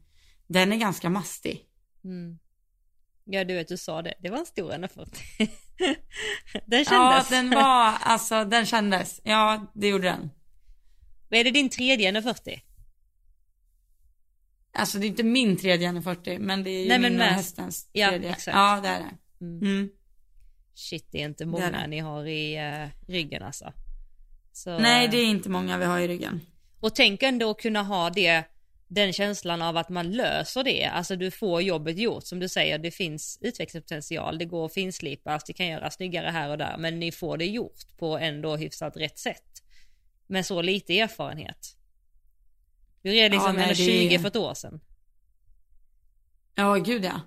den 0.47 0.73
är 0.73 0.77
ganska 0.77 1.11
mastig. 1.11 1.65
Mm. 2.05 2.39
Ja, 3.25 3.45
du 3.45 3.55
vet, 3.55 3.69
du 3.69 3.77
sa 3.77 4.03
det. 4.03 4.15
Det 4.21 4.31
var 4.31 4.39
en 4.39 4.47
stor 4.47 4.71
140. 4.73 5.13
den 6.67 6.79
Ja, 6.79 6.85
kändes. 6.85 7.29
den 7.29 7.51
var, 7.51 7.95
alltså 8.01 8.45
den 8.45 8.67
kändes. 8.67 9.21
Ja, 9.25 9.73
det 9.75 9.89
gjorde 9.89 10.05
den. 10.05 10.31
Är 11.31 11.45
det 11.45 11.51
din 11.51 11.69
tredje 11.69 12.07
140? 12.09 12.61
Alltså 14.73 14.99
det 14.99 15.07
är 15.07 15.09
inte 15.09 15.23
min 15.23 15.57
tredje 15.57 15.89
1,40 15.93 16.39
men 16.39 16.63
det 16.65 16.71
är 16.71 16.83
ju 16.83 16.89
Nej, 16.89 16.99
min 16.99 17.21
och 17.21 17.27
hästens 17.27 17.89
Ja, 17.93 18.09
tredje. 18.09 18.31
exakt. 18.31 18.55
Ja, 18.57 18.81
det 18.83 18.89
är 18.89 18.99
det. 19.01 19.45
Mm. 19.45 19.63
Mm. 19.63 19.89
Shit, 20.75 21.09
det 21.13 21.23
är 21.23 21.27
inte 21.27 21.45
Det 21.45 21.49
är 21.49 21.51
många 21.51 21.71
det. 21.71 21.87
ni 21.87 21.99
har 21.99 22.27
i 22.27 22.59
uh, 22.83 22.89
ryggen 23.13 23.43
alltså. 23.43 23.73
Så, 24.53 24.79
Nej, 24.79 25.09
det 25.09 25.17
är 25.17 25.27
inte 25.27 25.49
många 25.49 25.79
vi 25.79 25.85
har 25.85 25.99
i 26.01 26.09
ryggen. 26.09 26.41
Och 26.81 26.95
tänk 26.95 27.23
ändå 27.23 27.55
kunna 27.55 27.83
ha 27.83 28.11
det, 28.11 28.45
den 28.89 29.13
känslan 29.13 29.63
av 29.63 29.77
att 29.77 29.89
man 29.89 30.11
löser 30.13 30.65
det. 30.65 30.85
Alltså 30.85 31.17
du 31.17 31.31
får 31.31 31.63
jobbet 31.63 31.99
gjort. 31.99 32.25
Som 32.27 32.39
du 32.39 32.49
säger, 32.49 32.79
det 32.79 32.91
finns 32.91 33.39
utvecklingspotential. 33.41 34.39
Det 34.39 34.45
går 34.45 34.67
att 34.67 34.75
finslipas, 34.75 35.45
det 35.45 35.53
kan 35.53 35.67
göras 35.67 35.95
snyggare 35.95 36.27
här 36.27 36.51
och 36.51 36.59
där. 36.59 36.77
Men 36.79 36.99
ni 37.01 37.13
får 37.13 37.37
det 37.37 37.47
gjort 37.47 37.97
på 37.99 38.19
ändå 38.19 38.57
hyfsat 38.57 38.97
rätt 38.97 39.19
sätt. 39.19 39.63
Med 40.27 40.47
så 40.47 40.63
lite 40.63 40.99
erfarenhet. 40.99 41.77
Du 43.03 43.11
red 43.11 43.33
liksom 43.33 43.47
Ja, 43.47 43.53
nej, 43.53 43.63
ja, 43.69 43.75
det 43.75 43.83
är- 44.05 44.09
20 44.09 44.19
för 44.19 44.29
ett 44.29 44.37
år 44.37 44.55
sedan. 44.55 44.81
Ja, 46.55 46.75
gud 46.75 47.05
ja. 47.05 47.21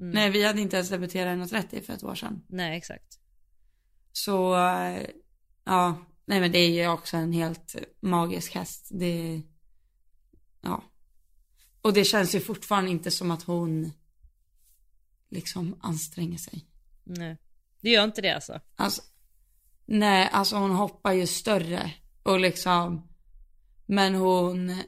Mm. 0.00 0.10
Nej, 0.12 0.30
vi 0.30 0.44
hade 0.46 0.60
inte 0.60 0.76
ens 0.76 0.88
debuterat 0.88 1.38
1.30 1.38 1.80
för 1.80 1.92
ett 1.92 2.04
år 2.04 2.14
sedan. 2.14 2.42
Nej, 2.48 2.76
exakt. 2.78 3.18
Så, 4.12 4.54
eh, 4.54 5.02
ja, 5.64 5.96
nej 6.32 6.40
men 6.40 6.52
det 6.52 6.58
är 6.58 6.70
ju 6.70 6.88
också 6.88 7.16
en 7.16 7.32
helt 7.32 7.74
magisk 8.00 8.54
häst. 8.54 8.88
Det, 8.90 9.42
ja. 10.60 10.82
Och 11.82 11.92
det 11.92 12.04
känns 12.04 12.34
ju 12.34 12.40
fortfarande 12.40 12.90
inte 12.90 13.10
som 13.10 13.30
att 13.30 13.42
hon 13.42 13.92
liksom 15.30 15.76
anstränger 15.80 16.38
sig. 16.38 16.66
Nej. 17.04 17.38
Det 17.80 17.90
gör 17.90 18.04
inte 18.04 18.20
det 18.20 18.30
alltså? 18.30 18.60
Alltså, 18.76 19.02
nej, 19.86 20.28
alltså 20.32 20.56
hon 20.56 20.70
hoppar 20.70 21.12
ju 21.12 21.26
större 21.26 21.92
och 22.22 22.40
liksom, 22.40 23.08
men 23.86 24.14
hon 24.14 24.82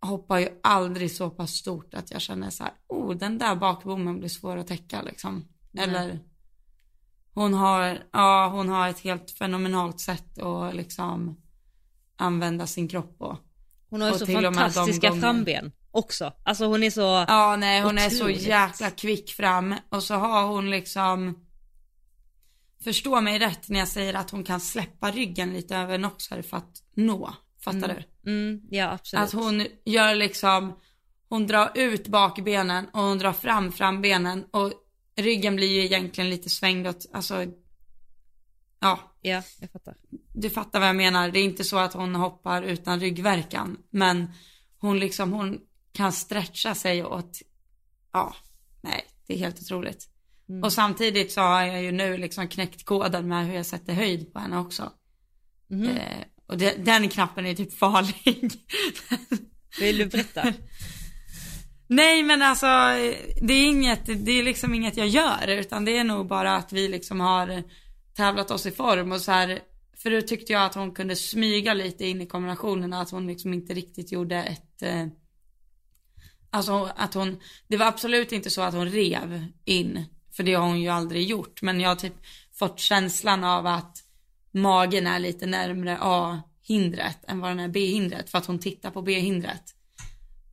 hoppar 0.00 0.38
ju 0.38 0.48
aldrig 0.62 1.12
så 1.12 1.30
pass 1.30 1.50
stort 1.50 1.94
att 1.94 2.10
jag 2.10 2.20
känner 2.20 2.50
så 2.50 2.64
här, 2.64 2.72
oh 2.86 3.16
den 3.16 3.38
där 3.38 3.56
bakbommen 3.56 4.18
blir 4.18 4.28
svår 4.28 4.56
att 4.56 4.66
täcka 4.66 5.02
liksom. 5.02 5.48
Nej. 5.70 5.84
Eller 5.84 6.18
hon 7.34 7.54
har, 7.54 7.98
ja 8.12 8.48
hon 8.48 8.68
har 8.68 8.88
ett 8.88 9.00
helt 9.00 9.30
fenomenalt 9.30 10.00
sätt 10.00 10.38
att 10.38 10.74
liksom 10.74 11.40
använda 12.16 12.66
sin 12.66 12.88
kropp 12.88 13.18
på. 13.18 13.38
Hon 13.90 14.00
har 14.00 14.12
ju 14.12 14.18
så 14.18 14.26
fantastiska 14.26 15.12
framben 15.12 15.72
också. 15.90 16.32
Alltså 16.44 16.64
hon 16.64 16.82
är 16.82 16.90
så... 16.90 17.24
Ja 17.28 17.56
nej 17.56 17.82
hon 17.82 17.98
är 17.98 18.10
så 18.10 18.24
Otroligt. 18.24 18.42
jäkla 18.42 18.90
kvick 18.90 19.30
fram 19.30 19.74
och 19.88 20.02
så 20.02 20.14
har 20.14 20.46
hon 20.46 20.70
liksom 20.70 21.40
Förstå 22.84 23.20
mig 23.20 23.38
rätt 23.38 23.68
när 23.68 23.78
jag 23.78 23.88
säger 23.88 24.14
att 24.14 24.30
hon 24.30 24.44
kan 24.44 24.60
släppa 24.60 25.10
ryggen 25.10 25.52
lite 25.52 25.76
över 25.76 25.98
Noxer 25.98 26.42
för 26.42 26.56
att 26.56 26.82
nå. 26.94 27.34
Fattar 27.64 27.88
du? 28.22 28.30
Mm, 28.30 28.60
ja 28.70 28.90
absolut. 28.92 29.24
Att 29.24 29.32
hon 29.32 29.66
gör 29.84 30.14
liksom 30.14 30.74
Hon 31.28 31.46
drar 31.46 31.70
ut 31.74 32.08
bakbenen 32.08 32.86
och 32.92 33.02
hon 33.02 33.18
drar 33.18 33.32
fram 33.32 33.72
frambenen 33.72 34.44
och 34.50 34.72
ryggen 35.16 35.56
blir 35.56 35.68
ju 35.68 35.84
egentligen 35.84 36.30
lite 36.30 36.50
svängd 36.50 36.86
åt, 36.86 37.06
alltså 37.12 37.46
Ja, 38.80 39.14
Ja, 39.20 39.42
jag 39.60 39.70
fattar. 39.72 39.94
du 40.32 40.50
fattar 40.50 40.80
vad 40.80 40.88
jag 40.88 40.96
menar. 40.96 41.30
Det 41.30 41.38
är 41.38 41.44
inte 41.44 41.64
så 41.64 41.78
att 41.78 41.92
hon 41.92 42.14
hoppar 42.14 42.62
utan 42.62 43.00
ryggverkan. 43.00 43.76
Men 43.90 44.26
hon 44.78 44.98
liksom, 44.98 45.32
hon 45.32 45.60
kan 45.92 46.12
stretcha 46.12 46.74
sig 46.74 47.04
åt, 47.04 47.38
ja, 48.12 48.34
nej, 48.80 49.04
det 49.26 49.34
är 49.34 49.38
helt 49.38 49.60
otroligt. 49.60 50.08
Och 50.62 50.72
samtidigt 50.72 51.32
så 51.32 51.40
har 51.40 51.62
jag 51.62 51.82
ju 51.82 51.92
nu 51.92 52.16
liksom 52.16 52.48
knäckt 52.48 52.84
koden 52.84 53.28
med 53.28 53.46
hur 53.46 53.54
jag 53.54 53.66
sätter 53.66 53.92
höjd 53.92 54.32
på 54.32 54.38
henne 54.38 54.58
också. 54.58 54.92
Eh, 55.70 56.24
och 56.46 56.58
det, 56.58 56.84
den 56.84 57.08
knappen 57.08 57.46
är 57.46 57.54
typ 57.54 57.72
farlig. 57.72 58.52
Vill 59.80 59.98
du 59.98 60.06
berätta? 60.06 60.42
Nej 61.94 62.22
men 62.22 62.42
alltså 62.42 62.66
det 63.40 63.54
är 63.54 63.66
inget, 63.66 64.06
det 64.06 64.32
är 64.32 64.42
liksom 64.42 64.74
inget 64.74 64.96
jag 64.96 65.08
gör 65.08 65.48
utan 65.48 65.84
det 65.84 65.98
är 65.98 66.04
nog 66.04 66.26
bara 66.26 66.56
att 66.56 66.72
vi 66.72 66.88
liksom 66.88 67.20
har 67.20 67.62
tävlat 68.16 68.50
oss 68.50 68.66
i 68.66 68.70
form 68.70 69.12
och 69.12 69.20
så 69.20 69.32
här 69.32 69.60
för 69.96 70.10
då 70.10 70.20
tyckte 70.20 70.52
jag 70.52 70.64
att 70.64 70.74
hon 70.74 70.92
kunde 70.92 71.16
smyga 71.16 71.74
lite 71.74 72.06
in 72.06 72.20
i 72.20 72.26
kombinationerna 72.26 73.00
att 73.00 73.10
hon 73.10 73.26
liksom 73.26 73.54
inte 73.54 73.74
riktigt 73.74 74.12
gjorde 74.12 74.42
ett 74.42 74.82
eh, 74.82 75.06
Alltså 76.50 76.90
att 76.96 77.14
hon, 77.14 77.40
det 77.68 77.76
var 77.76 77.86
absolut 77.86 78.32
inte 78.32 78.50
så 78.50 78.62
att 78.62 78.74
hon 78.74 78.88
rev 78.88 79.46
in 79.64 80.04
för 80.36 80.42
det 80.42 80.54
har 80.54 80.66
hon 80.66 80.80
ju 80.80 80.88
aldrig 80.88 81.26
gjort 81.26 81.62
men 81.62 81.80
jag 81.80 81.88
har 81.88 81.96
typ 81.96 82.16
fått 82.52 82.80
känslan 82.80 83.44
av 83.44 83.66
att 83.66 83.98
magen 84.52 85.06
är 85.06 85.18
lite 85.18 85.46
närmre 85.46 85.98
A-hindret 86.00 87.18
än 87.28 87.40
vad 87.40 87.50
den 87.50 87.60
är 87.60 87.68
B-hindret 87.68 88.30
för 88.30 88.38
att 88.38 88.46
hon 88.46 88.58
tittar 88.58 88.90
på 88.90 89.02
B-hindret. 89.02 89.74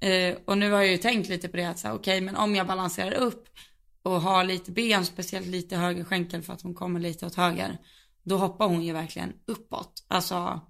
Eh, 0.01 0.37
och 0.45 0.57
nu 0.57 0.71
har 0.71 0.81
jag 0.81 0.91
ju 0.91 0.97
tänkt 0.97 1.29
lite 1.29 1.47
på 1.47 1.57
det 1.57 1.65
att 1.65 1.79
säga 1.79 1.93
okej 1.93 2.21
men 2.21 2.35
om 2.35 2.55
jag 2.55 2.67
balanserar 2.67 3.13
upp 3.13 3.47
och 4.03 4.21
har 4.21 4.43
lite 4.43 4.71
ben, 4.71 5.05
speciellt 5.05 5.47
lite 5.47 5.75
höger 5.77 6.03
skänkel 6.03 6.41
för 6.41 6.53
att 6.53 6.61
hon 6.61 6.73
kommer 6.73 6.99
lite 6.99 7.25
åt 7.25 7.35
höger. 7.35 7.77
Då 8.23 8.37
hoppar 8.37 8.67
hon 8.67 8.83
ju 8.83 8.93
verkligen 8.93 9.33
uppåt. 9.45 10.05
Alltså 10.07 10.61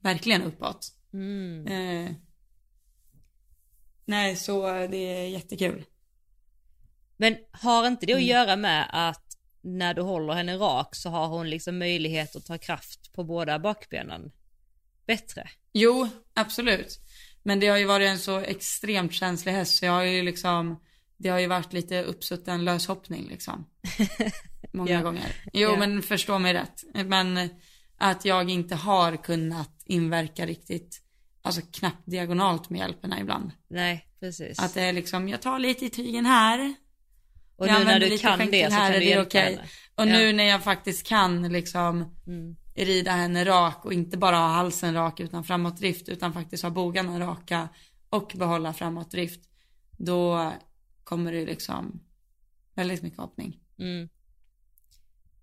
verkligen 0.00 0.42
uppåt. 0.42 0.92
Mm. 1.12 1.66
Eh, 1.66 2.12
nej 4.04 4.36
så 4.36 4.66
det 4.86 4.96
är 4.96 5.28
jättekul. 5.28 5.84
Men 7.16 7.36
har 7.50 7.86
inte 7.86 8.06
det 8.06 8.12
att 8.12 8.18
Mm. 8.18 8.28
göra 8.28 8.56
med 8.56 8.88
att 8.92 9.36
när 9.60 9.94
du 9.94 10.02
håller 10.02 10.32
henne 10.34 10.56
rak 10.56 10.94
så 10.94 11.10
har 11.10 11.28
hon 11.28 11.50
liksom 11.50 11.78
möjlighet 11.78 12.36
att 12.36 12.46
ta 12.46 12.58
kraft 12.58 13.12
på 13.12 13.24
båda 13.24 13.58
bakbenen 13.58 14.32
bättre? 15.06 15.48
Jo, 15.72 16.08
absolut. 16.34 17.00
Men 17.46 17.60
det 17.60 17.66
har 17.66 17.78
ju 17.78 17.84
varit 17.84 18.08
en 18.08 18.18
så 18.18 18.38
extremt 18.40 19.12
känslig 19.12 19.52
häst 19.52 19.78
så 19.78 19.84
jag 19.84 19.92
har 19.92 20.02
ju 20.02 20.22
liksom 20.22 20.80
det 21.18 21.28
har 21.28 21.38
ju 21.38 21.46
varit 21.46 21.72
lite 21.72 22.02
uppsutten 22.02 22.64
löshoppning 22.64 23.28
liksom. 23.28 23.66
Många 24.72 24.90
Ja. 24.90 25.02
gånger. 25.02 25.36
Jo 25.52 25.70
Ja. 25.70 25.76
men 25.76 26.02
förstå 26.02 26.38
mig 26.38 26.54
rätt. 26.54 26.84
Men 27.06 27.48
att 27.98 28.24
jag 28.24 28.50
inte 28.50 28.74
har 28.74 29.16
kunnat 29.24 29.82
inverka 29.84 30.46
riktigt, 30.46 31.02
alltså 31.42 31.60
knappt 31.72 32.02
diagonalt 32.06 32.70
med 32.70 32.78
hjälperna 32.78 33.20
ibland. 33.20 33.50
Nej, 33.68 34.06
precis. 34.20 34.58
Att 34.58 34.74
det 34.74 34.82
är 34.82 34.92
liksom, 34.92 35.28
jag 35.28 35.42
tar 35.42 35.58
lite 35.58 35.84
i 35.86 35.90
tygen 35.90 36.26
här. 36.26 36.74
och 37.56 37.68
jag 37.68 37.78
nu 37.78 37.84
när 37.84 38.00
du 38.00 38.18
kan 38.18 38.38
det 38.50 38.70
så 38.70 38.74
här, 38.76 38.84
kan 38.84 38.92
du 38.92 38.98
det 38.98 39.04
hjälpa 39.04 39.22
okej? 39.26 39.42
henne. 39.42 39.62
Och 39.94 40.06
Ja. 40.06 40.12
nu 40.18 40.32
när 40.32 40.44
jag 40.44 40.64
faktiskt 40.64 41.06
kan 41.06 41.48
liksom 41.52 42.14
Mm 42.26 42.56
rida 42.84 43.10
henne 43.10 43.44
rak 43.44 43.84
och 43.84 43.92
inte 43.92 44.16
bara 44.16 44.36
ha 44.36 44.48
halsen 44.48 44.94
rak 44.94 45.20
utan 45.20 45.44
framåtdrift 45.44 46.08
utan 46.08 46.32
faktiskt 46.32 46.62
ha 46.62 46.70
bogarna 46.70 47.20
raka 47.20 47.68
och 48.08 48.32
behålla 48.36 48.72
framåtdrift. 48.72 49.40
Då 49.90 50.52
kommer 51.04 51.32
det 51.32 51.46
liksom 51.46 52.00
väldigt 52.74 53.02
mycket 53.02 53.18
hoppning. 53.18 53.60
Mm. 53.78 54.08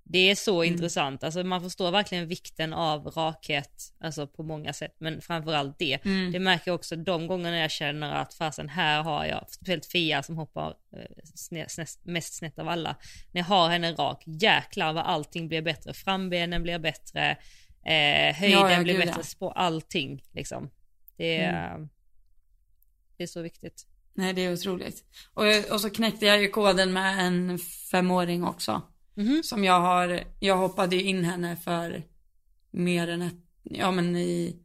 Det 0.05 0.31
är 0.31 0.35
så 0.35 0.63
intressant, 0.63 1.23
alltså 1.23 1.43
man 1.43 1.61
förstår 1.61 1.91
verkligen 1.91 2.27
vikten 2.27 2.73
av 2.73 3.07
rakhet, 3.07 3.93
alltså 3.99 4.27
på 4.27 4.43
många 4.43 4.73
sätt, 4.73 4.95
men 4.99 5.21
framförallt 5.21 5.79
det. 5.79 5.99
Det 6.31 6.39
märker 6.39 6.71
jag 6.71 6.75
också 6.75 6.95
de 6.95 7.27
gångerna 7.27 7.57
jag 7.57 7.71
känner 7.71 8.13
att 8.13 8.33
fasen 8.33 8.69
här 8.69 9.03
har 9.03 9.25
jag, 9.25 9.45
speciellt 9.49 9.85
Fia 9.85 10.23
som 10.23 10.37
hoppar 10.37 10.73
eh, 11.51 11.85
mest 12.03 12.33
snett 12.33 12.59
av 12.59 12.69
alla, 12.69 12.95
när 13.31 13.41
jag 13.41 13.45
har 13.45 13.69
henne 13.69 13.91
rak, 13.91 14.23
jäklar 14.25 14.93
vad 14.93 15.03
allting 15.03 15.47
blir 15.47 15.61
bättre, 15.61 15.93
frambenen 15.93 16.63
blir 16.63 16.79
bättre, 16.79 17.31
eh, 17.85 18.35
höjden 18.35 18.59
Ja, 18.59 18.71
ja, 18.71 18.83
blir 18.83 18.93
gud, 18.93 19.05
bättre, 19.05 19.21
ja. 19.21 19.35
på 19.39 19.51
allting 19.51 20.23
liksom. 20.31 20.69
Det 21.17 21.37
är, 21.37 21.87
det 23.17 23.23
är 23.23 23.27
så 23.27 23.41
viktigt. 23.41 23.87
Nej 24.13 24.33
det 24.33 24.41
är 24.41 24.53
otroligt. 24.53 25.03
Och, 25.33 25.71
och 25.71 25.81
så 25.81 25.89
knäckte 25.89 26.25
jag 26.25 26.41
ju 26.41 26.47
koden 26.47 26.93
med 26.93 27.27
en 27.27 27.59
femåring 27.91 28.43
också. 28.43 28.81
Mhm. 29.15 29.43
Som 29.43 29.63
jag 29.63 29.81
har, 29.81 30.23
jag 30.39 30.57
hoppade 30.57 30.95
ju 30.95 31.03
in 31.03 31.23
henne 31.23 31.55
för 31.55 32.03
mer 32.71 33.07
än 33.07 33.21
ett, 33.21 33.45
ja 33.63 33.91
men 33.91 34.15
i 34.15 34.59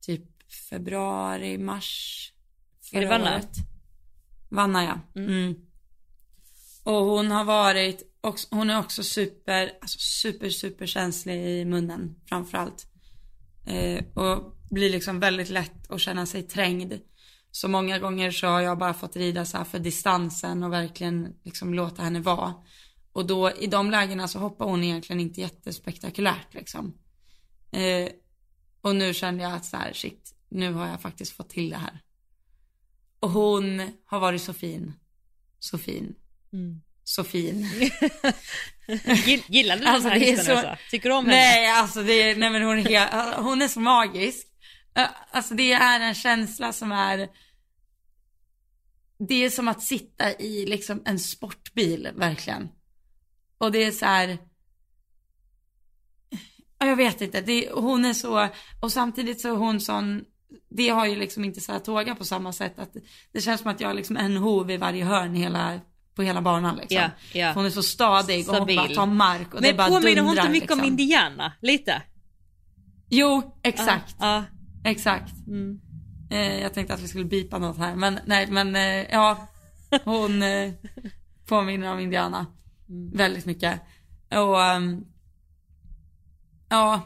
typ 0.00 0.52
februari, 0.70 1.58
mars. 1.58 2.32
Är 2.92 3.00
det 3.00 3.06
Vanna? 3.06 3.34
året. 3.34 3.56
Vanna 4.48 4.84
ja. 4.84 5.20
Mm. 5.20 5.54
Och 6.84 7.04
hon 7.04 7.30
har 7.30 7.44
varit, 7.44 8.02
hon 8.50 8.70
är 8.70 8.78
också 8.78 9.02
super, 9.02 9.72
alltså 9.80 9.98
super 9.98 10.50
super 10.50 10.86
känslig 10.86 11.60
i 11.60 11.64
munnen 11.64 12.14
framförallt. 12.28 12.86
Eh, 13.66 14.04
och 14.14 14.56
blir 14.70 14.90
liksom 14.90 15.20
väldigt 15.20 15.50
lätt 15.50 15.90
att 15.90 16.00
känna 16.00 16.26
sig 16.26 16.42
trängd. 16.42 17.00
Så 17.50 17.68
många 17.68 17.98
gånger 17.98 18.30
så 18.30 18.46
har 18.46 18.60
jag 18.60 18.78
bara 18.78 18.94
fått 18.94 19.16
rida 19.16 19.44
så 19.44 19.56
här 19.58 19.64
för 19.64 19.78
distansen 19.78 20.62
och 20.62 20.72
verkligen 20.72 21.34
liksom 21.42 21.74
låta 21.74 22.02
henne 22.02 22.20
vara. 22.20 22.54
Och 23.12 23.26
då 23.26 23.50
i 23.50 23.66
de 23.66 23.90
lägena 23.90 24.28
så 24.28 24.38
hoppar 24.38 24.64
hon 24.66 24.84
egentligen 24.84 25.20
inte 25.20 25.40
jättespektakulärt 25.40 26.54
liksom. 26.54 26.94
Eh, 27.70 28.08
och 28.80 28.96
nu 28.96 29.14
känner 29.14 29.44
jag 29.44 29.52
att 29.52 29.64
så 29.64 29.76
här, 29.76 29.92
shit, 29.92 30.34
nu 30.48 30.72
har 30.72 30.86
jag 30.88 31.00
faktiskt 31.00 31.32
fått 31.32 31.48
till 31.50 31.70
det 31.70 31.76
här. 31.76 32.00
Och 33.20 33.30
hon 33.30 33.90
har 34.06 34.20
varit 34.20 34.42
så 34.42 34.52
fin. 34.52 34.92
Så 35.58 35.78
fin. 35.78 36.14
Så 37.04 37.24
fin. 37.24 37.62
Gill- 39.26 39.42
Gillar 39.48 39.76
du 39.76 39.84
Alltså, 39.86 40.08
den 40.08 40.20
här 40.20 40.26
hästen 40.26 40.44
så- 40.44 40.52
Elsa? 40.52 40.78
Tycker 40.90 41.08
du 41.08 41.14
om 41.14 41.24
henne? 41.26 41.36
Nej, 41.36 41.70
alltså 41.70 42.02
det 42.02 42.12
är, 42.22 42.36
nej 42.36 42.50
men 42.50 42.62
hon 42.62 42.78
är 42.78 42.82
helt, 42.82 43.36
hon 43.36 43.62
är 43.62 43.68
så 43.68 43.80
magisk. 43.80 44.46
Eh, 44.94 45.06
Alltså 45.30 45.54
det 45.54 45.72
är 45.72 46.00
en 46.00 46.14
känsla 46.14 46.72
som 46.72 46.92
är, 46.92 47.28
det 49.28 49.34
är 49.44 49.50
som 49.50 49.68
att 49.68 49.82
sitta 49.82 50.32
i 50.32 50.66
liksom 50.66 51.02
en 51.04 51.18
sportbil, 51.18 52.08
verkligen. 52.14 52.68
Och 53.62 53.72
det 53.72 53.84
är 53.84 53.90
så 53.90 54.06
här, 54.06 54.38
ja, 56.78 56.86
jag 56.86 56.96
vet 56.96 57.20
inte, 57.20 57.40
det, 57.40 57.70
hon 57.74 58.04
är 58.04 58.12
så, 58.12 58.48
och 58.80 58.92
samtidigt 58.92 59.40
så 59.40 59.48
är 59.48 59.56
hon 59.56 59.80
sån, 59.80 60.24
det 60.70 60.88
har 60.88 61.06
ju 61.06 61.16
liksom 61.16 61.44
inte 61.44 61.60
Saratoga 61.60 62.14
på 62.14 62.24
samma 62.24 62.52
sätt, 62.52 62.78
att 62.78 62.96
det 63.32 63.40
känns 63.40 63.60
som 63.60 63.70
att 63.70 63.80
jag 63.80 63.88
har 63.88 63.94
liksom 63.94 64.16
en 64.16 64.36
hov 64.36 64.70
i 64.70 64.76
varje 64.76 65.04
hörn 65.04 65.34
hela, 65.34 65.80
på 66.14 66.22
hela 66.22 66.42
banan 66.42 66.76
liksom. 66.76 66.96
Ja, 66.96 67.10
ja. 67.32 67.52
Hon 67.52 67.66
är 67.66 67.70
så 67.70 67.82
stadig 67.82 68.48
och 68.48 68.54
hon 68.54 68.56
Stabil. 68.56 68.76
bara 68.76 68.88
tar 68.88 69.06
mark 69.06 69.54
och 69.54 69.62
det 69.62 69.68
Men 69.68 69.76
bara 69.76 69.88
påminner 69.88 70.22
hon 70.22 70.26
dundrar, 70.26 70.42
inte 70.42 70.52
mycket 70.52 70.70
om 70.70 70.78
liksom. 70.78 70.92
Indiana? 70.92 71.52
Lite? 71.60 72.02
Jo, 73.08 73.58
exakt. 73.62 74.16
Ja. 74.18 74.44
Exakt. 74.84 75.32
Mm. 75.46 75.80
Eh, 76.30 76.60
jag 76.60 76.74
tänkte 76.74 76.94
att 76.94 77.02
vi 77.02 77.08
skulle 77.08 77.24
bipa 77.24 77.58
något 77.58 77.78
här, 77.78 77.94
men 77.94 78.18
nej, 78.26 78.46
men 78.46 78.76
eh, 78.76 79.10
ja, 79.10 79.48
hon, 80.04 80.42
eh, 80.42 80.72
påminner 81.46 81.92
om 81.92 81.98
Indiana. 81.98 82.46
Mm. 82.92 83.10
Väldigt 83.16 83.46
mycket. 83.46 83.80
Och 84.30 84.62
ehm, 84.62 85.04
ja. 86.68 87.00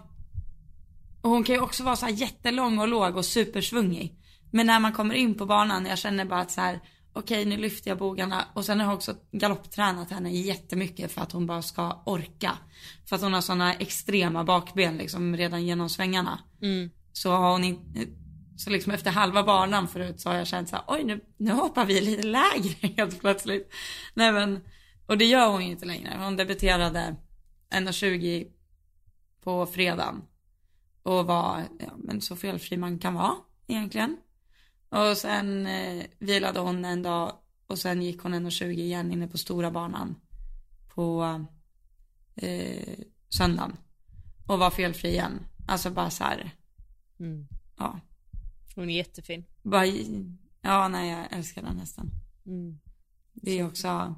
Och 1.20 1.30
hon 1.30 1.44
kan 1.44 1.54
ju 1.54 1.60
också 1.60 1.84
vara 1.84 1.96
så 1.96 2.06
här 2.06 2.12
jättelång 2.12 2.78
och 2.78 2.88
låg 2.88 3.16
och 3.16 3.24
supersvungig. 3.24 4.18
Men 4.50 4.66
när 4.66 4.80
man 4.80 4.92
kommer 4.92 5.14
in 5.14 5.34
på 5.34 5.46
banan, 5.46 5.86
jag 5.86 5.98
känner 5.98 6.24
bara 6.24 6.40
att 6.40 6.50
så 6.50 6.60
här, 6.60 6.80
okej 7.12 7.44
nu 7.44 7.56
lyfter 7.56 7.90
jag 7.90 7.98
bogarna. 7.98 8.44
Och 8.54 8.64
sen 8.64 8.80
har 8.80 8.86
jag 8.86 8.94
också 8.94 9.14
galopptränat 9.32 10.10
henne 10.10 10.30
jättemycket 10.30 11.12
för 11.12 11.20
att 11.20 11.32
hon 11.32 11.46
bara 11.46 11.62
ska 11.62 12.02
orka. 12.06 12.58
För 13.08 13.16
att 13.16 13.22
hon 13.22 13.32
har 13.34 13.40
sådana 13.40 13.74
extrema 13.74 14.44
bakben 14.44 14.96
liksom 14.96 15.36
redan 15.36 15.66
genom 15.66 15.88
svängarna. 15.88 16.38
Mm. 16.62 16.90
Så 17.12 17.30
har 17.30 17.52
hon 17.52 17.64
inte, 17.64 18.06
så 18.56 18.70
liksom 18.70 18.92
efter 18.92 19.10
halva 19.10 19.42
banan 19.42 19.88
förut 19.88 20.20
så 20.20 20.28
har 20.28 20.36
jag 20.36 20.46
känt 20.46 20.68
så 20.68 20.76
här, 20.76 20.84
oj 20.88 21.04
nu, 21.04 21.20
nu 21.36 21.52
hoppar 21.52 21.86
vi 21.86 22.00
lite 22.00 22.22
lägre 22.22 22.88
helt 22.96 23.20
plötsligt. 23.20 23.72
Nej 24.14 24.32
men, 24.32 24.60
och 25.06 25.18
det 25.18 25.24
gör 25.24 25.50
hon 25.50 25.64
ju 25.64 25.70
inte 25.70 25.86
längre. 25.86 26.16
Hon 26.18 26.36
debuterade 26.36 27.16
1.20 27.70 28.52
på 29.42 29.66
fredagen. 29.66 30.22
Och 31.02 31.26
var, 31.26 31.62
ja 31.78 31.90
men 31.96 32.20
så 32.20 32.36
felfri 32.36 32.76
man 32.76 32.98
kan 32.98 33.14
vara 33.14 33.34
egentligen. 33.66 34.16
Och 34.88 35.16
sen 35.16 35.66
eh, 35.66 36.04
vilade 36.18 36.60
hon 36.60 36.84
en 36.84 37.02
dag 37.02 37.32
och 37.66 37.78
sen 37.78 38.02
gick 38.02 38.20
hon 38.22 38.34
1.20 38.34 38.70
igen 38.70 39.12
inne 39.12 39.28
på 39.28 39.38
stora 39.38 39.70
banan. 39.70 40.14
På 40.94 41.24
eh, 42.34 42.98
söndagen. 43.28 43.76
Och 44.46 44.58
var 44.58 44.70
felfri 44.70 45.08
igen. 45.08 45.46
Alltså 45.68 45.90
bara 45.90 46.10
så 46.10 46.24
här, 46.24 46.50
Mm. 47.20 47.48
ja. 47.78 48.00
Hon 48.74 48.90
är 48.90 48.96
jättefin. 48.96 49.44
Bara, 49.62 49.86
ja 50.60 50.88
nej 50.88 51.10
jag 51.10 51.26
älskar 51.38 51.62
den 51.62 51.78
hästen. 51.78 52.10
Mm. 52.46 52.78
Det 53.32 53.58
är 53.58 53.66
också, 53.66 54.14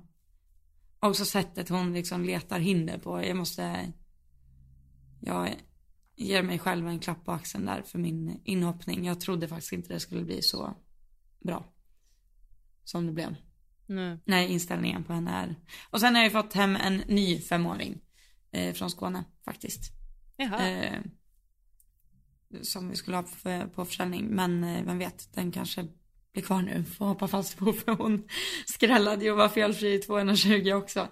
också 1.00 1.24
sättet 1.24 1.68
hon 1.68 1.92
liksom 1.92 2.24
letar 2.24 2.58
hinder 2.58 2.98
på. 2.98 3.24
Jag 3.24 3.36
måste, 3.36 3.92
jag 5.20 5.56
ger 6.16 6.42
mig 6.42 6.58
själv 6.58 6.88
en 6.88 6.98
klapp 6.98 7.24
på 7.24 7.32
axeln 7.32 7.66
där 7.66 7.82
för 7.82 7.98
min 7.98 8.40
inhoppning. 8.44 9.04
Jag 9.04 9.20
trodde 9.20 9.48
faktiskt 9.48 9.72
inte 9.72 9.92
det 9.92 10.00
skulle 10.00 10.24
bli 10.24 10.42
så 10.42 10.76
bra. 11.44 11.72
Som 12.84 13.06
det 13.06 13.12
blev. 13.12 13.36
Nej. 13.86 14.18
Nej, 14.24 14.52
inställningen 14.52 15.04
på 15.04 15.12
henne 15.12 15.30
är. 15.30 15.56
Och 15.90 16.00
sen 16.00 16.14
har 16.14 16.22
jag 16.22 16.32
fått 16.32 16.52
hem 16.52 16.76
en 16.76 16.96
ny 16.96 17.40
femåring. 17.40 18.00
Eh, 18.50 18.74
från 18.74 18.90
Skåne 18.90 19.24
faktiskt. 19.44 19.92
Jaha. 20.36 20.68
Eh, 20.68 21.00
som 22.62 22.88
vi 22.88 22.96
skulle 22.96 23.16
ha 23.16 23.24
på 23.74 23.84
försäljning. 23.84 24.26
Men 24.26 24.64
eh, 24.64 24.84
vem 24.84 24.98
vet, 24.98 25.34
den 25.34 25.52
kanske 25.52 25.86
blir 26.38 26.46
kvar 26.46 26.62
nu. 26.62 26.84
Får 26.84 27.04
hoppa 27.06 27.28
fast 27.28 27.56
på 27.58 27.72
för 27.72 27.92
hon 27.92 28.28
skrällade 28.66 29.24
ju 29.24 29.30
och 29.30 29.36
var 29.36 29.48
felfri 29.48 29.94
i 29.94 29.98
220 29.98 30.72
också. 30.72 31.00
Ah. 31.00 31.08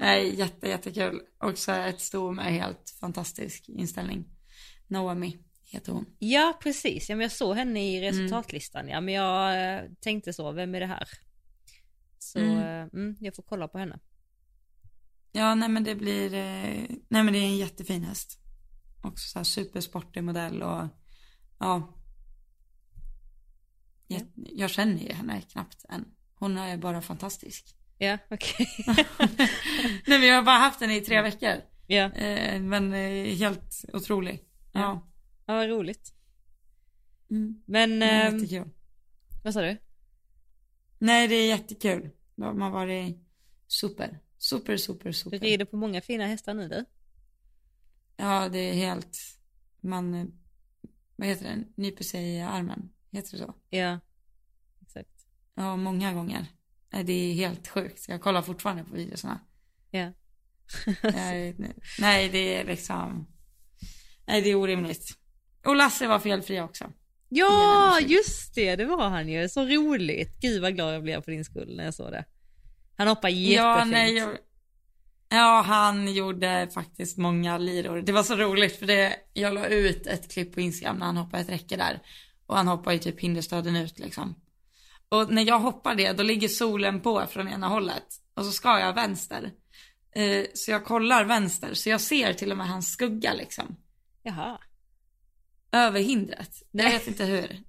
Nej, 0.00 0.34
jätte, 0.38 0.68
jättekul. 0.68 1.20
Också 1.40 1.72
ett 1.72 2.00
sto 2.00 2.32
med 2.32 2.44
helt 2.44 2.96
fantastisk 3.00 3.68
inställning. 3.68 4.24
Naomi 4.88 5.38
heter 5.72 5.92
hon. 5.92 6.06
Ja, 6.18 6.58
precis. 6.62 7.08
Ja, 7.08 7.16
men 7.16 7.22
jag 7.22 7.32
såg 7.32 7.56
henne 7.56 7.70
Mm. 7.80 7.82
i 7.82 8.00
resultatlistan. 8.08 8.88
Ja, 8.88 9.00
men 9.00 9.14
jag 9.14 9.74
eh, 9.76 9.90
tänkte 10.00 10.32
så, 10.32 10.52
vem 10.52 10.74
är 10.74 10.80
det 10.80 10.86
här? 10.86 11.08
Så 12.18 12.38
Mm. 12.38 12.58
mm. 12.58 12.88
Mm, 12.94 13.16
jag 13.20 13.36
får 13.36 13.42
kolla 13.42 13.68
på 13.68 13.78
henne. 13.78 13.98
Ja, 15.32 15.54
nej 15.54 15.68
men 15.68 15.84
det 15.84 15.94
blir, 15.94 16.34
eh, 16.34 16.84
nej 17.08 17.22
men 17.22 17.32
det 17.32 17.38
är 17.38 17.44
en 17.44 17.56
jättefin 17.56 18.02
häst. 18.04 18.38
Också 19.02 19.28
så 19.28 19.38
här 19.38 19.44
supersportig 19.44 20.24
modell 20.24 20.62
och 20.62 20.82
ja. 21.58 21.95
Jag, 24.06 24.22
jag 24.34 24.70
känner 24.70 25.02
ju 25.02 25.12
henne 25.12 25.40
knappt 25.40 25.84
än. 25.88 26.04
Hon 26.34 26.58
är 26.58 26.76
bara 26.76 27.02
fantastisk. 27.02 27.76
Ja, 27.98 28.18
okej. 28.30 28.66
nej 30.06 30.18
men 30.18 30.22
jag 30.28 30.34
har 30.36 30.42
bara 30.42 30.58
haft 30.58 30.80
henne 30.80 30.96
i 30.96 31.00
tre 31.00 31.22
veckor. 31.22 31.54
ja. 31.86 32.12
Eh, 32.12 32.60
men 32.62 32.92
eh, 32.92 33.34
helt 33.36 33.84
otrolig. 33.92 34.44
Ja. 34.72 35.08
ja, 35.46 35.54
vad 35.54 35.68
roligt. 35.68 36.12
Mm. 37.30 37.62
Men, 37.66 37.98
Det 38.00 38.06
är 38.06 38.28
ehm, 38.28 38.38
jättekul. 38.38 38.70
vad 39.44 39.54
sa 39.54 39.60
du? 39.62 39.76
Nej 40.98 41.28
det 41.28 41.34
är 41.34 41.48
jättekul. 41.48 42.10
De 42.36 42.60
har 42.60 42.70
varit 42.70 43.16
super. 43.66 44.18
Super, 44.38 44.76
super, 44.76 45.04
Du 45.08 45.12
super. 45.12 45.38
rider 45.38 45.64
på 45.64 45.76
många 45.76 46.00
fina 46.00 46.26
hästar 46.26 46.54
nu 46.54 46.68
du. 46.68 46.84
Ja 48.16 48.48
det 48.48 48.58
är 48.58 48.74
helt, 48.74 49.18
man, 49.80 50.32
vad 51.16 51.28
heter 51.28 51.44
det, 51.44 51.82
nyper 51.82 52.04
sig 52.04 52.34
i 52.34 52.40
armen. 52.40 52.88
Heter 53.12 53.32
det 53.32 53.38
så? 53.38 53.54
Ja, 53.70 54.00
exakt. 54.82 55.26
Ja, 55.54 55.76
många 55.76 56.12
gånger. 56.12 56.46
Det 56.90 57.12
är 57.12 57.34
helt 57.34 57.68
sjukt. 57.68 58.08
Jag 58.08 58.20
kollar 58.20 58.42
fortfarande 58.42 58.84
på 58.84 58.94
videorna. 58.94 59.40
Ja. 59.90 60.12
Nej, 61.02 61.56
nej, 61.98 62.28
det 62.28 62.56
är 62.56 62.64
liksom... 62.64 63.26
Nej, 64.26 64.42
det 64.42 64.50
är 64.50 64.54
orimligt. 64.54 65.18
Och 65.64 65.76
Lasse 65.76 66.06
var 66.06 66.18
felfri 66.18 66.60
också. 66.60 66.92
Ja, 67.28 68.00
just 68.00 68.54
det, 68.54 68.76
det 68.76 68.84
var 68.84 69.08
han 69.08 69.28
ju. 69.28 69.48
Så 69.48 69.64
roligt. 69.64 70.40
Gud 70.40 70.62
vad 70.62 70.74
glad 70.74 70.94
jag 70.94 71.02
blev 71.02 71.22
för 71.22 71.32
din 71.32 71.44
skull 71.44 71.76
när 71.76 71.84
jag 71.84 71.94
såg 71.94 72.12
det. 72.12 72.24
Han 72.96 73.08
hoppar 73.08 73.28
jättefint. 73.28 73.56
Ja, 73.56 73.84
nej, 73.84 74.16
jag... 74.16 74.36
Ja, 75.28 75.62
han 75.66 76.14
gjorde 76.14 76.68
faktiskt 76.74 77.18
många 77.18 77.58
liror. 77.58 78.02
Det 78.02 78.12
var 78.12 78.22
så 78.22 78.36
roligt 78.36 78.76
för 78.78 78.86
det, 78.86 79.16
jag 79.32 79.54
la 79.54 79.66
ut 79.66 80.06
ett 80.06 80.32
klipp 80.32 80.54
på 80.54 80.60
Instagram 80.60 80.98
när 80.98 81.06
han 81.06 81.16
hoppade 81.16 81.42
ett 81.42 81.48
räcke 81.48 81.76
där. 81.76 82.02
Och 82.46 82.56
han 82.56 82.68
hoppar 82.68 82.92
ju 82.92 82.98
typ 82.98 83.20
hinderstöden 83.20 83.76
ut 83.76 83.98
liksom. 83.98 84.34
Och 85.08 85.32
när 85.32 85.42
jag 85.46 85.58
hoppar 85.58 85.94
det, 85.94 86.12
då 86.12 86.22
ligger 86.22 86.48
solen 86.48 87.00
på 87.00 87.26
från 87.26 87.48
ena 87.48 87.68
hållet. 87.68 88.06
Och 88.34 88.44
så 88.44 88.52
ska 88.52 88.80
jag 88.80 88.94
vänster. 88.94 89.52
Eh, 90.14 90.46
så 90.54 90.70
jag 90.70 90.84
kollar 90.84 91.24
vänster, 91.24 91.74
så 91.74 91.88
jag 91.88 92.00
ser 92.00 92.32
till 92.32 92.50
och 92.50 92.58
med 92.58 92.68
hans 92.68 92.92
skugga 92.92 93.32
liksom. 93.32 93.76
Jaha. 94.22 94.58
Över 95.72 96.00
hindret. 96.00 96.62
Jag 96.70 96.90
vet 96.90 97.06
inte 97.06 97.24
hur. 97.24 97.60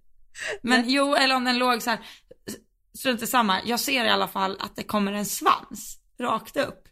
Men 0.62 0.90
jo, 0.90 1.16
eller 1.16 1.36
om 1.36 1.44
den 1.44 1.58
låg 1.58 1.82
så 1.82 1.90
här. 1.90 2.00
Strunt 2.94 3.22
i 3.22 3.28
samma. 3.28 3.62
Jag 3.66 3.80
ser 3.80 4.06
i 4.06 4.10
alla 4.10 4.28
fall 4.28 4.58
att 4.60 4.76
det 4.76 4.84
kommer 4.84 5.14
en 5.14 5.26
svans 5.26 6.00
rakt 6.20 6.58
upp. 6.58 6.88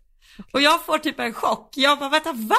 Och 0.53 0.61
jag 0.61 0.85
får 0.85 0.97
typ 0.97 1.19
en 1.19 1.33
chock. 1.33 1.69
Jag 1.77 1.99
bara, 1.99 2.09
vänta, 2.09 2.33
va? 2.33 2.55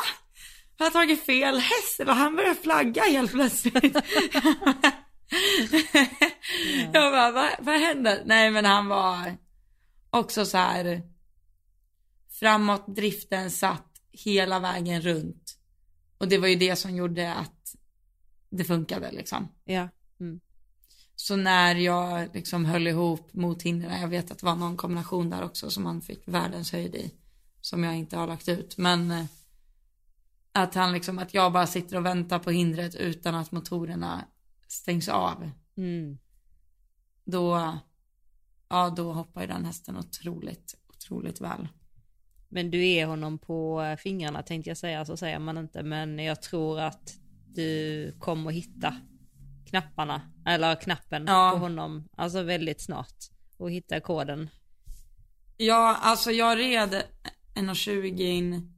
Har 0.78 0.86
jag 0.86 0.92
tagit 0.92 1.26
fel 1.26 1.58
häst? 1.58 2.00
Och 2.00 2.16
han 2.16 2.36
börjar 2.36 2.54
flagga 2.54 3.02
helt 3.02 3.32
plötsligt. 3.32 3.96
jag 6.92 7.12
bara, 7.12 7.32
vad, 7.32 7.50
vad 7.58 7.80
händer? 7.80 8.22
Nej 8.24 8.50
men 8.50 8.64
han 8.64 8.88
var 8.88 9.36
också 10.10 10.46
så 10.46 10.58
här. 10.58 11.02
Framåt 12.30 12.96
driften 12.96 13.50
satt 13.50 14.00
hela 14.12 14.58
vägen 14.58 15.02
runt. 15.02 15.58
Och 16.18 16.28
det 16.28 16.38
var 16.38 16.48
ju 16.48 16.56
det 16.56 16.76
som 16.76 16.96
gjorde 16.96 17.34
att 17.34 17.76
det 18.50 18.64
funkade 18.64 19.12
liksom. 19.12 19.48
Ja. 19.64 19.88
Mm. 20.20 20.40
Så 21.16 21.36
när 21.36 21.74
jag 21.74 22.34
liksom 22.34 22.64
höll 22.64 22.86
ihop 22.86 23.34
mot 23.34 23.62
hindren, 23.62 24.00
jag 24.00 24.08
vet 24.08 24.30
att 24.30 24.38
det 24.38 24.46
var 24.46 24.56
någon 24.56 24.76
kombination 24.76 25.30
där 25.30 25.44
också 25.44 25.70
som 25.70 25.86
han 25.86 26.00
fick 26.02 26.28
världens 26.28 26.72
höjd 26.72 26.94
i. 26.94 27.14
Som 27.60 27.84
jag 27.84 27.96
inte 27.96 28.16
har 28.16 28.26
lagt 28.26 28.48
ut. 28.48 28.76
Men 28.78 29.10
eh, 29.10 29.24
att 30.52 30.74
han 30.74 30.92
liksom, 30.92 31.18
att 31.18 31.34
jag 31.34 31.52
bara 31.52 31.66
sitter 31.66 31.96
och 31.96 32.06
väntar 32.06 32.38
på 32.38 32.50
hindret 32.50 32.94
utan 32.94 33.34
att 33.34 33.52
motorerna 33.52 34.24
stängs 34.68 35.08
av. 35.08 35.50
Mm. 35.76 36.18
Då, 37.24 37.78
ja 38.68 38.90
då 38.96 39.12
hoppar 39.12 39.40
ju 39.40 39.46
den 39.46 39.64
hästen 39.64 39.96
otroligt, 39.96 40.74
otroligt 40.88 41.40
väl. 41.40 41.68
Men 42.48 42.70
du 42.70 42.86
är 42.86 43.06
honom 43.06 43.38
på 43.38 43.96
fingrarna 43.98 44.42
tänkte 44.42 44.70
jag 44.70 44.76
säga, 44.76 45.04
så 45.04 45.16
säger 45.16 45.38
man 45.38 45.58
inte. 45.58 45.82
Men 45.82 46.18
jag 46.18 46.42
tror 46.42 46.80
att 46.80 47.14
du 47.46 48.12
kommer 48.18 48.50
hitta 48.50 48.96
knapparna, 49.66 50.22
eller 50.46 50.80
knappen 50.80 51.24
Ja. 51.28 51.50
på 51.52 51.58
honom, 51.58 52.08
alltså 52.16 52.42
väldigt 52.42 52.80
snart. 52.80 53.16
Och 53.56 53.70
hitta 53.70 54.00
koden. 54.00 54.50
Ja, 55.56 55.96
alltså 56.00 56.30
jag 56.30 56.58
red 56.58 57.02
1.20 57.54 58.20
in. 58.20 58.72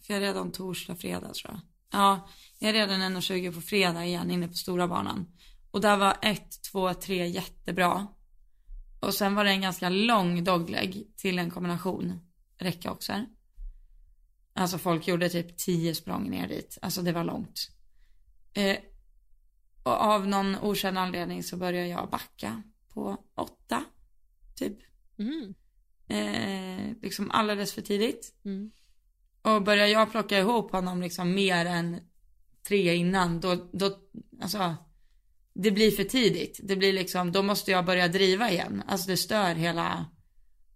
För 0.00 0.14
jag 0.14 0.22
red 0.22 0.36
om 0.36 0.52
torsdag, 0.52 0.96
fredag 0.96 1.32
tror 1.34 1.52
jag. 1.52 1.60
Ja, 1.94 2.28
jag 2.58 2.74
red 2.74 2.90
en 2.90 3.16
1.20 3.16 3.54
på 3.54 3.60
fredag 3.60 4.04
igen 4.04 4.30
inne 4.30 4.48
på 4.48 4.54
stora 4.54 4.88
banan. 4.88 5.26
Och 5.70 5.80
där 5.80 5.96
var 5.96 6.16
1, 6.22 6.62
2, 6.72 6.94
3 6.94 7.26
jättebra. 7.26 8.06
Och 9.00 9.14
sen 9.14 9.34
var 9.34 9.44
det 9.44 9.50
en 9.50 9.60
ganska 9.60 9.88
lång 9.88 10.44
dogleg 10.44 11.06
till 11.16 11.38
en 11.38 11.50
kombination 11.50 12.20
räcka 12.58 12.90
också. 12.90 13.24
Alltså 14.54 14.78
folk 14.78 15.08
gjorde 15.08 15.28
typ 15.28 15.56
10 15.56 15.94
språng 15.94 16.30
ner 16.30 16.48
dit. 16.48 16.78
Alltså 16.82 17.02
det 17.02 17.12
var 17.12 17.24
långt. 17.24 17.70
Eh, 18.54 18.76
och 19.82 20.00
av 20.00 20.28
någon 20.28 20.56
okänd 20.58 20.98
anledning 20.98 21.42
så 21.42 21.56
började 21.56 21.88
jag 21.88 22.10
backa 22.10 22.62
på 22.88 23.16
8. 23.34 23.84
Typ. 24.54 24.78
Mm. 25.18 25.54
Eh, 26.08 26.96
liksom 27.02 27.30
alldeles 27.30 27.72
för 27.72 27.82
tidigt. 27.82 28.34
Mm. 28.44 28.70
Och 29.44 29.62
börjar 29.62 29.86
jag 29.86 30.10
plocka 30.10 30.38
ihop 30.38 30.72
honom 30.72 31.02
liksom 31.02 31.34
mer 31.34 31.66
än 31.66 32.00
tre 32.68 32.94
innan, 32.94 33.40
då, 33.40 33.68
då, 33.72 33.98
alltså, 34.42 34.74
det 35.54 35.70
blir 35.70 35.90
för 35.90 36.04
tidigt. 36.04 36.60
Det 36.62 36.76
blir 36.76 36.92
liksom, 36.92 37.32
då 37.32 37.42
måste 37.42 37.70
jag 37.70 37.84
börja 37.84 38.08
driva 38.08 38.50
igen. 38.50 38.82
Alltså 38.86 39.10
det 39.10 39.16
stör 39.16 39.54
hela, 39.54 40.06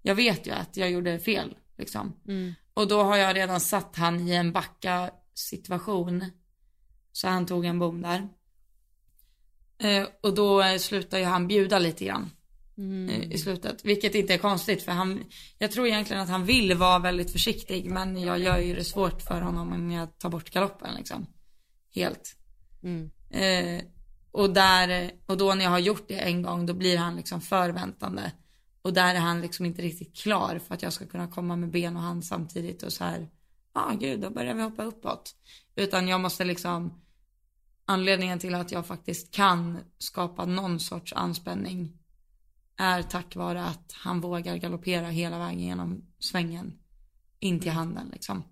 jag 0.03 0.14
vet 0.14 0.47
ju 0.47 0.51
att 0.51 0.77
jag 0.77 0.91
gjorde 0.91 1.19
fel 1.19 1.57
liksom. 1.79 2.21
Mm. 2.29 2.55
Och 2.75 2.89
då 2.89 3.03
har 3.03 3.16
jag 3.16 3.37
redan 3.37 3.61
satt 3.61 3.97
han 3.97 4.29
i 4.29 4.35
en 4.35 4.53
backa 4.53 5.11
situation. 5.35 6.25
Så 7.12 7.29
han 7.29 7.47
tog 7.47 7.64
en 7.64 7.79
bom 7.79 8.03
där. 8.03 8.29
Eh, 9.79 10.09
och 10.23 10.35
då 10.35 10.62
eh, 10.62 10.79
slutar 10.79 11.19
ju 11.19 11.25
han 11.25 11.49
bjuda 11.49 11.79
lite 11.79 12.05
grann. 12.05 12.31
Mm. 12.79 13.09
eh, 13.09 13.33
I 13.33 13.39
slutet. 13.39 13.85
Vilket 13.85 14.14
inte 14.14 14.35
är 14.35 14.39
konstigt 14.39 14.83
för 14.83 14.93
han, 14.93 15.24
jag 15.59 15.70
tror 15.70 15.87
egentligen 15.87 16.22
att 16.22 16.29
han 16.29 16.45
vill 16.45 16.74
vara 16.74 16.99
väldigt 16.99 17.33
försiktig. 17.33 17.91
Men 17.91 18.20
jag 18.20 18.39
gör 18.39 18.59
ju 18.59 18.74
det 18.74 18.85
svårt 18.85 19.22
för 19.22 19.41
honom 19.41 19.72
om 19.72 19.91
jag 19.91 20.18
tar 20.18 20.29
bort 20.29 20.51
galoppen 20.51 20.95
liksom. 20.95 21.26
Helt. 21.95 22.37
Mm. 22.83 23.11
Eh, 23.31 23.85
och 24.31 24.51
där, 24.51 25.11
och 25.26 25.37
då 25.37 25.55
när 25.55 25.64
jag 25.64 25.70
har 25.70 25.79
gjort 25.79 26.09
det 26.09 26.18
en 26.18 26.43
gång 26.43 26.66
då 26.66 26.74
blir 26.74 26.99
han 26.99 27.16
liksom 27.16 27.41
förväntande. 27.41 28.33
Och 28.83 28.93
där 28.93 29.14
är 29.14 29.18
han 29.18 29.41
liksom 29.41 29.66
inte 29.66 29.83
riktigt 29.83 30.16
klar 30.16 30.61
för 30.66 30.74
att 30.74 30.83
jag 30.83 30.93
ska 30.93 31.07
kunna 31.07 31.29
komma 31.29 31.57
med 31.57 31.70
ben 31.70 31.97
och 31.97 32.03
hand 32.03 32.24
samtidigt 32.24 32.83
och 32.83 32.93
så 32.93 33.05
här. 33.05 33.29
Ja 33.74 33.81
ah, 33.91 33.95
gud 33.95 34.20
då 34.20 34.31
börjar 34.31 34.55
vi 34.55 34.62
hoppa 34.62 34.85
uppåt. 34.85 35.35
Utan 35.76 36.09
jag 36.09 36.20
måste 36.20 36.45
liksom, 36.45 37.01
anledningen 37.85 38.39
till 38.39 38.55
att 38.55 38.72
jag 38.72 38.87
faktiskt 38.87 39.35
kan 39.35 39.79
skapa 39.99 40.45
någon 40.45 40.81
sorts 40.81 41.12
anspänning 41.12 41.97
är 42.79 43.03
tack 43.03 43.37
vare 43.37 43.64
att 43.64 43.93
han 43.93 44.20
vågar 44.20 44.57
galoppera 44.57 45.09
hela 45.09 45.39
vägen 45.39 45.61
genom 45.61 46.05
svängen 46.18 46.79
in 47.41 47.61
till 47.61 47.72
handen 47.72 48.09
liksom. 48.12 48.43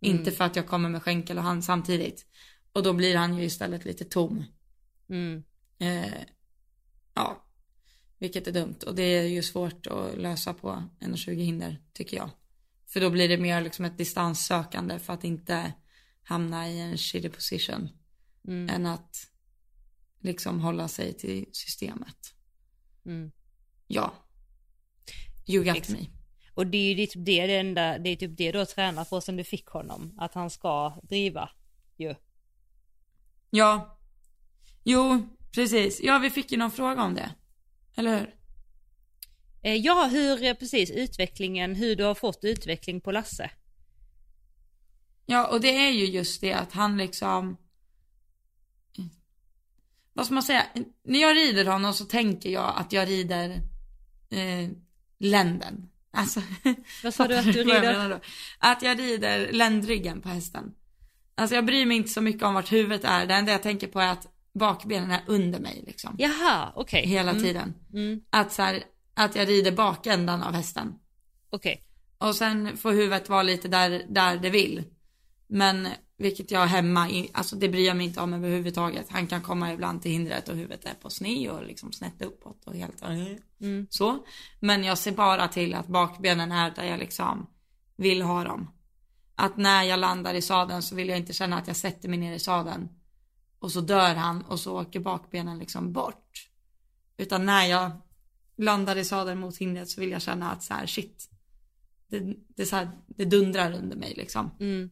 Inte 0.00 0.32
för 0.32 0.44
att 0.44 0.56
jag 0.56 0.66
kommer 0.66 0.88
med 0.88 1.02
skänkel 1.02 1.38
och 1.38 1.44
hand 1.44 1.64
samtidigt. 1.64 2.26
Och 2.72 2.82
då 2.82 2.92
blir 2.92 3.16
han 3.16 3.38
ju 3.38 3.44
istället 3.44 3.84
lite 3.84 4.04
tom. 4.04 4.44
Mm. 5.08 5.42
Eh, 5.78 6.22
ja, 7.14 7.46
vilket 8.18 8.46
är 8.46 8.52
dumt. 8.52 8.78
Och 8.86 8.94
det 8.94 9.02
är 9.02 9.22
ju 9.22 9.42
svårt 9.42 9.86
att 9.86 10.18
lösa 10.18 10.54
på 10.54 10.68
1,20 11.00 11.34
hinder 11.34 11.82
tycker 11.92 12.16
jag. 12.16 12.30
För 12.86 13.00
då 13.00 13.10
blir 13.10 13.28
det 13.28 13.38
mer 13.38 13.60
liksom 13.60 13.84
ett 13.84 13.98
distanssökande 13.98 14.98
för 14.98 15.12
att 15.12 15.24
inte 15.24 15.72
hamna 16.22 16.68
i 16.68 16.80
en 16.80 16.98
shitty 16.98 17.28
position. 17.28 17.88
Mm. 18.48 18.68
Än 18.68 18.86
att 18.86 19.16
liksom 20.20 20.60
hålla 20.60 20.88
sig 20.88 21.12
till 21.12 21.46
systemet. 21.52 22.34
Mm. 23.06 23.32
Ja. 23.86 24.14
You 25.46 25.64
got 25.64 25.76
Ex- 25.76 25.88
me. 25.88 26.06
Och 26.54 26.66
det 26.66 26.78
är 26.78 26.94
ju 26.94 27.06
typ 27.06 27.24
det, 27.24 27.46
det, 27.46 27.56
enda, 27.56 27.98
det 27.98 28.10
är 28.10 28.16
typ 28.16 28.36
det 28.36 28.52
du 28.52 28.58
har 28.58 28.64
tränat 28.64 29.10
på 29.10 29.20
sen 29.20 29.36
du 29.36 29.44
fick 29.44 29.66
honom. 29.66 30.14
Att 30.18 30.34
han 30.34 30.50
ska 30.50 31.00
driva 31.02 31.50
ju. 31.96 32.14
Ja. 33.50 33.98
Jo, 34.84 35.28
precis. 35.54 36.00
Ja, 36.02 36.18
vi 36.18 36.30
fick 36.30 36.52
ju 36.52 36.58
någon 36.58 36.70
fråga 36.70 37.02
om 37.02 37.14
det. 37.14 37.34
Eller 37.96 38.18
hur? 38.18 38.34
Eh, 39.62 39.74
ja, 39.74 40.08
hur, 40.12 40.44
eh, 40.44 40.54
precis, 40.54 40.90
utvecklingen, 40.90 41.74
hur 41.74 41.96
du 41.96 42.04
har 42.04 42.14
fått 42.14 42.44
utveckling 42.44 43.00
på 43.00 43.12
Lasse. 43.12 43.50
Ja, 45.26 45.46
och 45.46 45.60
det 45.60 45.76
är 45.76 45.90
ju 45.90 46.04
just 46.04 46.40
det 46.40 46.52
att 46.52 46.72
han 46.72 46.96
liksom... 46.96 47.56
Vad 50.12 50.26
ska 50.26 50.34
man 50.34 50.42
säga? 50.42 50.66
När 51.02 51.20
jag 51.20 51.36
rider 51.36 51.66
honom 51.66 51.94
så 51.94 52.04
tänker 52.04 52.50
jag 52.50 52.74
att 52.76 52.92
jag 52.92 53.08
rider 53.08 53.62
eh, 54.30 54.70
länden. 55.18 55.88
Alltså, 56.10 56.40
Vad 57.04 57.14
sa 57.14 57.28
du 57.28 57.36
att 57.36 57.44
du 57.44 57.52
rider? 57.52 58.20
Att 58.58 58.82
jag 58.82 58.98
rider 58.98 59.52
ländryggen 59.52 60.20
på 60.20 60.28
hästen. 60.28 60.74
Alltså 61.34 61.54
jag 61.56 61.66
bryr 61.66 61.86
mig 61.86 61.96
inte 61.96 62.08
så 62.08 62.20
mycket 62.20 62.42
om 62.42 62.54
vart 62.54 62.72
huvudet 62.72 63.04
är. 63.04 63.26
Det 63.26 63.34
enda 63.34 63.52
jag 63.52 63.62
tänker 63.62 63.86
på 63.86 64.00
är 64.00 64.12
att 64.12 64.26
bakbenen 64.54 65.10
är 65.10 65.20
under 65.26 65.60
mig 65.60 65.82
liksom. 65.86 66.14
Jaha, 66.18 66.72
okej. 66.74 67.06
Hela 67.06 67.30
Mm, 67.30 67.42
tiden. 67.42 67.74
Mm, 67.92 68.20
Att 68.30 68.52
så 68.52 68.62
här, 68.62 68.82
att 69.14 69.36
jag 69.36 69.48
rider 69.48 69.72
bakändan 69.72 70.42
av 70.42 70.52
hästen. 70.54 70.94
okej. 71.50 71.82
Och 72.18 72.34
sen 72.36 72.76
får 72.76 72.92
huvudet 72.92 73.28
vara 73.28 73.42
lite 73.42 73.68
där, 73.68 74.04
där 74.08 74.36
det 74.36 74.50
vill. 74.50 74.84
Men 75.46 75.88
vilket 76.18 76.50
jag 76.50 76.66
hemma, 76.66 77.08
alltså 77.32 77.56
det 77.56 77.68
bryr 77.68 77.86
jag 77.86 77.96
mig 77.96 78.06
inte 78.06 78.20
om 78.20 78.34
överhuvudtaget. 78.34 79.06
Han 79.10 79.26
kan 79.26 79.42
komma 79.42 79.72
ibland 79.72 80.02
till 80.02 80.10
hindret 80.10 80.48
och 80.48 80.56
huvudet 80.56 80.84
är 80.84 80.94
på 80.94 81.10
sne 81.10 81.50
och 81.50 81.66
liksom 81.66 81.92
snett 81.92 82.22
uppåt 82.22 82.66
och 82.66 82.74
helt 82.74 83.02
Mm. 83.60 83.86
så. 83.90 84.26
Men 84.60 84.84
jag 84.84 84.98
ser 84.98 85.12
bara 85.12 85.48
till 85.48 85.74
att 85.74 85.86
bakbenen 85.86 86.52
är 86.52 86.70
där 86.70 86.84
jag 86.84 86.98
liksom 86.98 87.46
vill 87.96 88.22
ha 88.22 88.44
dem. 88.44 88.70
Att 89.34 89.56
när 89.56 89.82
jag 89.82 89.98
landar 89.98 90.34
i 90.34 90.42
sadeln 90.42 90.82
så 90.82 90.94
vill 90.94 91.08
jag 91.08 91.18
inte 91.18 91.32
känna 91.32 91.58
att 91.58 91.66
jag 91.66 91.76
sätter 91.76 92.08
mig 92.08 92.18
ner 92.18 92.34
i 92.34 92.38
sadeln. 92.38 92.88
Och 93.58 93.72
så 93.72 93.80
dör 93.80 94.14
han 94.14 94.42
och 94.42 94.60
så 94.60 94.80
åker 94.80 95.00
bakbenen 95.00 95.58
liksom 95.58 95.92
bort. 95.92 96.48
Utan 97.16 97.46
när 97.46 97.66
jag 97.66 97.90
landar 98.56 98.96
i 98.96 99.04
sadeln 99.04 99.40
mot 99.40 99.56
hindret 99.56 99.88
så 99.88 100.00
vill 100.00 100.10
jag 100.10 100.22
känna 100.22 100.50
att 100.50 100.62
så 100.62 100.74
här 100.74 100.86
shit. 100.86 101.30
Det, 102.08 102.34
det, 102.48 102.66
så 102.66 102.76
här, 102.76 102.90
det 103.06 103.24
dundrar 103.24 103.72
under 103.72 103.96
mig 103.96 104.14
liksom. 104.16 104.50
Mm. 104.60 104.90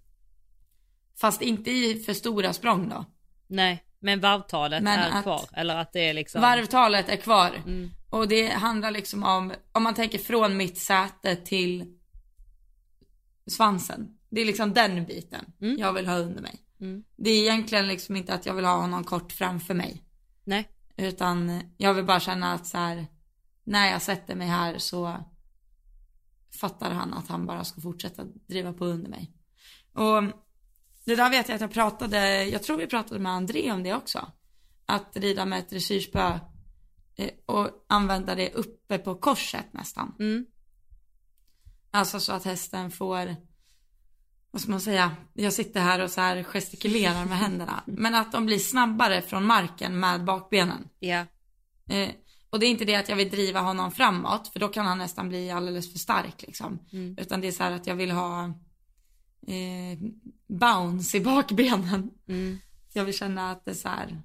Fast 1.21 1.43
inte 1.43 1.71
i 1.71 2.03
för 2.07 2.13
stora 2.13 2.53
språng 2.53 2.89
då. 2.89 3.05
Nej, 3.47 3.85
men 3.99 4.21
varvtalet 4.21 4.83
Men 4.83 4.99
är 4.99 5.11
att- 5.11 5.23
kvar. 5.23 5.45
Eller 5.53 5.77
att 5.77 5.93
det 5.93 6.01
är 6.09 6.15
liksom... 6.15 6.41
Varvtalet 6.43 7.09
är 7.09 7.17
kvar. 7.17 7.51
Mm. 7.67 7.91
Och 8.11 8.29
det 8.29 8.49
handlar 8.49 8.91
liksom 8.91 9.23
om, 9.23 9.53
om 9.73 9.83
man 9.83 9.95
tänker 9.95 10.19
från 10.19 10.57
mitt 10.57 10.79
säte 10.79 11.37
till 11.37 11.99
svansen. 13.51 14.19
Det 14.31 14.41
är 14.41 14.45
liksom 14.47 14.73
den 14.73 15.05
biten 15.05 15.45
Mm. 15.61 15.79
jag 15.79 15.93
vill 15.93 16.07
ha 16.07 16.17
under 16.17 16.43
mig. 16.43 16.61
Mm. 16.81 17.05
Det 17.17 17.31
är 17.31 17.43
egentligen 17.43 17.89
liksom 17.89 18.17
inte 18.17 18.35
att 18.35 18.47
jag 18.47 18.55
vill 18.55 18.65
ha 18.65 18.77
honom 18.81 19.05
kort 19.05 19.33
framför 19.33 19.75
mig. 19.75 20.03
Nej. 20.45 20.69
Utan 20.97 21.61
jag 21.77 21.95
vill 21.95 22.05
bara 22.05 22.21
känna 22.21 22.53
att 22.53 22.67
så 22.67 22.79
här, 22.79 23.07
när 23.65 23.91
jag 23.91 24.03
sätter 24.03 24.35
mig 24.35 24.47
här 24.49 24.79
så 24.79 25.25
fattar 26.61 26.91
han 26.91 27.15
att 27.15 27.29
han 27.29 27.47
bara 27.47 27.65
ska 27.65 27.81
fortsätta 27.81 28.25
driva 28.25 28.73
på 28.73 28.85
under 28.85 29.11
mig. 29.11 29.33
Och 29.93 30.23
det 31.05 31.17
där 31.17 31.31
vet 31.31 31.49
jag 31.49 31.55
att 31.55 31.61
jag 31.61 31.73
pratade, 31.73 32.45
jag 32.45 32.63
tror 32.63 32.77
vi 32.77 32.87
pratade 32.87 33.21
med 33.21 33.33
André 33.33 33.73
om 33.73 33.83
det 33.83 33.95
också. 33.95 34.33
Att 34.87 35.17
rida 35.17 35.45
med 35.45 35.59
ett 35.59 35.71
dressyrspö 35.71 36.39
eh, 37.17 37.31
och 37.47 37.71
använda 37.89 38.35
det 38.35 38.53
uppe 38.53 38.99
på 38.99 39.15
korset 39.15 39.73
nästan. 39.73 40.15
Mm. 40.19 40.47
Alltså 41.91 42.21
så 42.21 42.33
att 42.33 42.45
hästen 42.45 42.91
får, 42.91 43.37
vad 44.51 44.63
ska 44.63 44.71
man 44.71 44.81
säga, 44.81 45.17
jag 45.33 45.53
sitter 45.53 45.81
här 45.81 46.01
och 46.01 46.11
så 46.11 46.21
här 46.21 46.43
gestikulerar 46.43 47.25
med 47.25 47.39
händerna. 47.39 47.83
Men 47.87 48.15
att 48.15 48.33
de 48.33 48.47
blir 48.47 48.59
snabbare 48.59 49.23
från 49.23 49.47
marken 49.47 50.01
med 50.01 50.25
bakbenen. 50.25 50.89
Ja. 50.99 51.27
Eh, 51.91 52.11
och 52.51 52.61
det 52.61 52.67
är 52.67 52.71
inte 52.71 52.85
det 52.85 52.95
att 52.95 53.09
jag 53.09 53.17
vill 53.17 53.31
driva 53.31 53.61
honom 53.61 53.91
framåt, 53.91 54.49
för 54.49 54.61
då 54.61 54.69
kan 54.69 54.87
han 54.87 54.99
nästan 54.99 55.29
bli 55.29 55.51
alldeles 55.51 55.93
för 55.93 55.99
stark 55.99 56.43
liksom. 56.43 56.79
Mm. 56.93 57.17
Utan 57.19 57.41
det 57.41 57.49
är 57.49 57.53
så 57.53 57.63
här 57.63 57.73
att 57.73 57.87
jag 57.87 57.95
vill 57.95 58.11
ha 58.11 58.55
eh, 59.47 59.99
bounce 60.47 61.17
i 61.17 61.21
bakbenen. 61.21 62.11
Mm. 62.29 62.59
Jag 62.93 63.05
vill 63.05 63.15
känna 63.19 63.51
att 63.51 63.65
det 63.65 63.75
så 63.75 63.89
här 63.89 64.23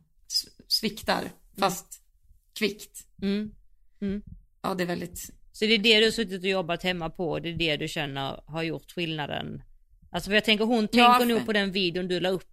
sviktar, 0.67 1.23
fast 1.59 2.01
kvickt. 2.59 3.07
Mm. 3.21 3.51
Ja, 4.61 4.73
det 4.73 4.83
är 4.83 4.87
väldigt, 4.87 5.29
Så 5.51 5.65
det 5.65 5.73
är 5.73 5.77
det 5.77 5.99
du 5.99 6.05
har 6.05 6.11
suttit 6.11 6.43
och 6.43 6.49
jobbat 6.49 6.83
hemma 6.83 7.09
på 7.09 7.31
och 7.31 7.41
det 7.41 7.49
är 7.49 7.53
det 7.57 7.77
du 7.77 7.87
känner 7.87 8.41
har 8.45 8.63
gjort 8.63 8.91
skillnaden? 8.91 9.61
Alltså 10.11 10.29
för 10.29 10.35
jag 10.35 10.45
tänker 10.45 10.65
hon 10.65 10.87
Ja, 10.91 11.13
tänker 11.13 11.19
för- 11.19 11.25
nog 11.25 11.45
på 11.45 11.53
den 11.53 11.71
videon 11.71 12.07
du 12.07 12.19
la 12.19 12.29
upp 12.29 12.49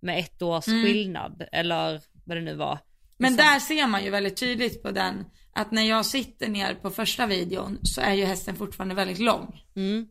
med 0.00 0.18
ett 0.18 0.42
års 0.42 0.68
Mm. 0.68 0.84
skillnad 0.84 1.44
eller 1.52 2.02
vad 2.24 2.36
det 2.36 2.40
nu 2.40 2.54
var. 2.54 2.78
Men 3.18 3.30
Så- 3.30 3.36
där 3.36 3.58
ser 3.60 3.86
man 3.86 4.04
ju 4.04 4.10
väldigt 4.10 4.36
tydligt 4.36 4.82
på 4.82 4.90
den, 4.90 5.24
att 5.52 5.70
när 5.72 5.82
jag 5.82 6.06
sitter 6.06 6.48
ner 6.48 6.74
på 6.74 6.90
första 6.90 7.26
videon 7.26 7.78
så 7.82 8.00
är 8.00 8.14
ju 8.14 8.24
hästen 8.24 8.56
fortfarande 8.56 8.94
väldigt 8.94 9.18
lång. 9.18 9.62
Mm. 9.76 10.08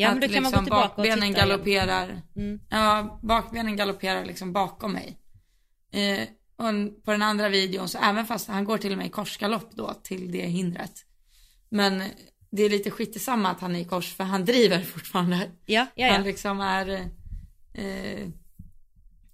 Ja 0.00 0.10
men 0.10 0.20
då 0.20 0.28
kan 0.28 0.42
man 0.42 0.52
gå 0.52 0.58
liksom 0.58 0.64
tillbaka 0.64 1.00
och 1.00 1.04
titta 1.04 1.28
galopperar, 1.40 2.22
Mm. 2.36 2.60
ja 2.70 3.18
bakbenen 3.22 3.76
galopperar 3.76 4.24
liksom 4.24 4.52
bakom 4.52 4.92
mig. 4.92 5.16
Eh, 5.92 6.28
och 6.56 7.04
på 7.04 7.10
den 7.10 7.22
andra 7.22 7.48
videon 7.48 7.88
så 7.88 7.98
även 7.98 8.26
fast 8.26 8.48
han 8.48 8.64
går 8.64 8.78
till 8.78 8.92
och 8.92 8.98
med 8.98 9.06
i 9.06 9.10
korsgalopp 9.10 9.70
då 9.72 9.94
till 10.02 10.32
det 10.32 10.46
hindret. 10.46 10.92
Men 11.68 12.02
det 12.50 12.62
är 12.62 12.70
lite 12.70 12.90
skit 12.90 13.22
samma 13.22 13.50
att 13.50 13.60
han 13.60 13.76
är 13.76 13.80
i 13.80 13.84
kors 13.84 14.14
för 14.14 14.24
han 14.24 14.44
driver 14.44 14.82
fortfarande. 14.82 15.50
Ja, 15.66 15.86
ja, 15.94 16.06
Han 16.06 16.16
ja. 16.16 16.22
liksom 16.26 16.60
är, 16.60 16.88
eh, 17.74 18.28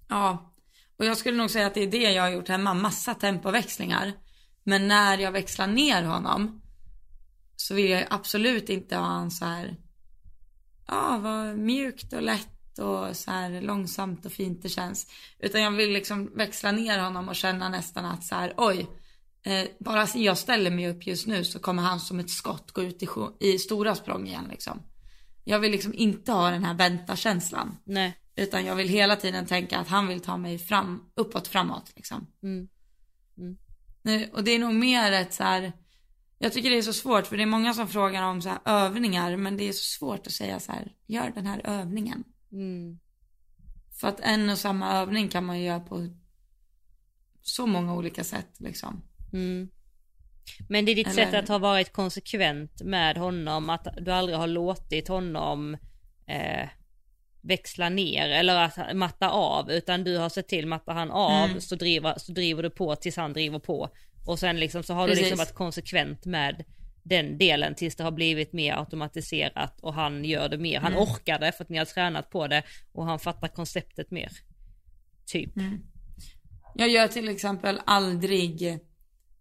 ja. 0.09 0.53
Och 0.99 1.05
jag 1.05 1.17
skulle 1.17 1.37
nog 1.37 1.49
säga 1.51 1.67
att 1.67 1.73
det 1.73 1.83
är 1.83 1.91
det 1.91 2.11
jag 2.11 2.23
har 2.23 2.29
gjort 2.29 2.47
hemma, 2.47 2.73
massa 2.73 3.13
tempoväxlingar. 3.13 4.13
Men 4.63 4.87
när 4.87 5.17
jag 5.17 5.31
växlar 5.31 5.67
ner 5.67 6.03
honom 6.03 6.61
så 7.55 7.73
vill 7.73 7.89
jag 7.89 8.07
absolut 8.09 8.69
inte 8.69 8.95
ha 8.95 9.05
han 9.05 9.31
så 9.31 9.45
här, 9.45 9.75
ja 10.87 11.17
vad 11.17 11.57
mjukt 11.57 12.13
och 12.13 12.21
lätt 12.21 12.79
och 12.79 13.15
så 13.17 13.31
här 13.31 13.61
långsamt 13.61 14.25
och 14.25 14.31
fint 14.31 14.61
det 14.61 14.69
känns. 14.69 15.07
Utan 15.39 15.61
jag 15.61 15.71
vill 15.71 15.91
liksom 15.91 16.35
växla 16.35 16.71
ner 16.71 16.99
honom 16.99 17.29
och 17.29 17.35
känna 17.35 17.69
nästan 17.69 18.05
att 18.05 18.23
så 18.23 18.35
här, 18.35 18.53
oj, 18.57 18.87
eh, 19.43 19.67
bara 19.79 20.07
jag 20.15 20.37
ställer 20.37 20.71
mig 20.71 20.89
upp 20.89 21.07
just 21.07 21.27
nu 21.27 21.43
så 21.43 21.59
kommer 21.59 21.83
han 21.83 21.99
som 21.99 22.19
ett 22.19 22.29
skott 22.29 22.71
gå 22.71 22.83
ut 22.83 23.03
i, 23.03 23.07
i 23.39 23.59
stora 23.59 23.95
språng 23.95 24.27
igen 24.27 24.47
liksom. 24.49 24.81
Jag 25.43 25.59
vill 25.59 25.71
liksom 25.71 25.93
inte 25.93 26.31
ha 26.31 26.49
den 26.51 26.63
här 26.63 26.73
vänta-känslan. 26.73 27.77
Nej. 27.83 28.17
Utan 28.35 28.65
jag 28.65 28.75
vill 28.75 28.89
hela 28.89 29.15
tiden 29.15 29.45
tänka 29.45 29.79
att 29.79 29.87
han 29.87 30.07
vill 30.07 30.19
ta 30.19 30.37
mig 30.37 30.59
fram, 30.59 31.03
uppåt 31.15 31.47
framåt 31.47 31.91
liksom. 31.95 32.27
Mm. 32.43 32.67
Eh, 34.07 34.29
Och 34.33 34.43
det 34.43 34.51
är 34.51 34.59
nog 34.59 34.73
mer 34.73 35.11
ett 35.11 35.33
så 35.33 35.43
här, 35.43 35.73
Jag 36.39 36.53
tycker 36.53 36.69
det 36.69 36.77
är 36.77 36.81
så 36.81 36.93
svårt 36.93 37.27
för 37.27 37.37
det 37.37 37.43
är 37.43 37.47
många 37.47 37.73
som 37.73 37.87
frågar 37.87 38.23
om 38.23 38.41
så 38.41 38.49
här 38.49 38.59
övningar 38.65 39.35
men 39.37 39.57
det 39.57 39.63
är 39.63 39.71
så 39.73 39.83
svårt 39.97 40.27
att 40.27 40.33
säga 40.33 40.59
så 40.59 40.71
här, 40.71 40.91
gör 41.07 41.31
den 41.35 41.45
här 41.45 41.61
övningen. 41.63 42.23
Mm. 42.51 42.99
För 43.99 44.07
att 44.07 44.19
en 44.19 44.49
och 44.49 44.57
samma 44.57 44.93
övning 44.93 45.27
kan 45.29 45.45
man 45.45 45.59
ju 45.59 45.65
göra 45.65 45.79
på 45.79 46.09
så 47.41 47.65
många 47.67 47.93
olika 47.95 48.23
sätt 48.23 48.49
liksom. 48.59 49.03
Mm. 49.33 49.69
Men 50.69 50.85
det 50.85 50.91
är 50.91 50.95
ditt 50.95 51.07
Eller- 51.07 51.25
sätt 51.25 51.33
att 51.33 51.47
ha 51.47 51.57
varit 51.57 51.93
konsekvent 51.93 52.81
med 52.81 53.17
honom, 53.17 53.69
att 53.69 53.87
du 54.01 54.11
aldrig 54.11 54.37
har 54.37 54.47
låtit 54.47 55.07
honom 55.07 55.77
eh, 56.27 56.69
växla 57.41 57.89
ner 57.89 58.29
eller 58.29 58.55
att 58.63 58.95
matta 58.95 59.29
av, 59.29 59.71
utan 59.71 60.03
du 60.03 60.17
har 60.17 60.29
sett 60.29 60.47
till, 60.47 60.67
mattar 60.67 60.93
han 60.93 61.11
av 61.11 61.45
Mm. 61.49 61.61
så, 61.61 61.75
driver, 61.75 62.13
så 62.17 62.31
driver 62.31 62.63
du 62.63 62.69
på 62.69 62.95
tills 62.95 63.15
han 63.17 63.33
driver 63.33 63.59
på. 63.59 63.89
Och 64.27 64.39
sen 64.39 64.59
liksom 64.59 64.83
så 64.83 64.93
har 64.93 65.07
du 65.07 65.11
Precis. 65.11 65.21
liksom 65.23 65.37
varit 65.37 65.53
konsekvent 65.53 66.25
med 66.25 66.63
den 67.03 67.37
delen 67.37 67.75
tills 67.75 67.95
det 67.95 68.03
har 68.03 68.11
blivit 68.11 68.53
mer 68.53 68.73
automatiserat 68.77 69.79
och 69.81 69.93
han 69.93 70.25
gör 70.25 70.49
det 70.49 70.57
mer. 70.57 70.79
Han 70.79 70.91
Mm. 70.93 71.03
orkar 71.03 71.39
det 71.39 71.51
för 71.51 71.63
att 71.63 71.69
ni 71.69 71.77
har 71.77 71.85
tränat 71.85 72.29
på 72.29 72.47
det 72.47 72.63
och 72.91 73.05
han 73.05 73.19
fattar 73.19 73.47
konceptet 73.47 74.11
mer. 74.11 74.31
Typ. 75.25 75.51
Jag 76.75 76.89
gör 76.89 77.07
till 77.07 77.29
exempel 77.29 77.81
aldrig 77.85 78.79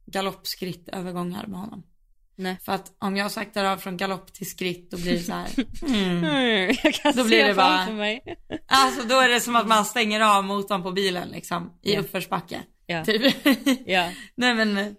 galoppskrittövergångar 0.07 1.47
med 1.47 1.61
honom. 1.61 1.83
Nej. 2.39 2.57
För 2.65 2.73
att 2.73 2.93
om 2.99 3.17
jag 3.17 3.31
saktar 3.31 3.65
av 3.65 3.77
från 3.77 3.97
galopp 3.97 4.33
till 4.33 4.51
skritt 4.51 4.91
då 4.91 4.97
blir 4.97 5.13
det 5.13 5.19
så 5.21 5.33
här. 5.33 5.49
Mm. 5.89 6.25
Mm, 6.25 6.77
jag 6.85 6.95
kan 6.95 7.13
Då 7.17 7.23
se 7.23 7.29
blir 7.29 7.45
det 7.45 7.55
bara- 7.55 7.91
mig. 7.93 8.23
Alltså 8.67 9.09
då 9.09 9.21
är 9.21 9.29
det 9.29 9.41
som 9.41 9.57
att 9.57 9.67
man 9.67 9.85
stänger 9.85 10.21
av 10.21 10.45
motorn 10.45 10.83
på 10.83 10.93
bilen 10.93 11.29
liksom 11.29 11.79
i 11.83 11.95
Ja. 11.95 12.01
uppförsbacke. 12.01 12.61
Ja. 12.87 13.05
Typ. 13.05 13.35
Ja. 13.87 14.13
Nej 14.35 14.55
men 14.55 14.97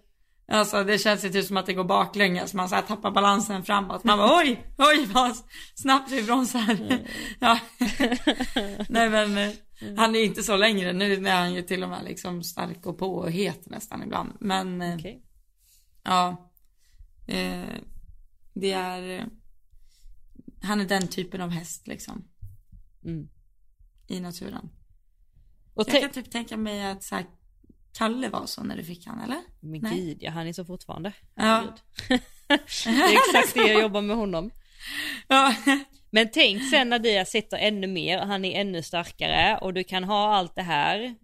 alltså 0.48 0.84
det 0.84 0.98
känns 0.98 1.24
ju 1.24 1.28
typ 1.28 1.44
som 1.46 1.56
att 1.56 1.66
det 1.66 1.74
går 1.74 1.84
baklänges. 1.84 2.54
Man 2.54 2.68
så 2.68 2.74
här 2.74 2.82
tappar 2.82 3.10
balansen 3.10 3.64
framåt. 3.64 4.04
Man 4.04 4.18
bara 4.18 4.38
oj, 4.38 4.74
oj 4.78 5.06
vad 5.06 5.36
snabbt 5.74 6.12
vi 6.12 6.22
bromsar. 6.22 6.78
ja. 7.40 7.58
Nej 8.88 9.10
men 9.10 9.38
eh, 9.38 9.50
han 9.96 10.14
är 10.14 10.24
inte 10.24 10.42
så 10.42 10.56
längre. 10.56 10.92
Nu 10.92 11.26
är 11.26 11.40
han 11.40 11.54
ju 11.54 11.62
till 11.62 11.82
och 11.82 11.88
med 11.88 12.04
liksom 12.04 12.42
stark 12.42 12.86
och 12.86 12.98
på 12.98 13.14
och 13.14 13.30
het 13.30 13.66
nästan 13.66 14.02
ibland. 14.02 14.32
Men 14.40 14.82
eh, 14.82 14.94
Okej. 14.94 15.22
ja. 16.02 16.50
Eh, 17.26 17.74
det 18.54 18.72
är, 18.72 19.26
han 20.62 20.80
är 20.80 20.84
den 20.84 21.08
typen 21.08 21.40
av 21.40 21.50
häst 21.50 21.86
liksom. 21.86 22.24
Mm. 23.04 23.28
I 24.06 24.20
naturen. 24.20 24.68
Och 25.74 25.84
Jag 25.88 26.00
kan 26.00 26.10
typ 26.10 26.30
tänka 26.30 26.56
mig 26.56 26.90
att 26.90 27.02
så 27.04 27.14
här, 27.14 27.26
Kalle 27.98 28.28
var 28.28 28.46
så 28.46 28.62
när 28.62 28.76
du 28.76 28.84
fick 28.84 29.06
han 29.06 29.20
eller? 29.20 29.38
Men 29.60 29.80
Nej. 29.80 30.00
gud, 30.00 30.18
ja, 30.20 30.30
han 30.30 30.46
är 30.46 30.52
så 30.52 30.64
fortfarande. 30.64 31.12
Ja. 31.34 31.64
Det 32.48 32.90
är 32.90 33.12
exakt 33.12 33.54
det 33.54 33.60
jag 33.72 33.80
jobbar 33.82 34.02
med 34.02 34.16
honom. 34.16 34.50
Ja. 35.28 35.54
Men 36.10 36.30
tänk 36.32 36.70
sen 36.70 36.88
när 36.88 36.98
du 36.98 37.24
sitter 37.26 37.56
ännu 37.58 37.86
mer, 37.86 38.18
han 38.18 38.44
är 38.44 38.60
ännu 38.60 38.82
starkare 38.82 39.58
och 39.58 39.74
du 39.74 39.84
kan 39.84 40.04
ha 40.04 40.34
allt 40.34 40.54
det 40.54 40.62
här 40.62 41.14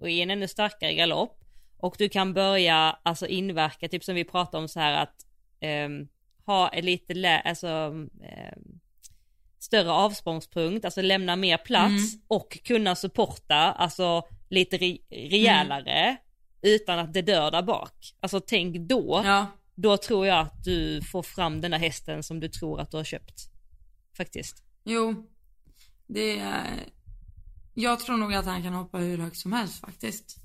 och 0.00 0.10
i 0.10 0.20
en 0.20 0.30
ännu 0.30 0.48
starkare 0.48 0.94
galopp 0.94 1.40
och 1.78 1.94
du 1.98 2.08
kan 2.08 2.34
börja 2.34 2.98
alltså 3.02 3.26
inverka, 3.26 3.88
typ 3.88 4.04
som 4.04 4.14
vi 4.14 4.24
pratade 4.24 4.62
om 4.62 4.68
så 4.68 4.80
här 4.80 5.02
att 5.02 5.14
ehm, 5.60 6.08
ha 6.46 6.70
lite 6.82 7.14
lä- 7.14 7.40
alltså, 7.44 7.66
ehm, 7.66 8.80
större 9.58 9.90
avsprångspunkt, 9.90 10.84
alltså 10.84 11.02
lämna 11.02 11.36
mer 11.36 11.56
plats 11.56 12.14
och 12.28 12.58
kunna 12.64 12.94
supporta, 12.96 13.56
alltså 13.56 14.22
lite 14.50 14.76
re- 14.78 15.00
rejälare 15.10 16.16
utan 16.64 16.98
att 16.98 17.12
det 17.14 17.22
dör 17.22 17.50
där 17.50 17.62
bak. 17.62 18.14
Alltså 18.20 18.40
tänk 18.40 18.76
då, 18.76 19.22
ja. 19.24 19.46
då 19.74 19.96
tror 19.96 20.26
jag 20.26 20.38
att 20.38 20.64
du 20.64 21.02
får 21.02 21.22
fram 21.22 21.60
den 21.60 21.72
här 21.72 21.80
hästen 21.80 22.22
som 22.22 22.40
du 22.40 22.48
tror 22.48 22.80
att 22.80 22.90
du 22.90 22.96
har 22.96 23.04
köpt. 23.04 23.40
Faktiskt. 24.16 24.62
Jo. 24.84 25.30
Det 26.06 26.38
är... 26.38 26.84
Jag 27.74 28.00
tror 28.00 28.16
nog 28.16 28.34
att 28.34 28.46
han 28.46 28.62
kan 28.62 28.72
hoppa 28.72 28.98
hur 28.98 29.18
högt 29.18 29.36
som 29.36 29.52
helst 29.52 29.80
faktiskt. 29.80 30.36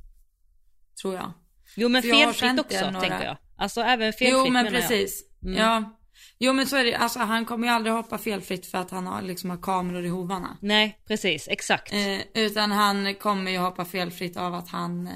Tror 1.01 1.15
jag. 1.15 1.33
Jo 1.75 1.89
men 1.89 2.01
felfritt 2.03 2.59
också 2.59 2.85
några- 2.91 2.99
tänker 2.99 3.25
jag. 3.25 3.37
Alltså 3.57 3.81
även 3.81 4.13
felfritt 4.13 4.29
Jo 4.31 4.51
men 4.51 4.65
precis. 4.67 5.23
Mm. 5.43 5.57
Ja. 5.57 5.99
Jo 6.39 6.53
men 6.53 6.67
så 6.67 6.75
är 6.75 6.83
det 6.83 6.95
Alltså 6.95 7.19
han 7.19 7.45
kommer 7.45 7.67
ju 7.67 7.73
aldrig 7.73 7.93
hoppa 7.93 8.17
felfritt 8.17 8.65
för 8.65 8.77
att 8.77 8.91
han 8.91 9.07
har 9.07 9.21
liksom 9.21 9.49
har 9.49 9.57
kameror 9.57 10.05
i 10.05 10.09
hovarna. 10.09 10.57
Nej 10.61 10.99
precis, 11.07 11.47
exakt. 11.47 11.93
Eh, 11.93 12.19
utan 12.33 12.71
han 12.71 13.15
kommer 13.15 13.51
ju 13.51 13.57
hoppa 13.57 13.85
felfritt 13.85 14.37
av 14.37 14.53
att 14.53 14.69
han, 14.69 15.09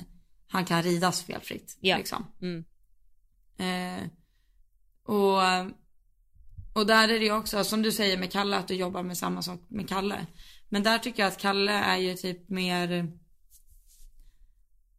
han 0.54 0.66
kan 0.66 0.84
ridas 0.84 1.24
felfritt. 1.24 1.78
Ja. 1.82 1.98
Liksom. 1.98 2.28
Mm. 2.42 2.66
Eh, 3.58 4.04
och, 5.04 5.42
och 6.74 6.86
där 6.88 7.10
är 7.10 7.20
det 7.20 7.32
också, 7.32 7.64
som 7.64 7.82
du 7.82 7.92
säger 7.92 8.18
med 8.18 8.32
Kalle, 8.32 8.58
att 8.58 8.68
du 8.68 8.76
jobbar 8.76 9.04
med 9.04 9.18
samma 9.18 9.42
sak 9.42 9.60
med 9.68 9.90
Kalle. 9.90 10.26
Men 10.70 10.84
där 10.84 10.98
tycker 10.98 11.24
jag 11.24 11.28
att 11.28 11.40
Kalle 11.40 11.72
är 11.72 11.98
ju 11.98 12.14
typ 12.16 12.50
mer, 12.50 13.12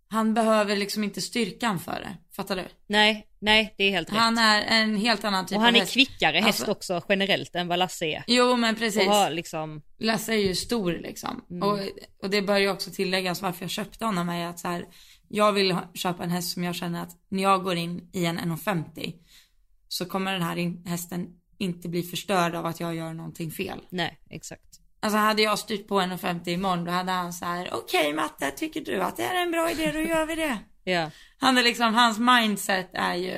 han 0.09 0.35
behöver 0.35 0.77
liksom 0.77 1.05
inte 1.05 1.21
styrkan 1.21 1.81
för 1.81 1.93
det. 2.01 2.17
Fattar 2.37 2.57
du? 2.57 2.65
Nej, 2.87 3.29
nej 3.39 3.75
det 3.79 3.85
är 3.85 3.91
helt 3.91 4.09
rätt. 4.09 4.17
Han 4.17 4.39
är 4.39 4.63
en 4.63 4.97
helt 4.97 5.25
annan 5.25 5.47
typ 5.47 5.57
och 5.57 5.63
han 5.63 5.75
av 5.75 5.77
är 5.77 5.81
häst. 5.81 5.93
kvickare 5.93 6.37
häst 6.39 6.61
Alltså- 6.61 6.73
också 6.73 7.03
generellt 7.09 7.55
än 7.55 7.69
vad 7.69 7.79
Lasse 7.79 8.07
är. 8.07 8.25
Jo 8.27 8.57
men 8.57 8.77
precis. 8.77 9.07
Och 9.07 9.15
har 9.15 9.31
liksom, 9.31 9.83
Lasse 9.99 10.33
är 10.33 10.37
ju 10.39 10.55
stor 10.55 10.93
liksom. 10.93 11.45
Mm. 11.51 11.69
Och, 11.69 11.79
och 12.23 12.31
det 12.31 12.43
bör 12.43 12.59
ju 12.59 12.69
också 12.71 12.91
tilläggas 12.91 13.43
varför 13.43 13.63
jag 13.65 13.71
köpte 13.71 14.05
honom 14.05 14.29
är 14.29 14.47
att 14.47 14.59
så 14.59 14.69
här, 14.69 14.85
jag 15.37 15.53
vill 15.53 15.72
ha, 15.72 15.82
köpa 15.95 16.24
en 16.24 16.30
häst 16.30 16.53
som 16.53 16.64
jag 16.64 16.74
känner 16.74 17.03
att 17.03 17.16
när 17.28 17.43
jag 17.43 17.62
går 17.64 17.76
in 17.76 18.09
i 18.12 18.24
en 18.26 18.39
1,50 18.41 19.14
så 19.89 20.05
kommer 20.07 20.32
den 20.32 20.43
här 20.43 20.57
in, 20.57 20.85
hästen 20.87 21.41
inte 21.59 21.89
bli 21.89 22.03
förstörd 22.03 22.55
av 22.55 22.66
att 22.66 22.80
jag 22.80 22.95
gör 22.95 23.12
någonting 23.14 23.51
fel. 23.51 23.80
nej 23.91 24.20
exakt. 24.30 24.80
Alltså 25.01 25.18
hade 25.18 25.43
jag 25.43 25.59
styrt 25.59 25.89
på 25.89 26.01
1,50 26.01 26.49
imorgon 26.49 26.85
då 26.85 26.91
hade 26.91 27.12
han 27.12 27.32
så 27.32 27.45
här, 27.45 27.68
okej 27.74 28.12
Matte, 28.14 28.51
tycker 28.51 28.80
du 28.80 29.01
att 29.03 29.16
det 29.16 29.22
är 29.24 29.43
en 29.43 29.51
bra 29.51 29.70
idé, 29.70 29.93
då 29.93 30.01
gör 30.01 30.26
vi 30.26 30.35
det. 30.35 30.59
Ja, 30.87 31.11
Han 31.39 31.59
är 31.59 31.62
liksom, 31.62 31.95
hans 31.95 32.18
mindset 32.18 32.91
är 32.93 33.14
ju 33.14 33.30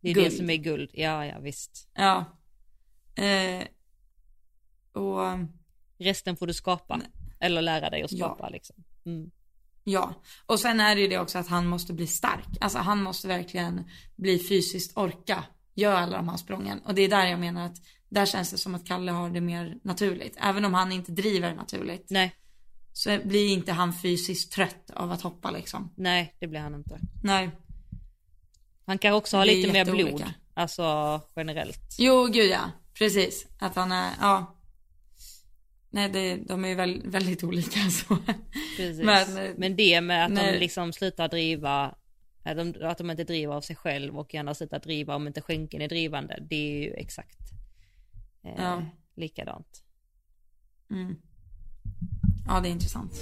det 0.00 0.10
är 0.10 0.14
guld. 0.14 0.26
det 0.26 0.30
som 0.30 0.50
är 0.50 0.56
guld. 0.56 0.90
Ja, 0.92 1.26
ja 1.26 1.38
visst. 1.40 1.88
Ja. 1.94 2.24
Eh, 3.22 3.62
och 4.92 5.20
Resten 5.98 6.36
får 6.36 6.46
du 6.46 6.54
skapa. 6.54 7.00
Eller 7.40 7.62
lära 7.62 7.90
dig 7.90 8.02
att 8.02 8.12
Ja. 8.12 8.18
skapa 8.26 8.48
liksom. 8.48 8.76
Mm. 9.06 9.30
Ja, 9.84 10.14
och 10.46 10.60
sen 10.60 10.80
är 10.80 10.94
det 10.94 11.00
ju 11.00 11.08
det 11.08 11.18
också 11.18 11.38
att 11.38 11.48
han 11.48 11.66
måste 11.66 11.92
bli 11.92 12.06
stark. 12.06 12.48
Alltså 12.60 12.78
han 12.78 13.02
måste 13.02 13.28
verkligen 13.28 13.84
bli 14.16 14.38
fysiskt 14.38 14.96
orka 14.96 15.44
göra 15.74 15.98
alla 15.98 16.16
de 16.16 16.28
här 16.28 16.36
sprången. 16.36 16.78
Och 16.78 16.94
det 16.94 17.02
är 17.02 17.08
där 17.08 17.26
jag 17.26 17.40
menar 17.40 17.66
att 17.66 17.76
där 18.08 18.26
känns 18.26 18.50
det 18.50 18.58
som 18.58 18.74
att 18.74 18.86
Kalle 18.86 19.12
har 19.12 19.30
det 19.30 19.40
mer 19.40 19.78
naturligt. 19.82 20.36
Även 20.40 20.64
om 20.64 20.74
han 20.74 20.92
inte 20.92 21.12
driver 21.12 21.54
naturligt 21.54 22.06
Nej, 22.10 22.34
så 22.92 23.18
blir 23.24 23.48
inte 23.48 23.72
han 23.72 23.92
fysiskt 23.92 24.52
trött 24.52 24.90
av 24.94 25.12
att 25.12 25.22
hoppa 25.22 25.50
liksom. 25.50 25.92
nej 25.96 26.34
det 26.40 26.46
blir 26.46 26.60
han 26.60 26.74
inte. 26.74 26.98
Nej. 27.22 27.50
Han 28.86 28.98
kan 28.98 29.12
också 29.12 29.36
ha 29.36 29.44
lite 29.44 29.72
mer 29.72 29.84
blod. 29.84 30.24
Alltså 30.54 31.20
generellt. 31.36 31.96
Jo, 31.98 32.26
gud 32.26 32.50
ja. 32.50 32.70
Precis. 32.98 33.46
Att 33.58 33.76
han 33.76 33.92
är, 33.92 34.10
ja. 34.20 34.53
Nej, 35.94 36.08
det, 36.08 36.36
de 36.36 36.64
är 36.64 36.68
ju 36.68 36.74
väl, 36.74 37.02
väldigt 37.04 37.44
olika 37.44 37.80
så. 37.90 38.16
Precis. 38.76 39.04
Men, 39.04 39.54
Men, 39.56 39.76
det 39.76 40.00
med 40.00 40.24
att 40.24 40.32
nej. 40.32 40.52
de 40.52 40.58
liksom 40.58 40.92
slutar 40.92 41.28
driva, 41.28 41.94
att 42.42 42.56
de, 42.56 42.74
att 42.82 42.98
de 42.98 43.10
inte 43.10 43.24
driver 43.24 43.54
av 43.54 43.60
sig 43.60 43.76
själv 43.76 44.18
och 44.18 44.34
gärna 44.34 44.54
slutar 44.54 44.78
driva 44.80 45.16
om 45.16 45.26
inte 45.26 45.40
skänken 45.40 45.82
är 45.82 45.88
drivande. 45.88 46.38
Det 46.50 46.56
är 46.56 46.82
ju 46.84 46.92
exakt 46.92 47.38
eh, 48.44 48.52
Ja. 48.56 48.82
likadant. 49.16 49.82
Mm. 50.90 51.16
Ja, 52.46 52.60
det 52.60 52.68
är 52.68 52.72
intressant. 52.72 53.12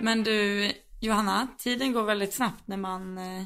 Men 0.00 0.24
du, 0.24 0.70
Johanna, 1.00 1.48
tiden 1.58 1.92
går 1.92 2.02
väldigt 2.04 2.34
snabbt 2.34 2.66
när 2.66 2.76
man 2.76 3.18
eh, 3.18 3.44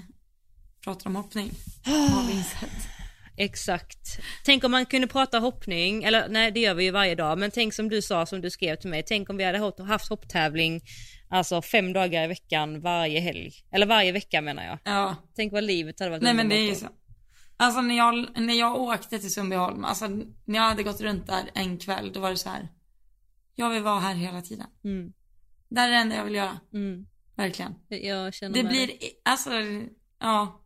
pratar 0.84 1.10
om 1.10 1.16
hoppning. 1.16 1.50
Har 1.84 2.26
vi 2.26 2.32
insett. 2.32 2.97
Exakt. 3.38 4.18
Tänk 4.44 4.64
om 4.64 4.70
man 4.70 4.86
kunde 4.86 5.06
prata 5.06 5.38
hoppning, 5.38 6.04
eller 6.04 6.28
nej 6.28 6.50
det 6.52 6.60
gör 6.60 6.74
vi 6.74 6.84
ju 6.84 6.90
varje 6.90 7.14
dag, 7.14 7.38
men 7.38 7.50
tänk 7.50 7.74
som 7.74 7.88
du 7.88 8.02
sa, 8.02 8.26
som 8.26 8.40
du 8.40 8.50
skrev 8.50 8.76
till 8.76 8.90
mig, 8.90 9.02
tänk 9.06 9.30
om 9.30 9.36
vi 9.36 9.44
hade 9.44 9.58
haft- 9.84 10.08
hopptävling, 10.08 10.80
alltså 11.28 11.62
fem 11.62 11.92
dagar 11.92 12.24
i 12.24 12.26
veckan 12.26 12.80
varje 12.80 13.20
helg. 13.20 13.52
Eller 13.72 13.86
varje 13.86 14.12
vecka 14.12 14.40
menar 14.40 14.64
jag. 14.64 14.78
Ja, 14.84 15.16
Tänk 15.36 15.52
vad 15.52 15.64
livet 15.64 15.98
hade 16.00 16.10
varit 16.10 16.22
nej 16.22 16.34
men 16.34 16.48
det 16.48 16.54
är 16.54 16.68
ju 16.68 16.74
så. 16.74 16.88
Alltså 17.56 17.80
när 17.80 17.96
jag, 17.96 18.40
när 18.40 18.54
jag 18.54 18.80
åkte 18.80 19.18
till 19.18 19.32
Sundbyholm, 19.32 19.84
alltså 19.84 20.06
när 20.44 20.54
jag 20.58 20.62
hade 20.62 20.82
gått 20.82 21.00
runt 21.00 21.26
där 21.26 21.50
en 21.54 21.78
kväll, 21.78 22.12
då 22.12 22.20
var 22.20 22.30
det 22.30 22.36
så 22.36 22.48
här. 22.48 22.68
Jag 23.54 23.70
vill 23.70 23.82
vara 23.82 24.00
här 24.00 24.14
hela 24.14 24.42
tiden. 24.42 24.66
Mm, 24.84 25.12
Det 25.68 25.80
här 25.80 25.88
är 25.88 25.92
det 25.92 25.98
enda 25.98 26.16
jag 26.16 26.24
vill 26.24 26.34
göra. 26.34 26.58
mm. 26.74 27.06
Verkligen. 27.36 27.74
Jag 27.88 28.34
känner 28.34 28.54
Det 28.54 28.64
blir, 28.68 28.86
dig. 28.86 29.20
alltså, 29.24 29.50
ja. 30.20 30.64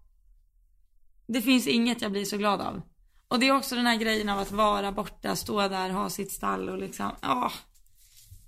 Det 1.27 1.43
finns 1.43 1.66
inget 1.66 2.03
jag 2.03 2.12
blir 2.12 2.25
så 2.25 2.37
glad 2.37 2.61
av. 2.61 2.83
Och 3.29 3.41
det 3.41 3.49
är 3.49 3.57
också 3.57 3.75
den 3.75 3.87
här 3.87 3.97
grejen 3.97 4.29
av 4.29 4.39
att 4.39 4.51
vara 4.51 4.93
borta, 4.93 5.37
stå 5.37 5.68
där, 5.68 5.91
ha 5.91 6.11
sitt 6.11 6.33
stall 6.33 6.68
och 6.68 6.79
liksom, 6.79 7.11
ja. 7.23 7.53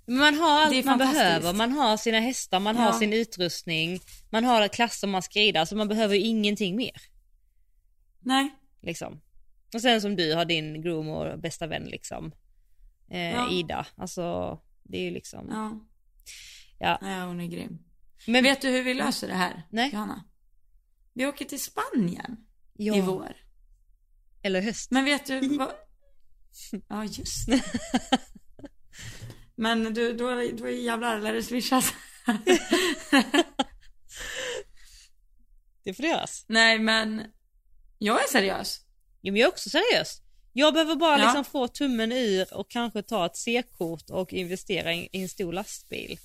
Man 0.07 0.35
har 0.35 0.61
allt 0.61 0.85
man 0.85 0.97
behöver. 0.97 1.53
Man 1.53 1.71
har 1.71 1.97
sina 1.97 2.19
hästar, 2.19 2.59
man 2.59 2.75
har 2.77 2.85
Ja. 2.85 2.93
sin 2.99 3.13
utrustning, 3.13 3.99
man 4.29 4.43
har 4.45 4.67
klasser 4.67 5.07
man 5.07 5.21
ska 5.21 5.39
rida, 5.39 5.65
så 5.65 5.75
man 5.75 5.87
behöver 5.87 6.15
ju 6.15 6.21
ingenting 6.21 6.75
mer. 6.75 6.91
Nej. 8.19 8.55
Liksom. 8.81 9.21
Och 9.73 9.81
sen 9.81 10.01
som 10.01 10.15
du 10.15 10.33
har 10.35 10.45
din 10.45 10.81
groom 10.81 11.09
och 11.09 11.39
bästa 11.39 11.67
vän 11.67 11.83
liksom. 11.83 12.31
Eh, 13.11 13.31
Ja. 13.31 13.51
Ida. 13.51 13.85
Alltså 13.97 14.59
det 14.83 14.97
är 14.97 15.01
ju 15.01 15.11
liksom. 15.11 15.47
Ja. 15.49 15.79
Ja. 16.79 16.97
ja, 17.01 17.25
hon 17.25 17.41
är 17.41 17.47
grym. 17.47 17.77
Men 18.27 18.43
Vet 18.43 18.61
du 18.61 18.69
hur 18.69 18.83
vi 18.83 18.93
löser 18.93 19.27
det 19.27 19.33
här? 19.33 19.63
Nej. 19.69 19.89
Johanna? 19.93 20.23
Vi 21.13 21.25
åker 21.25 21.45
till 21.45 21.61
Spanien 21.63 22.37
ja, 22.77 22.95
i 22.95 23.01
vår. 23.01 23.35
Eller 24.41 24.61
höst. 24.61 24.91
Men 24.91 25.05
vet 25.05 25.25
du 25.25 25.39
vad? 25.57 25.71
Ja, 26.87 27.03
just 27.05 27.47
det. 27.47 27.63
Men 29.55 29.93
du, 29.93 30.13
då, 30.13 30.29
då 30.53 30.69
jävlar 30.69 31.19
lär 31.19 31.33
det 31.33 31.43
swishas. 31.43 31.93
Det 35.83 35.93
får 35.93 36.01
det 36.03 36.09
göras. 36.09 36.45
Nej, 36.47 36.79
men 36.79 37.23
jag 37.97 38.23
är 38.23 38.27
seriös. 38.27 38.81
Jo 39.21 39.33
men 39.33 39.41
jag 39.41 39.47
är 39.47 39.51
också 39.51 39.69
seriös. 39.69 40.21
Jag 40.53 40.73
behöver 40.73 40.95
bara 40.95 41.19
Ja. 41.19 41.25
liksom 41.25 41.45
få 41.45 41.67
tummen 41.67 42.11
ur 42.11 42.53
och 42.53 42.69
kanske 42.71 43.01
ta 43.01 43.25
ett 43.25 43.35
C-kort 43.37 44.09
och 44.09 44.33
investera 44.33 44.93
i, 44.93 45.09
en 45.11 45.29
stor 45.29 45.53
lastbil. 45.53 46.19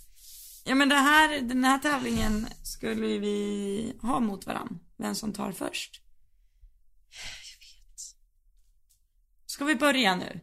Ja, 0.65 0.75
men 0.75 0.89
det 0.89 0.95
här, 0.95 1.41
den 1.41 1.65
här 1.65 1.79
tävlingen 1.79 2.47
skulle 2.65 3.19
vi 3.19 3.93
ha 4.03 4.21
mot 4.21 4.47
varann. 4.47 4.79
Vem 4.97 5.15
som 5.15 5.33
tar 5.33 5.53
först. 5.53 6.03
Ska 9.47 9.65
vi 9.65 9.75
börja 9.75 10.15
nu? 10.17 10.41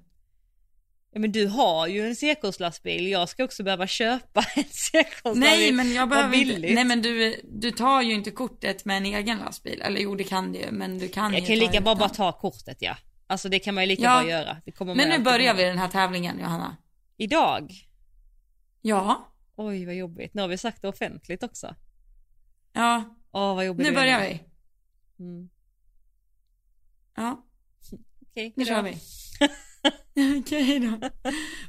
Ja 1.12 1.20
men 1.20 1.32
du 1.32 1.48
har 1.48 1.88
ju 1.88 2.08
en 2.08 2.16
C-kortslastbil, 2.16 3.08
jag 3.08 3.30
ska 3.30 3.44
också 3.44 3.64
behöva 3.64 3.88
köpa 3.88 4.40
en 4.56 4.64
C-kortslastbil. 4.64 5.40
Nej, 5.40 5.72
men 5.72 5.94
jag 5.94 6.10
behöver 6.10 6.38
inte. 6.38 6.74
Nej, 6.74 6.86
men 6.86 7.02
du, 7.02 7.42
du 7.44 7.72
tar 7.72 8.02
ju 8.02 8.14
inte 8.14 8.32
kortet 8.32 8.86
med 8.86 8.98
en 8.98 9.06
egen 9.06 9.38
lastbil. 9.38 9.82
Eller 9.82 10.02
jo, 10.02 10.16
det 10.16 10.24
kan 10.24 10.52
du 10.52 10.60
ju, 10.60 10.72
men 10.72 10.98
du 11.00 11.08
kan 11.08 11.34
Jag 11.34 11.42
ju 11.42 11.48
kan 11.48 11.56
ta 11.58 11.66
lika 11.66 11.82
bara, 11.82 11.92
utan. 11.92 12.00
bara 12.00 12.10
ta 12.10 12.32
kortet 12.32 12.78
ja. 12.82 12.98
Alltså 13.28 13.50
det 13.50 13.60
kan 13.60 13.76
man 13.76 13.84
ju 13.84 13.88
lika 13.88 14.04
Ja. 14.04 14.20
bra 14.22 14.30
göra. 14.30 14.58
Det 14.66 14.72
kommer 14.72 14.96
Men 14.96 15.10
nu 15.10 15.20
börjar 15.20 15.54
vi 15.54 15.64
den 15.64 15.78
här 15.78 15.88
tävlingen, 15.88 16.40
Johanna. 16.40 16.78
Idag? 17.18 17.72
Ja. 18.82 19.28
Oj 19.56 19.86
vad 19.86 19.96
jobbigt, 19.96 20.34
nu 20.34 20.42
har 20.42 20.50
vi 20.50 20.58
sagt 20.58 20.82
det 20.82 20.88
offentligt 20.88 21.44
också. 21.44 21.76
Ja, 22.74 23.16
Åh 23.32 23.56
vad 23.56 23.66
jobbigt 23.66 23.88
nu 23.88 23.94
börjar 23.94 24.20
vi. 24.22 24.40
Mm. 25.20 25.50
Ja, 27.18 27.46
Okej, 28.32 28.54
nu 28.56 28.66
hejdå. 28.66 28.76
kör 28.76 28.84
vi. 28.84 28.98
Okej 30.40 30.80
då. 30.80 31.08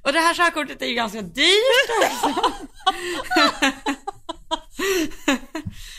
Och 0.03 0.13
det 0.13 0.19
här 0.19 0.35
körkortet 0.35 0.83
är 0.83 0.87
ju 0.87 0.95
ganska 0.95 1.23
dyrt 1.23 1.91
också. 2.13 2.53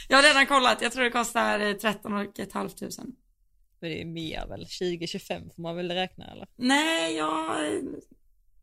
jag 0.09 0.17
har 0.17 0.23
redan 0.23 0.45
kollat, 0.47 0.81
jag 0.81 0.91
tror 0.91 1.03
det 1.03 1.09
kostar 1.09 1.59
eh, 1.59 1.73
13 1.73 2.13
och 2.13 2.39
ett 2.39 2.53
halvt 2.53 2.77
tusen. 2.77 3.07
Men 3.81 3.89
det 3.89 4.01
är 4.01 4.05
mer 4.05 4.47
väl, 4.47 4.65
20-25 4.65 5.55
får 5.55 5.61
man 5.61 5.75
väl 5.75 5.91
räkna 5.91 6.31
eller? 6.31 6.47
Nej, 6.55 7.15
jag 7.15 7.65
eh, 7.67 7.81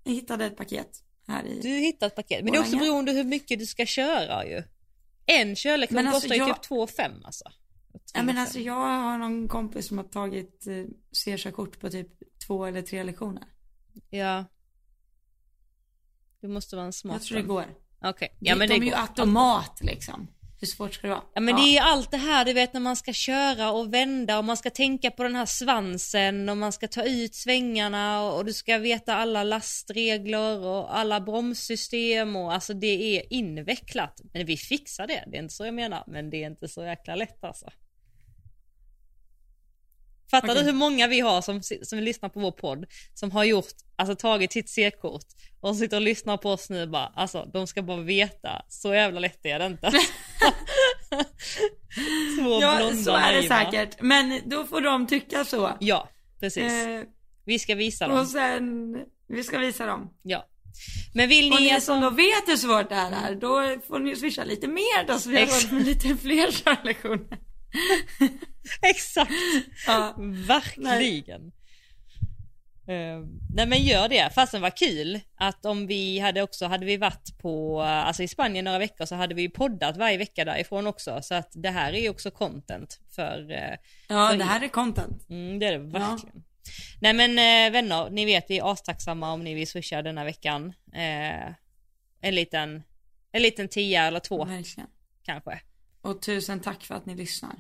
hittade 0.05 0.47
ett 0.47 0.57
paket 0.57 0.91
här 1.29 1.45
i. 1.47 1.61
Du 1.61 1.69
hittar 1.69 2.07
ett 2.07 2.17
paket, 2.17 2.45
men 2.45 2.53
det 2.53 2.59
är 2.59 2.63
också 2.63 2.77
beroende 2.79 3.13
hur 3.13 3.25
mycket 3.25 3.59
du 3.59 3.67
ska 3.67 3.87
köra 3.87 4.47
ju. 4.47 4.63
En 5.27 5.57
körlektion 5.57 5.99
alltså, 5.99 6.13
kostar 6.13 6.35
ju 6.35 6.41
jag- 6.41 6.55
typ 6.57 6.63
2 6.63 6.87
5 6.87 7.13
alltså. 7.25 7.45
Ja 8.15 8.23
men 8.23 8.35
3 8.35 8.41
alltså 8.43 8.59
jag 8.59 8.75
har 8.75 9.19
någon 9.19 9.49
kompis 9.49 9.89
som 9.89 9.99
har 9.99 10.05
tagit 10.05 10.67
eh, 10.67 10.85
C-körkort 11.13 11.81
på 11.81 11.91
typ 11.91 12.09
två 12.47 12.65
eller 12.67 12.83
tre 12.83 13.03
lektioner. 13.03 13.45
Ja. 14.11 14.45
Det 16.41 16.49
måste 16.49 16.77
vara 16.77 16.87
en 16.87 16.93
smart 16.93 17.15
Jag 17.15 17.23
tror 17.23 17.39
det 17.39 17.45
går. 17.45 17.65
Okej, 18.05 18.29
Ja, 18.41 18.51
ja 18.51 18.57
men 18.57 18.69
de 18.69 18.75
det 18.75 18.81
är 18.81 18.85
ju 18.85 18.91
går. 18.91 18.99
automat 18.99 19.79
liksom. 19.81 20.29
Hur 20.61 20.67
svårt 20.67 20.95
ska 20.95 21.07
det 21.07 21.13
vara? 21.13 21.23
Ja 21.35 21.41
men 21.41 21.57
det 21.57 21.63
är 21.63 21.73
ju 21.73 21.79
allt 21.79 22.11
det 22.11 22.17
här 22.17 22.45
du 22.45 22.53
vet 22.53 22.73
när 22.73 22.81
man 22.81 22.97
ska 22.97 23.13
köra 23.13 23.71
och 23.71 23.95
vända 23.95 24.39
och 24.39 24.45
man 24.45 24.57
ska 24.57 24.71
tänka 24.71 25.11
på 25.11 25.23
den 25.23 25.35
här 25.37 25.47
svansen 25.47 26.49
och 26.49 26.57
man 26.57 26.73
ska 26.73 26.89
ta 26.89 27.03
ut 27.05 27.35
svängarna 27.35 28.23
och, 28.23 28.37
och 28.39 28.45
du 28.45 28.53
ska 28.53 28.79
veta 28.79 29.15
alla 29.17 29.43
lastregler 29.43 30.65
och 30.65 30.99
alla 30.99 31.21
bromssystem 31.21 32.37
och 32.37 32.55
alltså 32.55 32.75
det 32.75 33.17
är 33.19 33.33
invecklat. 33.33 34.21
Men 34.33 34.47
vi 34.47 34.57
fixar 34.57 35.07
det, 35.07 35.25
det 35.27 35.37
är 35.37 35.43
inte 35.43 35.55
så 35.55 35.65
jag 35.65 35.75
menar 35.75 36.05
men 36.07 36.31
det 36.31 36.43
är 36.43 36.47
inte 36.47 36.69
så 36.69 36.85
jäkla 36.85 37.15
lätt 37.15 37.45
alltså. 37.45 37.71
Fattar 40.31 40.49
Okej. 40.49 40.59
du 40.63 40.67
hur 40.71 40.73
många 40.79 41.07
vi 41.07 41.21
har 41.21 41.43
som, 41.43 41.63
som 41.83 41.99
lyssnar 41.99 42.29
på 42.29 42.41
vår 42.41 42.51
podd 42.51 42.87
som 43.15 43.31
har 43.31 43.45
gjort, 43.45 43.67
alltså 43.97 44.17
tagit 44.17 44.53
sitt 44.53 44.69
C-kort 44.71 45.25
och 45.61 45.77
sitter 45.77 45.97
och 45.97 46.03
lyssnar 46.03 46.37
på 46.37 46.51
oss 46.51 46.71
nu 46.71 46.83
och 46.83 46.89
bara, 46.89 47.07
alltså 47.17 47.51
de 47.53 47.67
ska 47.67 47.83
bara 47.83 48.01
veta, 48.01 48.63
så 48.69 48.95
jävla 48.95 49.21
lätt 49.21 49.47
är 49.47 49.59
det 49.59 49.67
inte. 49.67 49.91
Två 52.41 52.61
Ja, 52.61 52.93
så 53.05 53.11
är 53.11 53.33
det 53.33 53.49
naiva. 53.49 53.65
säkert. 53.71 53.97
Men 54.01 54.41
då 54.47 54.65
får 54.65 54.81
de 54.81 55.07
tycka 55.07 55.45
så. 55.45 55.71
Ja, 55.81 56.09
precis. 56.41 56.73
Eh, 56.73 57.03
Vi 57.45 57.59
ska 57.59 57.75
visa 57.75 58.07
och 58.07 58.17
dem. 58.17 58.27
sen, 58.27 58.97
vi 59.29 59.45
ska 59.45 59.59
visa 59.59 59.87
dem. 59.87 60.11
Ja. 60.23 60.47
Men 61.15 61.29
vill 61.29 61.53
Och 61.53 61.59
ni 61.61 61.65
ni 61.67 61.73
alltså... 61.73 61.93
som 61.93 62.01
då 62.01 62.11
vet 62.11 62.49
hur 62.49 62.57
svårt 62.57 62.89
det 62.89 62.95
här 62.95 63.31
är, 63.31 63.35
då 63.35 63.77
får 63.89 63.99
ni 63.99 64.17
swisha 64.17 64.45
lite 64.45 64.69
mer 64.69 65.07
då 65.07 65.19
så 65.19 65.31
vi 65.31 65.37
har 65.41 65.47
råd 65.47 65.73
med 65.73 65.85
lite 65.87 66.17
fler 66.17 66.53
körlektioner. 66.53 67.39
Exakt, 68.83 69.31
Ja. 69.87 70.15
verkligen. 70.47 71.53
Nej. 72.89 73.23
nej 73.55 73.67
men 73.67 73.83
gör 73.83 74.09
det, 74.09 74.35
fastän 74.35 74.63
var 74.63 74.77
kul 74.77 75.21
att 75.37 75.65
om 75.67 75.87
vi 75.87 76.19
hade 76.19 76.43
också, 76.43 76.67
hade 76.67 76.87
vi 76.87 76.97
varit 76.97 77.39
på, 77.39 77.81
alltså 77.83 78.23
i 78.23 78.29
Spanien 78.29 78.65
några 78.65 78.79
veckor 78.79 79.05
så 79.07 79.15
hade 79.15 79.35
vi 79.35 79.49
poddat 79.49 79.97
varje 79.97 80.19
vecka 80.19 80.45
därifrån 80.45 80.87
också 80.87 81.19
så 81.23 81.35
att 81.35 81.51
det 81.55 81.71
här 81.71 81.93
är 81.93 81.99
ju 82.01 82.09
också 82.09 82.31
content 82.31 83.01
för, 83.15 83.51
eh, 83.53 83.75
Ja, 84.09 84.29
För- 84.31 84.37
det 84.37 84.45
här 84.45 84.61
är 84.65 84.69
content. 84.69 85.27
mm, 85.31 85.59
det 85.59 85.67
är 85.67 85.73
det 85.73 85.79
verkligen. 85.79 86.45
Nej 87.01 87.13
men 87.15 87.31
eh, 87.39 87.73
vänner, 87.73 88.11
ni 88.11 88.25
vet 88.25 88.45
vi 88.49 88.59
är 88.59 88.73
astacksamma 88.73 89.33
om 89.33 89.45
ni 89.45 89.55
vill 89.55 89.67
swisha 89.69 90.03
denna 90.03 90.25
veckan. 90.25 90.73
Eh, 90.93 91.47
en 92.21 92.35
liten, 92.35 92.83
en 93.33 93.43
liten 93.43 93.69
tia 93.69 94.03
eller 94.07 94.21
två 94.21 94.45
Verkligen. 94.45 94.89
kanske. 95.23 95.61
Och 96.01 96.23
tusen 96.23 96.61
tack 96.61 96.85
för 96.85 96.95
att 96.95 97.07
ni 97.07 97.15
lyssnar. 97.15 97.53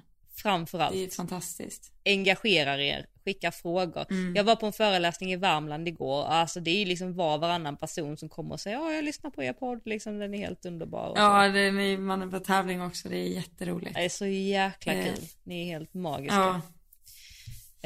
Framförallt. 0.50 0.92
Det 0.92 1.04
är 1.04 1.08
fantastiskt. 1.10 1.92
engagerar 2.04 2.78
er, 2.78 3.06
skicka 3.24 3.52
frågor. 3.52 4.06
Mm. 4.10 4.36
Jag 4.36 4.44
var 4.44 4.56
på 4.56 4.66
en 4.66 4.72
föreläsning 4.72 5.32
i 5.32 5.36
Värmland 5.36 5.88
igår, 5.88 6.24
alltså 6.24 6.60
det 6.60 6.70
är 6.82 6.86
liksom 6.86 7.14
var 7.14 7.38
varannan 7.38 7.76
person 7.76 8.16
som 8.16 8.28
kommer 8.28 8.52
och 8.52 8.60
säger 8.60 8.76
ja 8.76 8.92
jag 8.92 9.04
lyssnar 9.04 9.30
på 9.30 9.42
er 9.42 9.52
podd, 9.52 9.80
liksom 9.84 10.18
den 10.18 10.34
är 10.34 10.38
helt 10.38 10.66
underbar. 10.66 11.12
Ja, 11.16 11.48
det 11.48 11.60
är, 11.60 11.72
ni- 11.72 11.96
man 11.96 12.22
är 12.22 12.26
på 12.26 12.40
tävling 12.40 12.82
också, 12.82 13.08
det 13.08 13.16
är 13.18 13.28
jätteroligt. 13.28 13.94
Det 13.94 14.04
är 14.04 14.08
så 14.08 14.26
jäkla 14.26 14.92
Eh. 14.94 15.04
kul, 15.04 15.24
ni 15.44 15.60
är 15.62 15.64
helt 15.72 15.94
magiska. 15.94 16.34
Ja, 16.36 16.60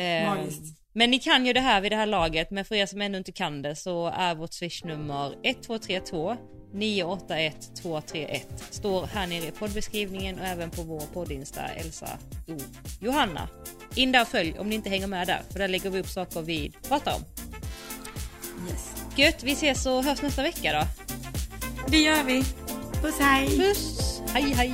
Eh, 0.02 0.26
magiskt. 0.36 0.79
Men 0.92 1.10
ni 1.10 1.18
kan 1.18 1.46
ju 1.46 1.52
det 1.52 1.60
här 1.60 1.80
vid 1.80 1.92
det 1.92 1.96
här 1.96 2.06
laget, 2.06 2.50
men 2.50 2.64
för 2.64 2.74
er 2.74 2.86
som 2.86 3.00
ännu 3.00 3.18
inte 3.18 3.32
kan 3.32 3.62
det 3.62 3.76
så 3.76 4.06
är 4.06 4.34
vårt 4.34 4.52
swishnummer 4.52 5.26
1232 5.26 6.36
981 6.72 7.70
231. 7.82 8.46
Står 8.70 9.06
här 9.06 9.26
nere 9.26 9.46
i 9.46 9.50
poddbeskrivningen 9.50 10.38
och 10.38 10.46
även 10.46 10.70
på 10.70 10.82
vår 10.82 11.00
poddinsta 11.00 11.68
Elsa 11.68 12.18
O. 12.48 12.58
Johanna. 13.00 13.48
In 13.94 14.12
där 14.12 14.22
och 14.22 14.28
följ 14.28 14.58
om 14.58 14.68
ni 14.68 14.74
inte 14.74 14.90
hänger 14.90 15.06
med 15.06 15.26
där, 15.26 15.42
för 15.50 15.58
där 15.58 15.68
lägger 15.68 15.90
vi 15.90 16.00
upp 16.00 16.08
saker 16.08 16.42
vi 16.42 16.72
pratar 16.88 17.14
om. 17.14 17.22
yes. 18.68 18.94
Gött, 19.16 19.42
vi 19.42 19.52
ses 19.52 19.86
och 19.86 20.04
hörs 20.04 20.22
nästa 20.22 20.42
vecka 20.42 20.72
då. 20.72 20.86
Det 21.88 21.98
gör 21.98 22.24
vi. 22.24 22.42
Puss 23.02 23.18
hej. 23.20 23.58
Puss! 23.58 24.22
Hej 24.32 24.52
hej! 24.54 24.72